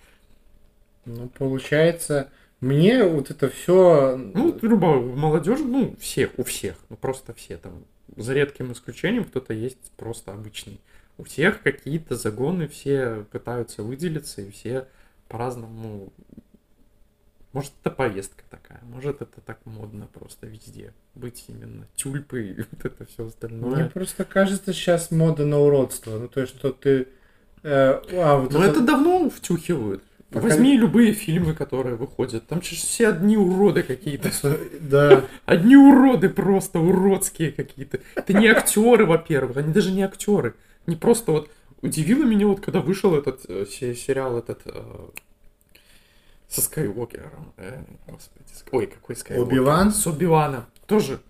Ну, 1.05 1.29
получается, 1.29 2.31
мне 2.61 3.05
вот 3.05 3.31
это 3.31 3.49
все... 3.49 4.17
Ну, 4.17 4.59
любая 4.63 5.01
молодежь, 5.01 5.61
ну, 5.61 5.95
всех, 6.01 6.31
у 6.39 6.45
всех, 6.45 6.77
ну, 6.89 6.97
просто 6.97 7.35
все 7.35 7.57
там. 7.57 7.85
За 8.17 8.35
редким 8.35 8.73
исключением 8.73 9.25
кто-то 9.25 9.55
есть 9.55 9.93
просто 9.97 10.33
обычный. 10.33 10.81
У 11.21 11.25
всех 11.25 11.63
какие-то 11.63 12.17
загоны, 12.17 12.67
все 12.67 13.27
пытаются 13.31 13.83
выделиться, 13.83 14.41
и 14.41 14.51
все 14.51 14.87
по-разному... 15.29 16.13
Может, 17.53 17.73
это 17.83 17.91
повестка 17.95 18.43
такая, 18.49 18.81
может, 18.85 19.21
это 19.21 19.41
так 19.43 19.59
модно 19.67 20.07
просто 20.15 20.47
везде. 20.47 20.95
Быть 21.15 21.45
именно 21.49 21.87
тюльпой 21.95 22.51
и 22.53 22.57
вот 22.71 22.85
это 22.85 23.05
все 23.05 23.23
Мне 23.23 23.29
остальное. 23.29 23.89
просто 23.91 24.25
кажется, 24.25 24.73
сейчас 24.73 25.11
мода 25.11 25.45
на 25.45 25.59
уродство. 25.59 26.19
Ну, 26.19 26.29
то 26.29 26.41
есть, 26.41 26.57
что 26.57 26.73
ты... 26.73 27.09
э, 27.65 28.01
а, 28.13 28.39
вот 28.39 28.53
Но 28.53 28.63
это- 28.63 28.71
это 28.77 28.81
давно 28.81 29.29
втюхивают. 29.29 30.03
Пока- 30.31 30.47
Возьми 30.47 30.79
любые 30.79 31.13
фильмы, 31.13 31.55
которые 31.55 31.97
выходят. 31.97 32.47
Там 32.47 32.63
же 32.63 32.77
все 32.77 33.09
одни 33.09 33.37
уроды 33.37 33.83
какие-то. 33.83 34.31
Да, 34.81 35.25
Одни 35.45 35.77
уроды 35.77 36.31
просто, 36.31 36.79
уродские 36.79 37.53
какие-то. 37.53 37.99
Это 38.15 38.33
не 38.33 38.47
актеры, 38.47 39.05
во-первых, 39.05 39.59
они 39.59 39.73
даже 39.75 39.91
не 39.93 40.03
актеры. 40.03 40.55
Не 40.87 40.97
просто 40.97 41.33
вот 41.33 41.51
удивило 41.83 42.25
меня 42.25 42.47
вот, 42.47 42.61
когда 42.61 42.81
вышел 42.81 43.15
этот 43.15 43.45
э, 43.49 43.67
се- 43.67 43.95
сериал 43.95 44.39
этот 44.39 44.63
э, 44.65 45.09
со 46.49 46.61
Скайуокером. 46.61 47.53
Э, 47.57 47.83
господи, 48.07 48.45
ой, 48.73 48.87
какой 48.87 49.17
Скайуокер? 49.17 49.53
Оби-Ван? 49.53 49.93
С 49.93 50.07
Оби-Ваном. 50.07 50.65
Тоже. 50.87 51.21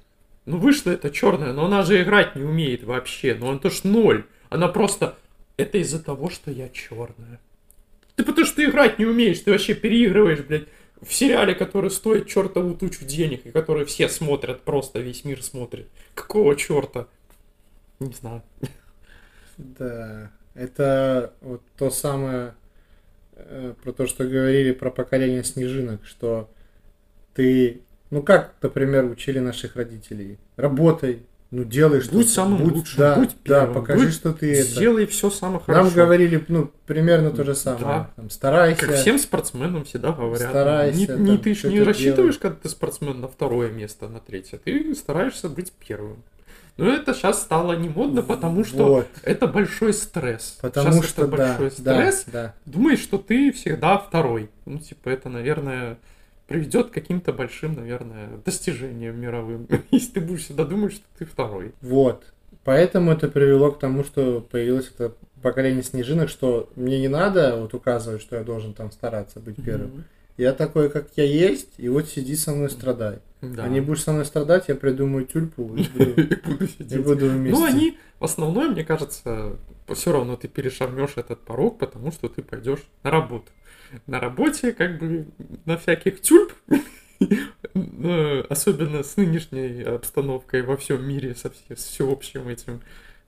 Ну 0.46 0.58
вышло 0.58 0.90
это 0.90 1.10
черное, 1.10 1.52
но 1.52 1.66
она 1.66 1.82
же 1.82 2.02
играть 2.02 2.34
не 2.36 2.42
умеет 2.42 2.84
вообще. 2.84 3.34
Ну 3.34 3.46
он 3.46 3.58
тоже 3.60 3.80
ноль. 3.84 4.26
Она 4.48 4.68
просто... 4.68 5.16
Это 5.56 5.76
из-за 5.78 6.02
того, 6.02 6.30
что 6.30 6.50
я 6.50 6.70
черная. 6.70 7.38
Ты 8.16 8.24
потому 8.24 8.46
что 8.46 8.56
ты 8.56 8.64
играть 8.64 8.98
не 8.98 9.04
умеешь, 9.04 9.40
ты 9.40 9.50
вообще 9.50 9.74
переигрываешь, 9.74 10.40
блядь, 10.40 10.68
в 11.02 11.12
сериале, 11.12 11.54
который 11.54 11.90
стоит 11.90 12.28
чертову 12.28 12.74
тучу 12.74 13.04
денег, 13.04 13.46
и 13.46 13.50
который 13.50 13.84
все 13.84 14.08
смотрят, 14.08 14.62
просто 14.62 15.00
весь 15.00 15.24
мир 15.24 15.42
смотрит. 15.42 15.88
Какого 16.14 16.56
черта? 16.56 17.06
Не 17.98 18.12
знаю. 18.12 18.42
Да. 19.76 20.30
Это 20.54 21.32
вот 21.40 21.62
то 21.76 21.90
самое, 21.90 22.54
э, 23.36 23.74
про 23.82 23.92
то, 23.92 24.06
что 24.06 24.24
говорили 24.24 24.72
про 24.72 24.90
поколение 24.90 25.44
снежинок, 25.44 26.04
что 26.04 26.50
ты... 27.34 27.82
Ну, 28.10 28.22
как, 28.22 28.54
например, 28.60 29.04
учили 29.04 29.38
наших 29.38 29.76
родителей? 29.76 30.38
Работай, 30.56 31.22
ну, 31.50 31.64
делай 31.64 32.00
что-то. 32.00 32.16
Будь 32.16 32.30
самым 32.30 32.62
лучшим, 32.62 32.98
да, 32.98 33.16
будь 33.16 33.30
да, 33.44 33.60
первым, 33.60 33.74
покажи, 33.74 34.04
будь- 34.06 34.14
что 34.14 34.32
ты 34.32 34.52
это... 34.52 34.68
Сделай 34.68 35.06
все 35.06 35.30
самое 35.30 35.60
хорошо. 35.60 35.84
Нам 35.84 35.92
говорили, 35.92 36.44
ну, 36.46 36.70
примерно 36.86 37.32
то 37.32 37.42
же 37.42 37.56
самое. 37.56 37.84
Да. 37.84 38.10
Там, 38.14 38.30
старайся. 38.30 38.86
Как 38.86 38.96
всем 38.96 39.18
спортсменам 39.18 39.84
всегда 39.84 40.12
говорят. 40.12 40.48
Старайся, 40.48 40.96
не, 40.96 41.06
не- 41.22 41.28
там, 41.28 41.38
ты 41.38 41.54
ж 41.54 41.64
не 41.64 41.82
рассчитываешь, 41.82 42.38
делай. 42.38 42.42
когда 42.42 42.56
ты 42.62 42.68
спортсмен 42.68 43.20
на 43.20 43.26
второе 43.26 43.70
место, 43.70 44.08
на 44.08 44.20
третье. 44.20 44.58
Ты 44.58 44.94
стараешься 44.94 45.48
быть 45.48 45.72
первым. 45.72 46.22
Но 46.76 46.88
это 46.88 47.14
сейчас 47.14 47.42
стало 47.42 47.74
не 47.74 47.88
модно, 47.88 48.22
потому 48.22 48.64
что 48.64 48.86
Вот. 48.86 49.08
это 49.22 49.46
большой 49.46 49.92
стресс. 49.92 50.58
Потому 50.60 51.02
Щас 51.02 51.08
что, 51.08 51.22
это 51.24 51.30
да, 51.30 51.36
большой 51.36 51.70
да, 51.78 51.94
стресс. 51.94 52.24
да. 52.26 52.54
Думаешь, 52.66 53.00
что 53.00 53.18
ты 53.18 53.52
всегда 53.52 53.98
второй. 53.98 54.50
Ну, 54.66 54.78
типа, 54.78 55.08
это, 55.10 55.28
наверное, 55.28 55.98
приведет 56.46 56.90
к 56.90 56.94
каким-то 56.94 57.32
большим, 57.32 57.74
наверное, 57.74 58.28
достижениям 58.44 59.20
мировым. 59.20 59.68
Если 59.90 60.12
ты 60.12 60.20
будешь 60.20 60.44
всегда 60.44 60.64
думать, 60.64 60.92
что 60.92 61.04
ты 61.18 61.24
второй. 61.24 61.72
Вот. 61.80 62.24
Поэтому 62.64 63.12
это 63.12 63.28
привело 63.28 63.72
к 63.72 63.78
тому, 63.78 64.04
что 64.04 64.40
появилось 64.40 64.90
это 64.94 65.14
поколение 65.42 65.82
снежинок, 65.82 66.28
что 66.28 66.68
мне 66.76 67.00
не 67.00 67.08
надо 67.08 67.56
вот 67.56 67.72
указывать, 67.74 68.20
что 68.20 68.36
я 68.36 68.42
должен 68.44 68.74
там 68.74 68.90
стараться 68.92 69.40
быть 69.40 69.56
первым. 69.64 70.04
Я 70.40 70.54
такой, 70.54 70.88
как 70.88 71.10
я 71.16 71.24
есть, 71.24 71.68
и 71.76 71.90
вот 71.90 72.08
сиди 72.08 72.34
со 72.34 72.54
мной 72.54 72.70
страдай. 72.70 73.18
Да. 73.42 73.64
А 73.64 73.68
не 73.68 73.82
будешь 73.82 74.02
со 74.02 74.12
мной 74.12 74.24
страдать, 74.24 74.68
я 74.68 74.74
придумаю 74.74 75.26
тюльпу 75.26 75.76
и 75.76 75.86
буду, 75.86 76.22
И 76.78 76.98
буду 76.98 77.28
вместе. 77.28 77.60
Ну, 77.60 77.64
они 77.66 77.98
в 78.18 78.24
основном, 78.24 78.72
мне 78.72 78.82
кажется, 78.82 79.58
все 79.92 80.12
равно 80.12 80.36
ты 80.36 80.48
перешагнешь 80.48 81.12
этот 81.16 81.40
порог, 81.40 81.78
потому 81.78 82.10
что 82.10 82.30
ты 82.30 82.40
пойдешь 82.40 82.80
на 83.02 83.10
работу. 83.10 83.52
На 84.06 84.18
работе, 84.18 84.72
как 84.72 84.98
бы, 84.98 85.26
на 85.66 85.76
всяких 85.76 86.22
тюльп, 86.22 86.54
э, 87.20 88.40
особенно 88.48 89.02
с 89.02 89.18
нынешней 89.18 89.82
обстановкой 89.82 90.62
во 90.62 90.78
всем 90.78 91.06
мире, 91.06 91.34
со 91.34 91.52
всеобщим 91.74 92.48
этим 92.48 92.80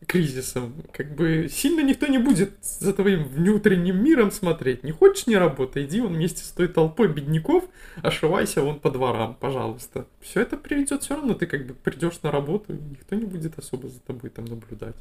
кризисом, 0.06 0.74
как 0.92 1.14
бы 1.14 1.48
сильно 1.50 1.80
никто 1.80 2.06
не 2.06 2.18
будет 2.18 2.52
за 2.62 2.92
твоим 2.92 3.24
внутренним 3.24 4.02
миром 4.02 4.30
смотреть. 4.30 4.84
Не 4.84 4.92
хочешь 4.92 5.26
не 5.26 5.36
работай, 5.36 5.84
иди 5.84 6.00
вон 6.00 6.14
вместе 6.14 6.44
с 6.44 6.50
той 6.50 6.68
толпой 6.68 7.08
бедняков, 7.08 7.64
ошивайся 8.02 8.62
вон 8.62 8.80
по 8.80 8.90
дворам, 8.90 9.36
пожалуйста. 9.38 10.06
Все 10.20 10.40
это 10.40 10.56
приведет 10.56 11.02
все 11.02 11.14
равно, 11.14 11.34
ты 11.34 11.46
как 11.46 11.66
бы 11.66 11.74
придешь 11.74 12.22
на 12.22 12.30
работу, 12.30 12.72
никто 12.72 13.16
не 13.16 13.24
будет 13.24 13.58
особо 13.58 13.88
за 13.88 14.00
тобой 14.00 14.30
там 14.30 14.44
наблюдать. 14.44 14.96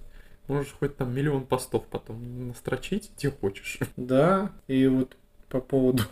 Можешь 0.47 0.75
хоть 0.79 0.97
там 0.97 1.13
миллион 1.13 1.45
постов 1.45 1.85
потом 1.87 2.47
настрочить, 2.47 3.11
где 3.15 3.29
хочешь. 3.31 3.79
Да, 3.95 4.51
и 4.67 4.87
вот 4.87 5.15
по 5.51 5.59
поводу 5.59 6.03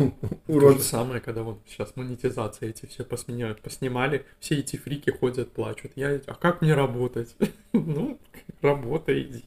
То 0.47 0.71
же 0.73 0.79
самое, 0.83 1.21
когда 1.21 1.43
вот 1.43 1.59
сейчас 1.65 1.95
монетизация 1.95 2.69
эти 2.69 2.85
все 2.85 3.05
посменяют, 3.05 3.61
поснимали, 3.61 4.25
все 4.39 4.55
эти 4.59 4.75
фрики 4.75 5.09
ходят, 5.09 5.51
плачут. 5.53 5.93
Я, 5.95 6.21
а 6.27 6.35
как 6.35 6.61
мне 6.61 6.73
работать? 6.73 7.35
Ну, 7.71 8.19
работай, 8.61 9.21
иди. 9.21 9.45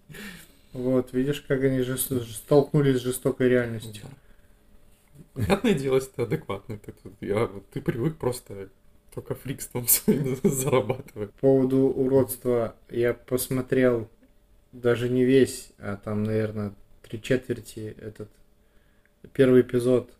Вот, 0.72 1.12
видишь, 1.12 1.40
как 1.40 1.64
они 1.64 1.82
же 1.82 1.99
столкнулись 1.99 2.99
с 2.99 3.03
жестокой 3.03 3.49
реальностью. 3.49 4.05
Понятное 5.34 5.74
дело, 5.74 5.97
если 5.97 6.11
ты 6.12 6.22
адекватный. 6.22 6.78
Ты, 6.78 6.95
я, 7.20 7.51
ты 7.72 7.80
привык 7.80 8.16
просто 8.16 8.68
только 9.12 9.34
фрикством 9.34 9.86
своим 9.88 10.38
зарабатывать. 10.45 11.32
По 11.32 11.40
поводу 11.40 11.78
уродства 11.78 12.76
я 12.90 13.12
посмотрел 13.12 14.09
даже 14.70 15.09
не 15.09 15.24
весь, 15.24 15.72
а 15.78 15.97
там, 15.97 16.22
наверное, 16.22 16.72
три 17.03 17.20
четверти 17.20 17.95
этот 18.01 18.30
первый 19.33 19.62
эпизод 19.62 20.11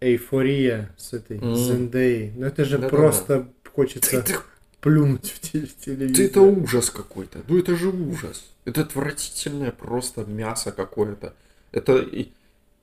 Эйфория 0.00 0.90
с 0.96 1.12
этой 1.12 1.38
Мгм. 1.38 1.56
Зендей. 1.56 2.32
Ну 2.36 2.46
это 2.46 2.64
же 2.64 2.78
Да-да-да. 2.78 2.96
просто 2.96 3.48
хочется 3.72 4.16
Это, 4.18 4.42
плюнуть 4.80 5.30
в 5.30 5.40
те- 5.40 5.66
в 5.66 5.76
телевизор. 5.76 6.24
это 6.26 6.40
ужас 6.42 6.90
какой-то. 6.90 7.42
Ну 7.48 7.58
это 7.58 7.74
же 7.76 7.88
ужас. 7.88 8.44
Это 8.64 8.82
отвратительное 8.82 9.72
просто 9.72 10.24
мясо 10.24 10.72
какое-то. 10.72 11.34
Это 11.72 12.06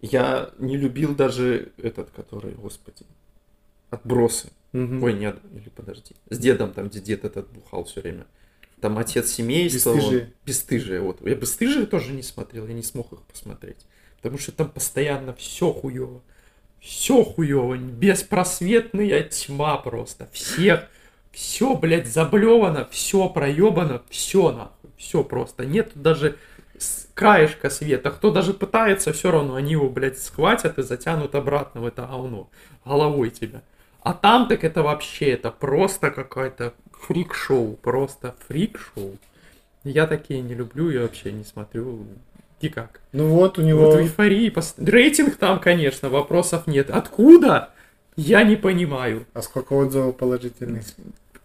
Я 0.04 0.50
не 0.58 0.78
любил 0.78 1.14
даже 1.14 1.72
этот, 1.78 2.10
который, 2.10 2.54
господи, 2.54 3.06
отбросы. 3.92 4.50
Мгм. 4.72 5.04
Ой, 5.04 5.14
нет, 5.14 5.38
или 5.54 5.70
подожди. 5.70 6.16
С 6.32 6.40
дедом 6.40 6.74
там, 6.74 6.88
где 6.90 7.00
дед 7.00 7.24
этот 7.24 7.48
бухал 7.52 7.84
все 7.84 8.02
время. 8.02 8.26
Там 8.80 8.98
отец 8.98 9.30
семейства. 9.30 9.94
Бесстыжие. 9.94 10.22
он- 10.24 10.28
Бесстыжие, 10.44 11.02
вот. 11.02 11.22
Я 11.24 11.36
бесстыжие 11.36 11.86
тоже 11.86 12.14
не 12.14 12.24
смотрел, 12.24 12.66
я 12.66 12.74
не 12.74 12.82
смог 12.82 13.14
их 13.14 13.22
посмотреть. 13.22 13.78
Потому 14.22 14.40
что 14.40 14.52
там 14.52 14.70
постоянно 14.70 15.34
все 15.34 15.72
хуево. 15.72 16.22
Все 16.80 17.24
хуево, 17.24 17.76
беспросветная 17.76 19.24
тьма 19.24 19.78
просто. 19.78 20.28
Всех, 20.32 20.88
все, 21.32 21.76
блядь, 21.76 22.08
заблевано, 22.08 22.88
все 22.92 23.30
проебано, 23.30 24.02
все 24.10 24.52
нахуй. 24.52 24.90
Все 24.98 25.24
просто. 25.24 25.66
Нет 25.66 25.92
даже 25.96 26.38
краешка 27.14 27.70
света. 27.70 28.12
Кто 28.12 28.32
даже 28.32 28.54
пытается, 28.54 29.14
все 29.14 29.32
равно 29.32 29.56
они 29.56 29.72
его, 29.72 29.90
блядь, 29.90 30.20
схватят 30.20 30.78
и 30.78 30.84
затянут 30.84 31.36
обратно 31.36 31.82
в 31.82 31.86
это 31.86 32.04
говно. 32.04 32.50
Головой 32.86 33.30
тебя. 33.30 33.62
А 34.02 34.14
там 34.14 34.48
так 34.48 34.64
это 34.64 34.82
вообще, 34.82 35.32
это 35.32 35.52
просто 35.52 36.12
какое-то 36.12 36.74
фрик-шоу. 36.92 37.76
Просто 37.78 38.36
фрик-шоу. 38.48 39.18
Я 39.84 40.08
такие 40.08 40.42
не 40.42 40.54
люблю, 40.54 40.90
я 40.90 41.02
вообще 41.02 41.32
не 41.32 41.44
смотрю 41.44 42.06
никак. 42.64 43.02
Ну 43.12 43.28
вот, 43.30 43.58
у 43.58 43.62
Вот 43.62 43.68
него... 43.68 43.92
в 43.92 43.98
эйфории. 44.02 44.54
Рейтинг 44.78 45.36
там, 45.38 45.60
конечно, 45.60 46.10
вопросов 46.10 46.68
нет. 46.68 46.90
Откуда? 46.90 47.72
Я 48.16 48.44
не 48.44 48.56
понимаю. 48.56 49.26
А 49.34 49.42
сколько 49.42 49.74
отзывов 49.74 50.18
положительных? 50.18 50.84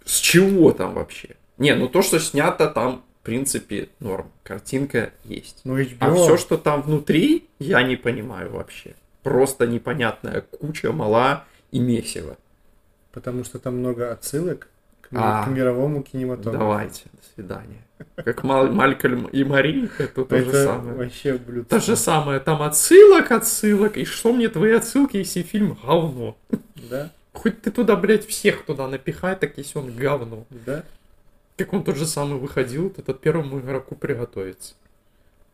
С 0.04 0.18
чего 0.18 0.72
там 0.72 0.94
вообще? 0.94 1.36
Не, 1.58 1.74
ну 1.74 1.88
то, 1.88 2.02
что 2.02 2.18
снято 2.20 2.68
там, 2.68 3.02
в 3.20 3.24
принципе, 3.24 3.88
норм. 4.00 4.30
Картинка 4.42 5.10
есть. 5.24 5.60
Ну, 5.64 5.78
HBO. 5.78 5.96
А 6.00 6.14
все, 6.14 6.36
что 6.36 6.56
там 6.58 6.82
внутри, 6.82 7.48
я 7.58 7.82
не 7.82 7.96
понимаю 7.96 8.52
вообще. 8.52 8.94
Просто 9.22 9.66
непонятная 9.66 10.42
куча 10.42 10.92
мала 10.92 11.44
и 11.72 11.80
месиво. 11.80 12.36
Потому 13.12 13.44
что 13.44 13.58
там 13.58 13.78
много 13.78 14.12
отсылок 14.12 14.68
к, 15.00 15.08
А. 15.14 15.44
к 15.44 15.48
мировому 15.48 16.02
кинематографу. 16.02 16.58
Давайте, 16.58 17.02
до 17.12 17.22
свидания. 17.34 17.82
Как 18.16 18.44
Мал- 18.44 18.70
Малькольм 18.70 19.26
и 19.26 19.44
Мари, 19.44 19.88
это 19.98 20.24
то 20.24 20.36
же 20.36 20.48
Это 20.50 20.64
самое. 20.64 20.96
вообще 20.96 21.34
блюдо. 21.38 21.68
То 21.68 21.80
же 21.80 21.96
самое, 21.96 22.40
там 22.40 22.60
отсылок, 22.62 23.30
отсылок. 23.30 23.96
И 23.96 24.04
что 24.04 24.32
мне 24.32 24.48
твои 24.48 24.72
отсылки, 24.72 25.16
если 25.18 25.42
фильм 25.42 25.78
говно? 25.82 26.36
Да, 26.90 27.10
Хоть 27.32 27.60
ты 27.62 27.70
туда, 27.70 27.96
блядь, 27.96 28.26
всех 28.26 28.64
туда 28.64 28.88
напихай, 28.88 29.36
так 29.36 29.56
если 29.58 29.78
он 29.78 29.94
говно. 29.94 30.46
да. 30.50 30.84
Как 31.56 31.72
он 31.72 31.84
тот 31.84 31.96
же 31.96 32.06
самый 32.06 32.38
выходил, 32.38 32.92
этот 32.96 33.20
первому 33.20 33.60
игроку 33.60 33.94
приготовиться. 33.94 34.74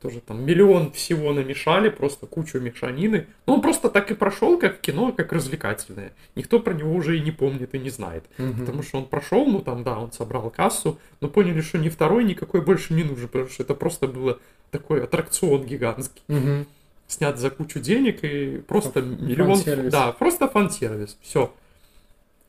Тоже 0.03 0.21
там 0.21 0.45
миллион 0.45 0.91
всего 0.91 1.33
намешали, 1.33 1.89
просто 1.89 2.27
кучу 2.27 2.59
мешанины. 2.59 3.29
Но 3.47 3.55
он 3.55 3.61
просто 3.61 3.89
так 3.89 4.11
и 4.11 4.15
прошел, 4.15 4.59
как 4.59 4.81
кино, 4.81 5.13
как 5.13 5.33
развлекательное. 5.33 6.13
Никто 6.35 6.59
про 6.59 6.75
него 6.75 6.93
уже 6.93 7.17
и 7.17 7.21
не 7.21 7.31
помнит 7.31 7.73
и 7.73 7.79
не 7.79 7.89
знает. 7.89 8.25
Мгм. 8.37 8.59
Потому 8.59 8.83
что 8.83 8.99
он 8.99 9.07
прошел, 9.07 9.47
ну 9.47 9.61
там, 9.61 9.85
да, 9.85 10.01
он 10.01 10.11
собрал 10.11 10.51
кассу, 10.51 10.99
но 11.21 11.29
поняли, 11.29 11.61
что 11.61 11.79
ни 11.79 11.89
второй 11.89 12.25
никакой 12.25 12.63
больше 12.63 12.95
не 12.95 13.05
нужен, 13.05 13.29
потому 13.29 13.49
что 13.49 13.63
это 13.63 13.75
просто 13.75 14.09
было 14.09 14.41
такой 14.73 15.05
аттракцион 15.05 15.65
гигантский. 15.65 16.23
Мгм. 16.27 16.67
Снят 17.07 17.39
за 17.39 17.51
кучу 17.51 17.79
денег 17.79 18.25
и 18.25 18.61
просто 18.67 19.03
миллион... 19.03 19.55
фан-сервис. 19.55 19.93
Да, 19.93 20.11
просто 20.11 20.49
фан-сервис, 20.49 21.17
все. 21.23 21.55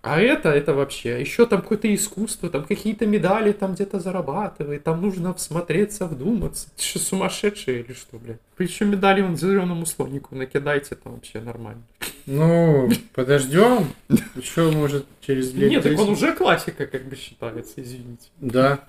А 0.04 0.20
это, 0.20 0.49
это 0.49 0.74
вообще, 0.74 1.22
еще 1.22 1.45
там 1.45 1.62
какое-то 1.62 1.93
искусство, 1.95 2.49
там 2.49 2.66
какие-то 2.66 3.06
медали 3.06 3.54
там 3.54 3.74
где-то 3.74 4.01
зарабатывает, 4.01 4.84
там 4.84 5.01
нужно 5.01 5.34
всмотреться, 5.34 6.08
вдуматься. 6.08 6.68
Ты 6.76 6.84
что, 6.84 6.99
сумасшедший 6.99 7.80
или 7.80 7.93
что, 7.93 8.20
блядь? 8.20 8.39
Вы 8.58 8.66
еще 8.66 8.84
медали 8.84 9.22
вон 9.22 9.38
зеленому 9.38 9.86
слонику 9.86 10.36
накидайте, 10.36 10.95
там 10.95 11.14
вообще 11.14 11.39
нормально. 11.39 11.84
Ну, 12.26 12.89
подождем. 13.14 13.88
Еще, 14.36 14.72
может, 14.72 15.06
через 15.22 15.54
лет 15.54 15.72
Нет, 15.72 15.84
так 15.84 15.93
он 15.93 16.08
10. 16.10 16.10
уже 16.18 16.34
классика, 16.36 16.86
как 16.86 17.06
бы 17.06 17.16
считается, 17.16 17.76
извините. 17.78 18.28
Да, 18.41 18.86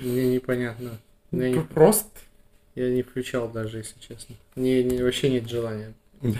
мне 0.00 0.32
непонятно. 0.34 0.92
Я 1.32 1.50
не, 1.50 1.60
Просто 1.60 2.08
я 2.76 2.88
не 2.88 3.02
включал 3.02 3.48
даже, 3.48 3.78
если 3.78 3.98
честно. 3.98 4.36
Не, 4.54 4.84
не- 4.84 5.02
вообще 5.02 5.28
нет 5.28 5.48
желания. 5.50 5.92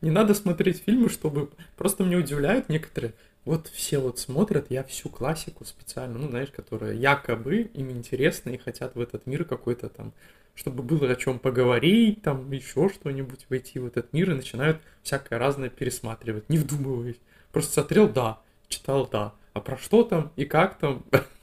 Не 0.00 0.10
надо 0.10 0.34
смотреть 0.34 0.82
фильмы, 0.84 1.08
чтобы... 1.08 1.50
Просто 1.76 2.04
мне 2.04 2.16
удивляют 2.16 2.68
некоторые... 2.68 3.12
Вот 3.46 3.68
все 3.68 3.98
вот 3.98 4.18
смотрят, 4.18 4.66
я 4.68 4.84
всю 4.84 5.08
классику 5.08 5.64
специально, 5.64 6.18
ну, 6.18 6.28
знаешь, 6.28 6.50
которая 6.50 6.92
якобы 6.92 7.70
им 7.72 7.90
интересна 7.90 8.50
и 8.50 8.58
хотят 8.58 8.94
в 8.94 9.00
этот 9.00 9.26
мир 9.26 9.44
какой-то 9.44 9.88
там, 9.88 10.12
чтобы 10.54 10.82
было 10.82 11.10
о 11.10 11.16
чем 11.16 11.38
поговорить, 11.38 12.20
там 12.20 12.50
еще 12.52 12.90
что-нибудь 12.90 13.46
войти 13.48 13.78
в 13.78 13.86
этот 13.86 14.12
мир 14.12 14.30
и 14.30 14.34
начинают 14.34 14.82
всякое 15.02 15.38
разное 15.38 15.70
пересматривать, 15.70 16.50
не 16.50 16.58
вдумываясь. 16.58 17.16
Просто 17.50 17.72
смотрел, 17.72 18.10
да, 18.10 18.40
читал, 18.68 19.08
да. 19.10 19.32
А 19.54 19.60
про 19.60 19.78
что 19.78 20.02
там 20.02 20.32
и 20.36 20.44
как 20.44 20.78
там, 20.78 21.02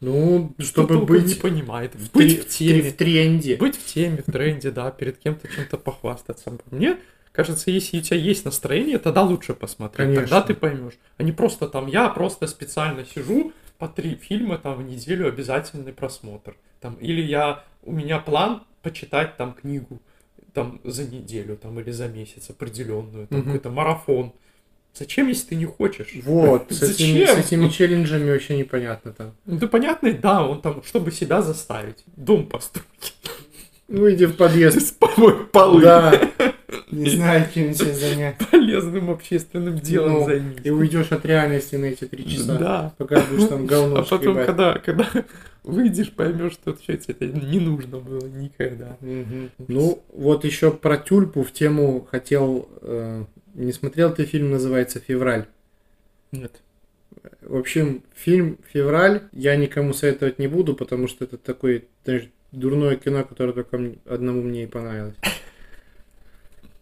Ну, 0.00 0.54
чтобы 0.58 0.88
толком 0.94 1.06
быть 1.06 1.26
не 1.26 1.34
понимает. 1.34 1.94
в, 1.94 2.10
Быть 2.12 2.44
в 2.44 2.48
теме. 2.48 2.82
в 2.90 2.96
тренде. 2.96 3.56
Быть 3.56 3.76
в 3.76 3.84
теме, 3.84 4.22
в 4.26 4.30
тренде, 4.32 4.70
да, 4.70 4.90
перед 4.90 5.18
кем-то 5.18 5.46
чем-то 5.48 5.76
похвастаться. 5.76 6.52
Мне 6.70 6.98
кажется, 7.32 7.70
если 7.70 7.98
у 7.98 8.00
тебя 8.00 8.16
есть 8.16 8.44
настроение, 8.46 8.98
тогда 8.98 9.22
лучше 9.22 9.52
посмотреть. 9.54 10.06
Конечно. 10.08 10.22
Тогда 10.22 10.42
ты 10.42 10.54
поймешь. 10.54 10.94
А 11.18 11.22
не 11.22 11.32
просто 11.32 11.68
там, 11.68 11.86
я 11.86 12.08
просто 12.08 12.46
специально 12.46 13.04
сижу, 13.04 13.52
по 13.78 13.88
три 13.88 14.14
фильма 14.14 14.58
там 14.58 14.78
в 14.78 14.82
неделю 14.82 15.28
обязательный 15.28 15.92
просмотр. 15.92 16.56
Там, 16.80 16.94
или 16.94 17.20
я, 17.20 17.64
у 17.82 17.92
меня 17.92 18.18
план 18.20 18.62
почитать 18.82 19.36
там 19.36 19.52
книгу 19.52 20.00
там 20.54 20.80
за 20.84 21.04
неделю 21.04 21.56
там, 21.56 21.78
или 21.78 21.90
за 21.92 22.08
месяц 22.08 22.50
определенную, 22.50 23.26
там 23.28 23.38
Мгм. 23.40 23.46
какой-то 23.46 23.70
марафон. 23.70 24.32
Зачем, 24.94 25.28
если 25.28 25.48
ты 25.48 25.54
не 25.54 25.64
хочешь? 25.66 26.08
Вот, 26.24 26.66
с 26.70 26.82
этими, 26.82 27.24
с 27.24 27.38
этими 27.46 27.68
челленджами 27.68 28.30
вообще 28.30 28.56
непонятно 28.58 29.12
там. 29.12 29.32
Ну, 29.46 29.56
да 29.58 29.66
понятно, 29.68 30.12
да, 30.12 30.46
он 30.46 30.60
там, 30.60 30.82
чтобы 30.84 31.12
себя 31.12 31.42
заставить, 31.42 32.02
дом 32.16 32.46
построить. 32.46 33.14
Выйди 33.88 34.26
в 34.26 34.36
подъезд. 34.36 34.96
Помой 34.98 35.46
полы. 35.46 35.82
Да. 35.82 36.20
Не 36.92 37.10
знаю, 37.10 37.46
чем 37.52 37.74
себя 37.74 37.92
занять. 37.94 38.36
полезным 38.50 39.10
общественным 39.10 39.78
делом 39.78 40.12
Ну, 40.12 40.24
займись. 40.26 40.58
И 40.62 40.70
уйдешь 40.70 41.10
от 41.10 41.24
реальности 41.26 41.74
на 41.74 41.86
эти 41.86 42.04
три 42.04 42.28
часа. 42.28 42.56
Да. 42.56 42.94
Пока 42.98 43.20
будешь 43.20 43.48
там 43.48 43.66
говно 43.66 43.96
А 43.98 44.02
потом, 44.02 44.18
шкребать. 44.20 44.46
когда, 44.46 44.74
когда 44.78 45.08
выйдешь, 45.64 46.12
поймешь, 46.12 46.52
что 46.52 46.74
все 46.76 46.92
это 46.92 47.26
не 47.26 47.58
нужно 47.58 47.98
было 47.98 48.24
никогда. 48.26 48.96
Мгм. 49.00 49.50
Ну, 49.66 50.02
вот 50.12 50.44
еще 50.44 50.70
про 50.70 50.96
тюльпу 50.96 51.42
в 51.42 51.50
тему 51.52 52.06
хотел... 52.10 52.68
э, 52.82 53.24
не 53.64 53.72
смотрел 53.72 54.12
ты 54.14 54.24
фильм, 54.24 54.50
называется 54.50 55.00
«Февраль». 55.00 55.46
Нет. 56.32 56.60
В 57.42 57.56
общем, 57.56 58.02
фильм 58.14 58.58
«Февраль» 58.72 59.22
я 59.32 59.56
никому 59.56 59.92
советовать 59.92 60.38
не 60.38 60.46
буду, 60.46 60.74
потому 60.74 61.08
что 61.08 61.24
это 61.24 61.36
такое, 61.36 61.82
знаешь, 62.04 62.28
дурное 62.52 62.96
кино, 62.96 63.24
которое 63.24 63.52
только 63.52 63.94
одному 64.06 64.42
мне 64.42 64.64
и 64.64 64.66
понравилось. 64.66 65.16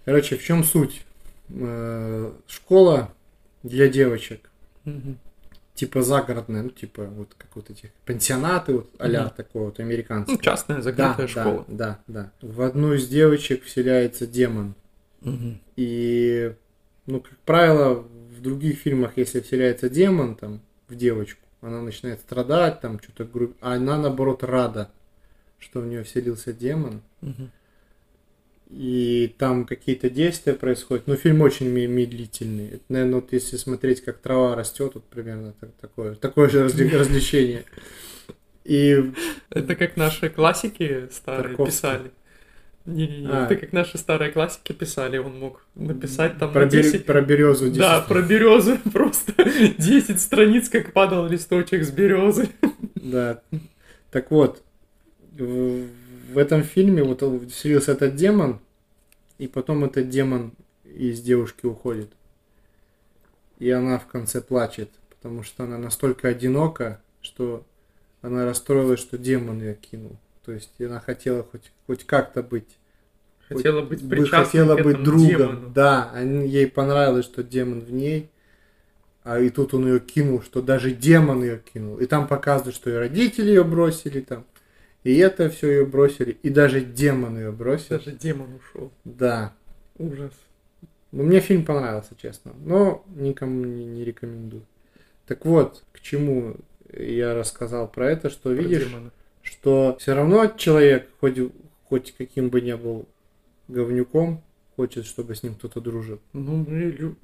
Короче, 0.05 0.37
в 0.37 0.43
чем 0.43 0.65
суть? 0.65 1.03
Э, 1.51 2.33
Школа 2.47 3.13
для 3.63 3.89
девочек, 3.89 4.51
типа 5.75 6.03
загородная, 6.03 6.63
ну, 6.63 6.71
типа 6.71 7.05
вот 7.05 7.35
как 7.37 7.55
вот 7.57 7.71
этих 7.71 7.91
пансионаты, 8.05 8.73
вот 8.75 8.91
а-ля 8.99 9.23
Мгм. 9.25 9.31
такое 9.37 9.63
вот 9.65 9.81
американское. 9.81 10.37
Ну, 10.37 10.43
частная 10.43 10.77
Да, 10.77 10.83
закрытая 10.83 11.17
да, 11.17 11.29
школа. 11.29 11.65
да, 11.69 11.99
да. 12.07 12.33
В 12.43 12.63
одну 12.63 12.95
из 12.95 13.09
девочек 13.09 13.65
вселяется 13.65 14.27
демон. 14.27 14.75
Мгм. 15.21 15.61
И, 15.77 16.53
ну, 17.09 17.21
как 17.21 17.37
правило, 17.39 17.95
в 17.95 18.41
других 18.41 18.79
фильмах, 18.79 19.13
если 19.17 19.41
вселяется 19.41 19.89
демон 19.89 20.37
там 20.37 20.61
в 20.89 20.95
девочку, 20.95 21.41
она 21.61 21.83
начинает 21.83 22.21
страдать, 22.21 22.81
там 22.81 23.01
что-то 23.01 23.25
груб... 23.25 23.57
а 23.61 23.73
она 23.75 23.99
наоборот 23.99 24.45
рада, 24.45 24.91
что 25.59 25.81
в 25.81 25.87
нее 25.87 26.05
вселился 26.05 26.53
демон. 26.53 27.03
И 28.71 29.35
там 29.39 29.65
какие-то 29.65 30.11
действия 30.11 30.53
происходят. 30.53 31.07
Но 31.07 31.17
фильм 31.17 31.41
очень 31.41 31.71
ме- 31.71 31.87
медлительный. 31.87 32.69
Это, 32.69 32.83
наверное, 32.91 33.15
вот 33.17 33.33
если 33.33 33.57
смотреть, 33.57 34.03
как 34.05 34.19
трава 34.19 34.55
растет, 34.55 34.93
вот 34.95 35.05
примерно 35.05 35.55
так- 35.59 35.73
такое, 35.81 36.15
такое 36.17 36.51
же 36.51 36.67
развле- 36.67 36.95
развлечение. 36.99 37.65
И 38.65 39.13
Это 39.49 39.75
как 39.75 39.97
наши 39.97 40.29
классики 40.29 41.09
старые 41.11 41.49
Тарковский. 41.57 41.73
писали. 41.75 42.11
Не-не-не, 42.89 43.29
А. 43.29 43.45
это 43.45 43.57
как 43.57 43.73
наши 43.73 43.99
старые 43.99 44.33
классики 44.33 44.73
писали, 44.73 45.19
он 45.19 45.39
мог 45.39 45.65
написать 45.75 46.39
там 46.39 46.53
про, 46.53 46.63
на 46.65 46.71
бер- 46.71 46.83
10... 46.83 47.05
про 47.07 47.21
березу 47.21 47.71
Да, 47.71 48.01
про 48.01 48.23
березу 48.23 48.79
просто 48.93 49.33
10 49.79 50.21
страниц, 50.21 50.69
как 50.69 50.93
падал 50.93 51.27
листочек 51.27 51.85
с 51.85 51.91
березы. 51.91 52.49
Да. 52.95 53.43
Так 54.11 54.31
вот, 54.31 54.63
в, 55.33 55.87
в 56.33 56.39
этом 56.39 56.63
фильме 56.63 57.03
вот 57.03 57.23
вселился 57.53 57.93
этот 57.93 58.15
демон, 58.17 58.59
и 59.37 59.47
потом 59.47 59.85
этот 59.85 60.09
демон 60.09 60.53
из 60.85 61.21
девушки 61.21 61.67
уходит. 61.67 62.11
И 63.59 63.71
она 63.71 63.99
в 63.99 64.07
конце 64.07 64.41
плачет, 64.41 64.89
потому 65.11 65.43
что 65.43 65.65
она 65.65 65.77
настолько 65.79 66.29
одинока, 66.29 67.01
что 67.21 67.65
она 68.23 68.45
расстроилась, 68.47 69.01
что 69.01 69.19
демон 69.19 69.61
ее 69.61 69.75
кинул. 69.75 70.17
То 70.45 70.53
есть 70.53 70.81
она 70.81 71.01
хотела 71.01 71.43
хоть, 71.43 71.71
хоть 71.87 72.05
как-то 72.05 72.43
быть 72.43 72.78
Хотела 73.49 73.83
быть 73.83 74.03
бы 74.03 74.27
хотела 74.27 74.77
быть 74.77 75.03
другом. 75.03 75.27
демону. 75.29 75.69
Да, 75.71 76.11
они- 76.13 76.49
ей 76.49 76.67
понравилось, 76.67 77.25
что 77.25 77.43
демон 77.43 77.81
в 77.81 77.93
ней. 77.93 78.31
А 79.25 79.39
и 79.41 79.51
тут 79.51 79.75
он 79.75 79.87
ее 79.87 80.01
кинул, 80.01 80.43
что 80.43 80.63
даже 80.63 80.91
демон 80.91 81.43
ее 81.43 81.61
кинул. 81.73 81.99
И 81.99 82.07
там 82.07 82.27
показывают, 82.27 82.75
что 82.75 82.91
и 82.91 82.95
родители 82.95 83.49
ее 83.49 83.65
бросили 83.65 84.21
там. 84.21 84.45
И 85.05 85.17
это 85.17 85.49
все 85.51 85.71
ее 85.71 85.87
бросили. 85.87 86.39
И 86.43 86.51
даже 86.51 86.81
демон 86.81 87.37
ее 87.37 87.53
бросил. 87.53 87.99
Даже 87.99 88.13
демон 88.13 88.55
ушел. 88.55 88.93
Да. 89.05 89.53
Ужас. 89.99 90.33
Ну, 91.13 91.23
мне 91.25 91.41
фильм 91.41 91.65
понравился, 91.65 92.11
честно. 92.21 92.53
Но 92.65 93.05
никому 93.15 93.65
не, 93.65 93.85
не 93.87 94.05
рекомендую. 94.05 94.63
Так 95.27 95.45
вот, 95.45 95.83
к 95.93 96.01
чему 96.01 96.57
я 96.93 97.35
рассказал 97.35 97.89
про 97.89 98.11
это, 98.11 98.31
что 98.31 98.51
Про 98.51 98.53
видишь, 98.63 98.87
демона. 98.87 99.11
что 99.43 99.97
все 100.01 100.15
равно 100.15 100.47
человек, 100.57 101.09
хоть, 101.21 101.39
хоть 101.85 102.15
каким 102.17 102.49
бы 102.49 102.61
ни 102.61 102.73
был 102.75 103.07
говнюком, 103.69 104.43
хочет, 104.77 105.07
чтобы 105.07 105.35
с 105.35 105.43
ним 105.43 105.55
кто-то 105.55 105.81
дружил. 105.81 106.21
Ну, 106.33 106.65
мы 106.69 106.81
лю- 106.91 107.17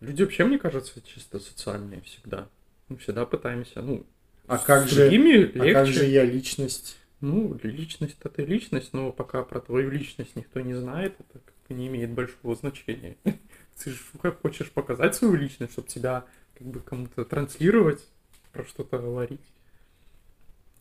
люди 0.00 0.22
вообще, 0.22 0.44
мне 0.44 0.58
кажется, 0.58 1.00
чисто 1.02 1.38
социальные 1.38 2.00
всегда. 2.02 2.48
Мы 2.88 2.96
всегда 2.98 3.26
пытаемся, 3.26 3.82
ну, 3.82 4.04
А 4.46 4.58
с 4.58 4.62
как 4.64 4.88
же, 4.88 5.02
другими 5.02 5.34
а 5.34 5.64
легче. 5.64 5.72
как 5.72 5.86
же 5.86 6.04
я 6.04 6.24
личность? 6.24 6.96
Ну, 7.20 7.58
личность 7.62 8.16
это 8.22 8.42
личность, 8.42 8.92
но 8.92 9.10
пока 9.10 9.42
про 9.42 9.60
твою 9.60 9.90
личность 9.90 10.36
никто 10.36 10.60
не 10.60 10.74
знает, 10.74 11.14
это 11.18 11.38
как 11.44 11.54
бы 11.68 11.74
не 11.74 11.88
имеет 11.88 12.10
большого 12.10 12.54
значения. 12.54 13.16
Ты 13.24 13.90
же 13.90 13.98
как 14.22 14.40
хочешь 14.42 14.70
показать 14.70 15.14
свою 15.14 15.34
личность, 15.34 15.72
чтобы 15.72 15.88
тебя 15.88 16.24
как 16.58 16.66
бы 16.66 16.80
кому-то 16.80 17.24
транслировать, 17.24 18.04
про 18.52 18.64
что-то 18.64 18.98
говорить. 18.98 19.40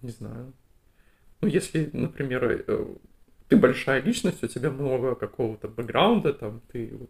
Не 0.01 0.11
знаю. 0.11 0.53
Ну, 1.41 1.47
если, 1.47 1.89
например, 1.93 2.63
э, 2.67 2.85
ты 3.47 3.57
большая 3.57 4.01
личность, 4.01 4.43
у 4.43 4.47
тебя 4.47 4.71
много 4.71 5.15
какого-то 5.15 5.67
бэкграунда, 5.67 6.33
там, 6.33 6.61
ты 6.71 6.91
вот 6.93 7.09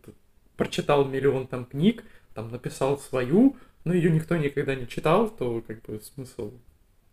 прочитал 0.58 1.06
миллион 1.06 1.48
там 1.48 1.66
книг, 1.66 2.04
там 2.34 2.52
написал 2.52 2.98
свою, 2.98 3.58
но 3.84 3.94
ее 3.94 4.12
никто 4.12 4.36
никогда 4.38 4.76
не 4.76 4.88
читал, 4.88 5.30
то 5.30 5.62
как 5.62 5.82
бы 5.84 6.00
смысл, 6.02 6.52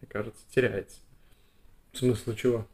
мне 0.01 0.09
кажется, 0.09 0.43
теряется 0.55 0.99
Смысл 1.93 2.35
чего? 2.35 2.67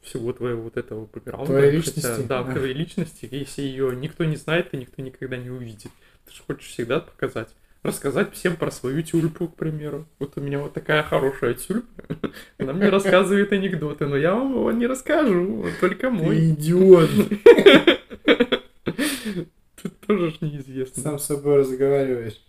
всего 0.00 0.32
твоего 0.32 0.62
вот 0.62 0.76
этого 0.76 1.06
бэкграунда. 1.06 1.46
Твоей 1.46 1.80
Хотя, 1.80 1.98
личности? 1.98 2.28
да, 2.28 2.40
А. 2.40 2.52
твоей 2.52 2.74
личности. 2.74 3.28
Если 3.30 3.62
ее 3.62 3.94
никто 3.96 4.24
не 4.24 4.36
знает, 4.36 4.72
и 4.72 4.76
никто 4.76 5.02
никогда 5.02 5.36
не 5.36 5.50
увидит. 5.50 5.90
Ты 6.26 6.32
же 6.32 6.42
хочешь 6.46 6.68
всегда 6.68 7.00
показать. 7.00 7.54
Рассказать 7.82 8.32
всем 8.32 8.56
про 8.56 8.70
свою 8.70 9.02
тюльпу, 9.02 9.48
к 9.48 9.56
примеру. 9.56 10.06
Вот 10.20 10.34
у 10.36 10.40
меня 10.40 10.60
вот 10.60 10.72
такая 10.72 11.02
хорошая 11.02 11.54
тюльпа. 11.54 12.04
Она 12.58 12.74
мне 12.74 12.88
рассказывает 12.88 13.52
анекдоты, 13.52 14.06
но 14.06 14.16
я 14.16 14.34
вам 14.34 14.52
его 14.52 14.70
не 14.70 14.86
расскажу, 14.86 15.62
он 15.62 15.70
только 15.80 16.10
мой. 16.10 16.36
Ты 16.36 16.50
идиот! 16.50 17.10
Тут 19.82 19.98
тоже 20.06 20.30
ж 20.30 20.40
неизвестно. 20.42 21.02
Сам 21.02 21.18
с 21.18 21.24
собой 21.24 21.56
разговариваешь. 21.56 22.40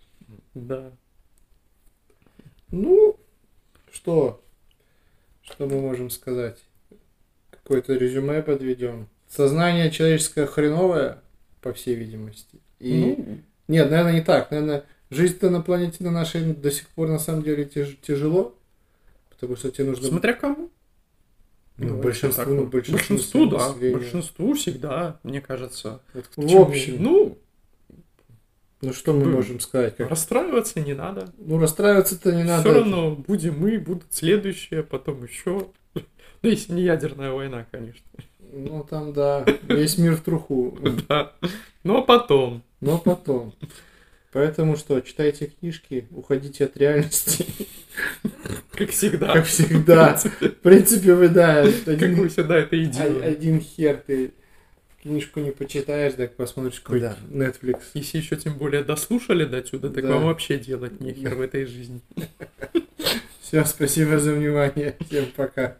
Да. 0.54 0.92
Ну, 2.70 3.16
что? 3.90 4.40
Что 5.42 5.66
мы 5.66 5.80
можем 5.80 6.10
сказать? 6.10 6.62
Какое-то 7.50 7.94
резюме 7.94 8.40
подведем. 8.40 9.08
Сознание 9.28 9.90
человеческое 9.90 10.46
хреновое, 10.46 11.22
по 11.60 11.72
всей 11.72 11.96
видимости. 11.96 12.60
И... 12.78 13.16
Ну, 13.18 13.38
Нет, 13.66 13.90
наверное, 13.90 14.12
не 14.12 14.20
так. 14.20 14.50
Наверное, 14.50 14.84
жизнь-то 15.14 15.50
на 15.50 15.60
планете 15.60 16.02
на 16.04 16.10
нашей 16.10 16.54
до 16.54 16.70
сих 16.70 16.88
пор 16.88 17.08
на 17.08 17.18
самом 17.18 17.42
деле 17.42 17.64
тяж- 17.64 17.96
тяжело. 18.02 18.54
Потому 19.30 19.56
что 19.56 19.70
тебе 19.70 19.88
нужно... 19.88 20.08
смотря 20.08 20.32
кому. 20.32 20.70
Ну, 21.76 21.88
Давайте 21.88 22.02
большинству, 22.02 22.54
ну, 22.54 22.66
большинству 22.66 22.98
большинству, 22.98 23.46
да. 23.46 23.68
населения. 23.68 23.96
Большинству 23.96 24.54
всегда, 24.54 25.20
мне 25.24 25.40
кажется. 25.40 26.00
Вот 26.12 26.30
в 26.36 26.56
общем, 26.56 27.02
Ну, 27.02 27.38
ну 28.80 28.92
что 28.92 29.12
мы 29.12 29.24
можем 29.24 29.58
сказать? 29.58 29.96
Как... 29.96 30.08
расстраиваться 30.08 30.80
не 30.80 30.94
надо. 30.94 31.32
Ну, 31.36 31.58
расстраиваться-то 31.58 32.32
не 32.32 32.44
надо. 32.44 32.62
Все 32.62 32.78
равно 32.78 33.16
будем 33.16 33.58
мы, 33.58 33.80
будут 33.80 34.12
следующие, 34.12 34.84
потом 34.84 35.24
еще. 35.24 35.66
Ну, 35.94 36.02
если 36.42 36.72
не 36.72 36.82
ядерная 36.82 37.32
война, 37.32 37.66
конечно. 37.72 38.06
Ну, 38.52 38.86
там, 38.88 39.12
да, 39.12 39.44
весь 39.62 39.98
мир 39.98 40.14
в 40.16 40.20
труху. 40.22 40.78
Да. 41.08 41.32
Но 41.82 42.02
потом. 42.02 42.62
Но 42.80 42.98
потом. 42.98 43.52
Поэтому 44.34 44.76
что, 44.76 45.00
читайте 45.00 45.46
книжки, 45.46 46.08
уходите 46.10 46.64
от 46.64 46.76
реальности. 46.76 47.46
Как 48.72 48.90
всегда. 48.90 49.32
Как 49.32 49.46
всегда. 49.46 50.16
В 50.16 50.48
принципе, 50.56 51.14
вы, 51.14 51.28
да, 51.28 51.62
Как 51.64 51.86
вы 51.86 51.92
один, 51.94 52.28
всегда 52.28 52.58
это 52.58 52.74
и 52.74 52.84
о- 52.86 52.88
делаете. 52.88 53.26
один 53.28 53.60
хер 53.60 54.02
ты 54.04 54.32
книжку 55.02 55.38
не 55.38 55.52
почитаешь, 55.52 56.14
так 56.14 56.34
посмотришь 56.34 56.80
какой-то 56.80 57.16
Netflix. 57.30 57.82
Если 57.94 58.18
еще 58.18 58.34
тем 58.34 58.54
более 58.58 58.82
дослушали 58.82 59.44
до 59.44 59.64
сюда, 59.64 59.88
так 59.90 60.02
Да. 60.02 60.14
вам 60.14 60.24
вообще 60.24 60.58
делать 60.58 61.00
нехер 61.00 61.36
в 61.36 61.40
этой 61.40 61.64
жизни. 61.66 62.00
Все, 63.40 63.64
спасибо 63.64 64.18
за 64.18 64.32
внимание. 64.32 64.96
Всем 65.08 65.26
пока. 65.36 65.76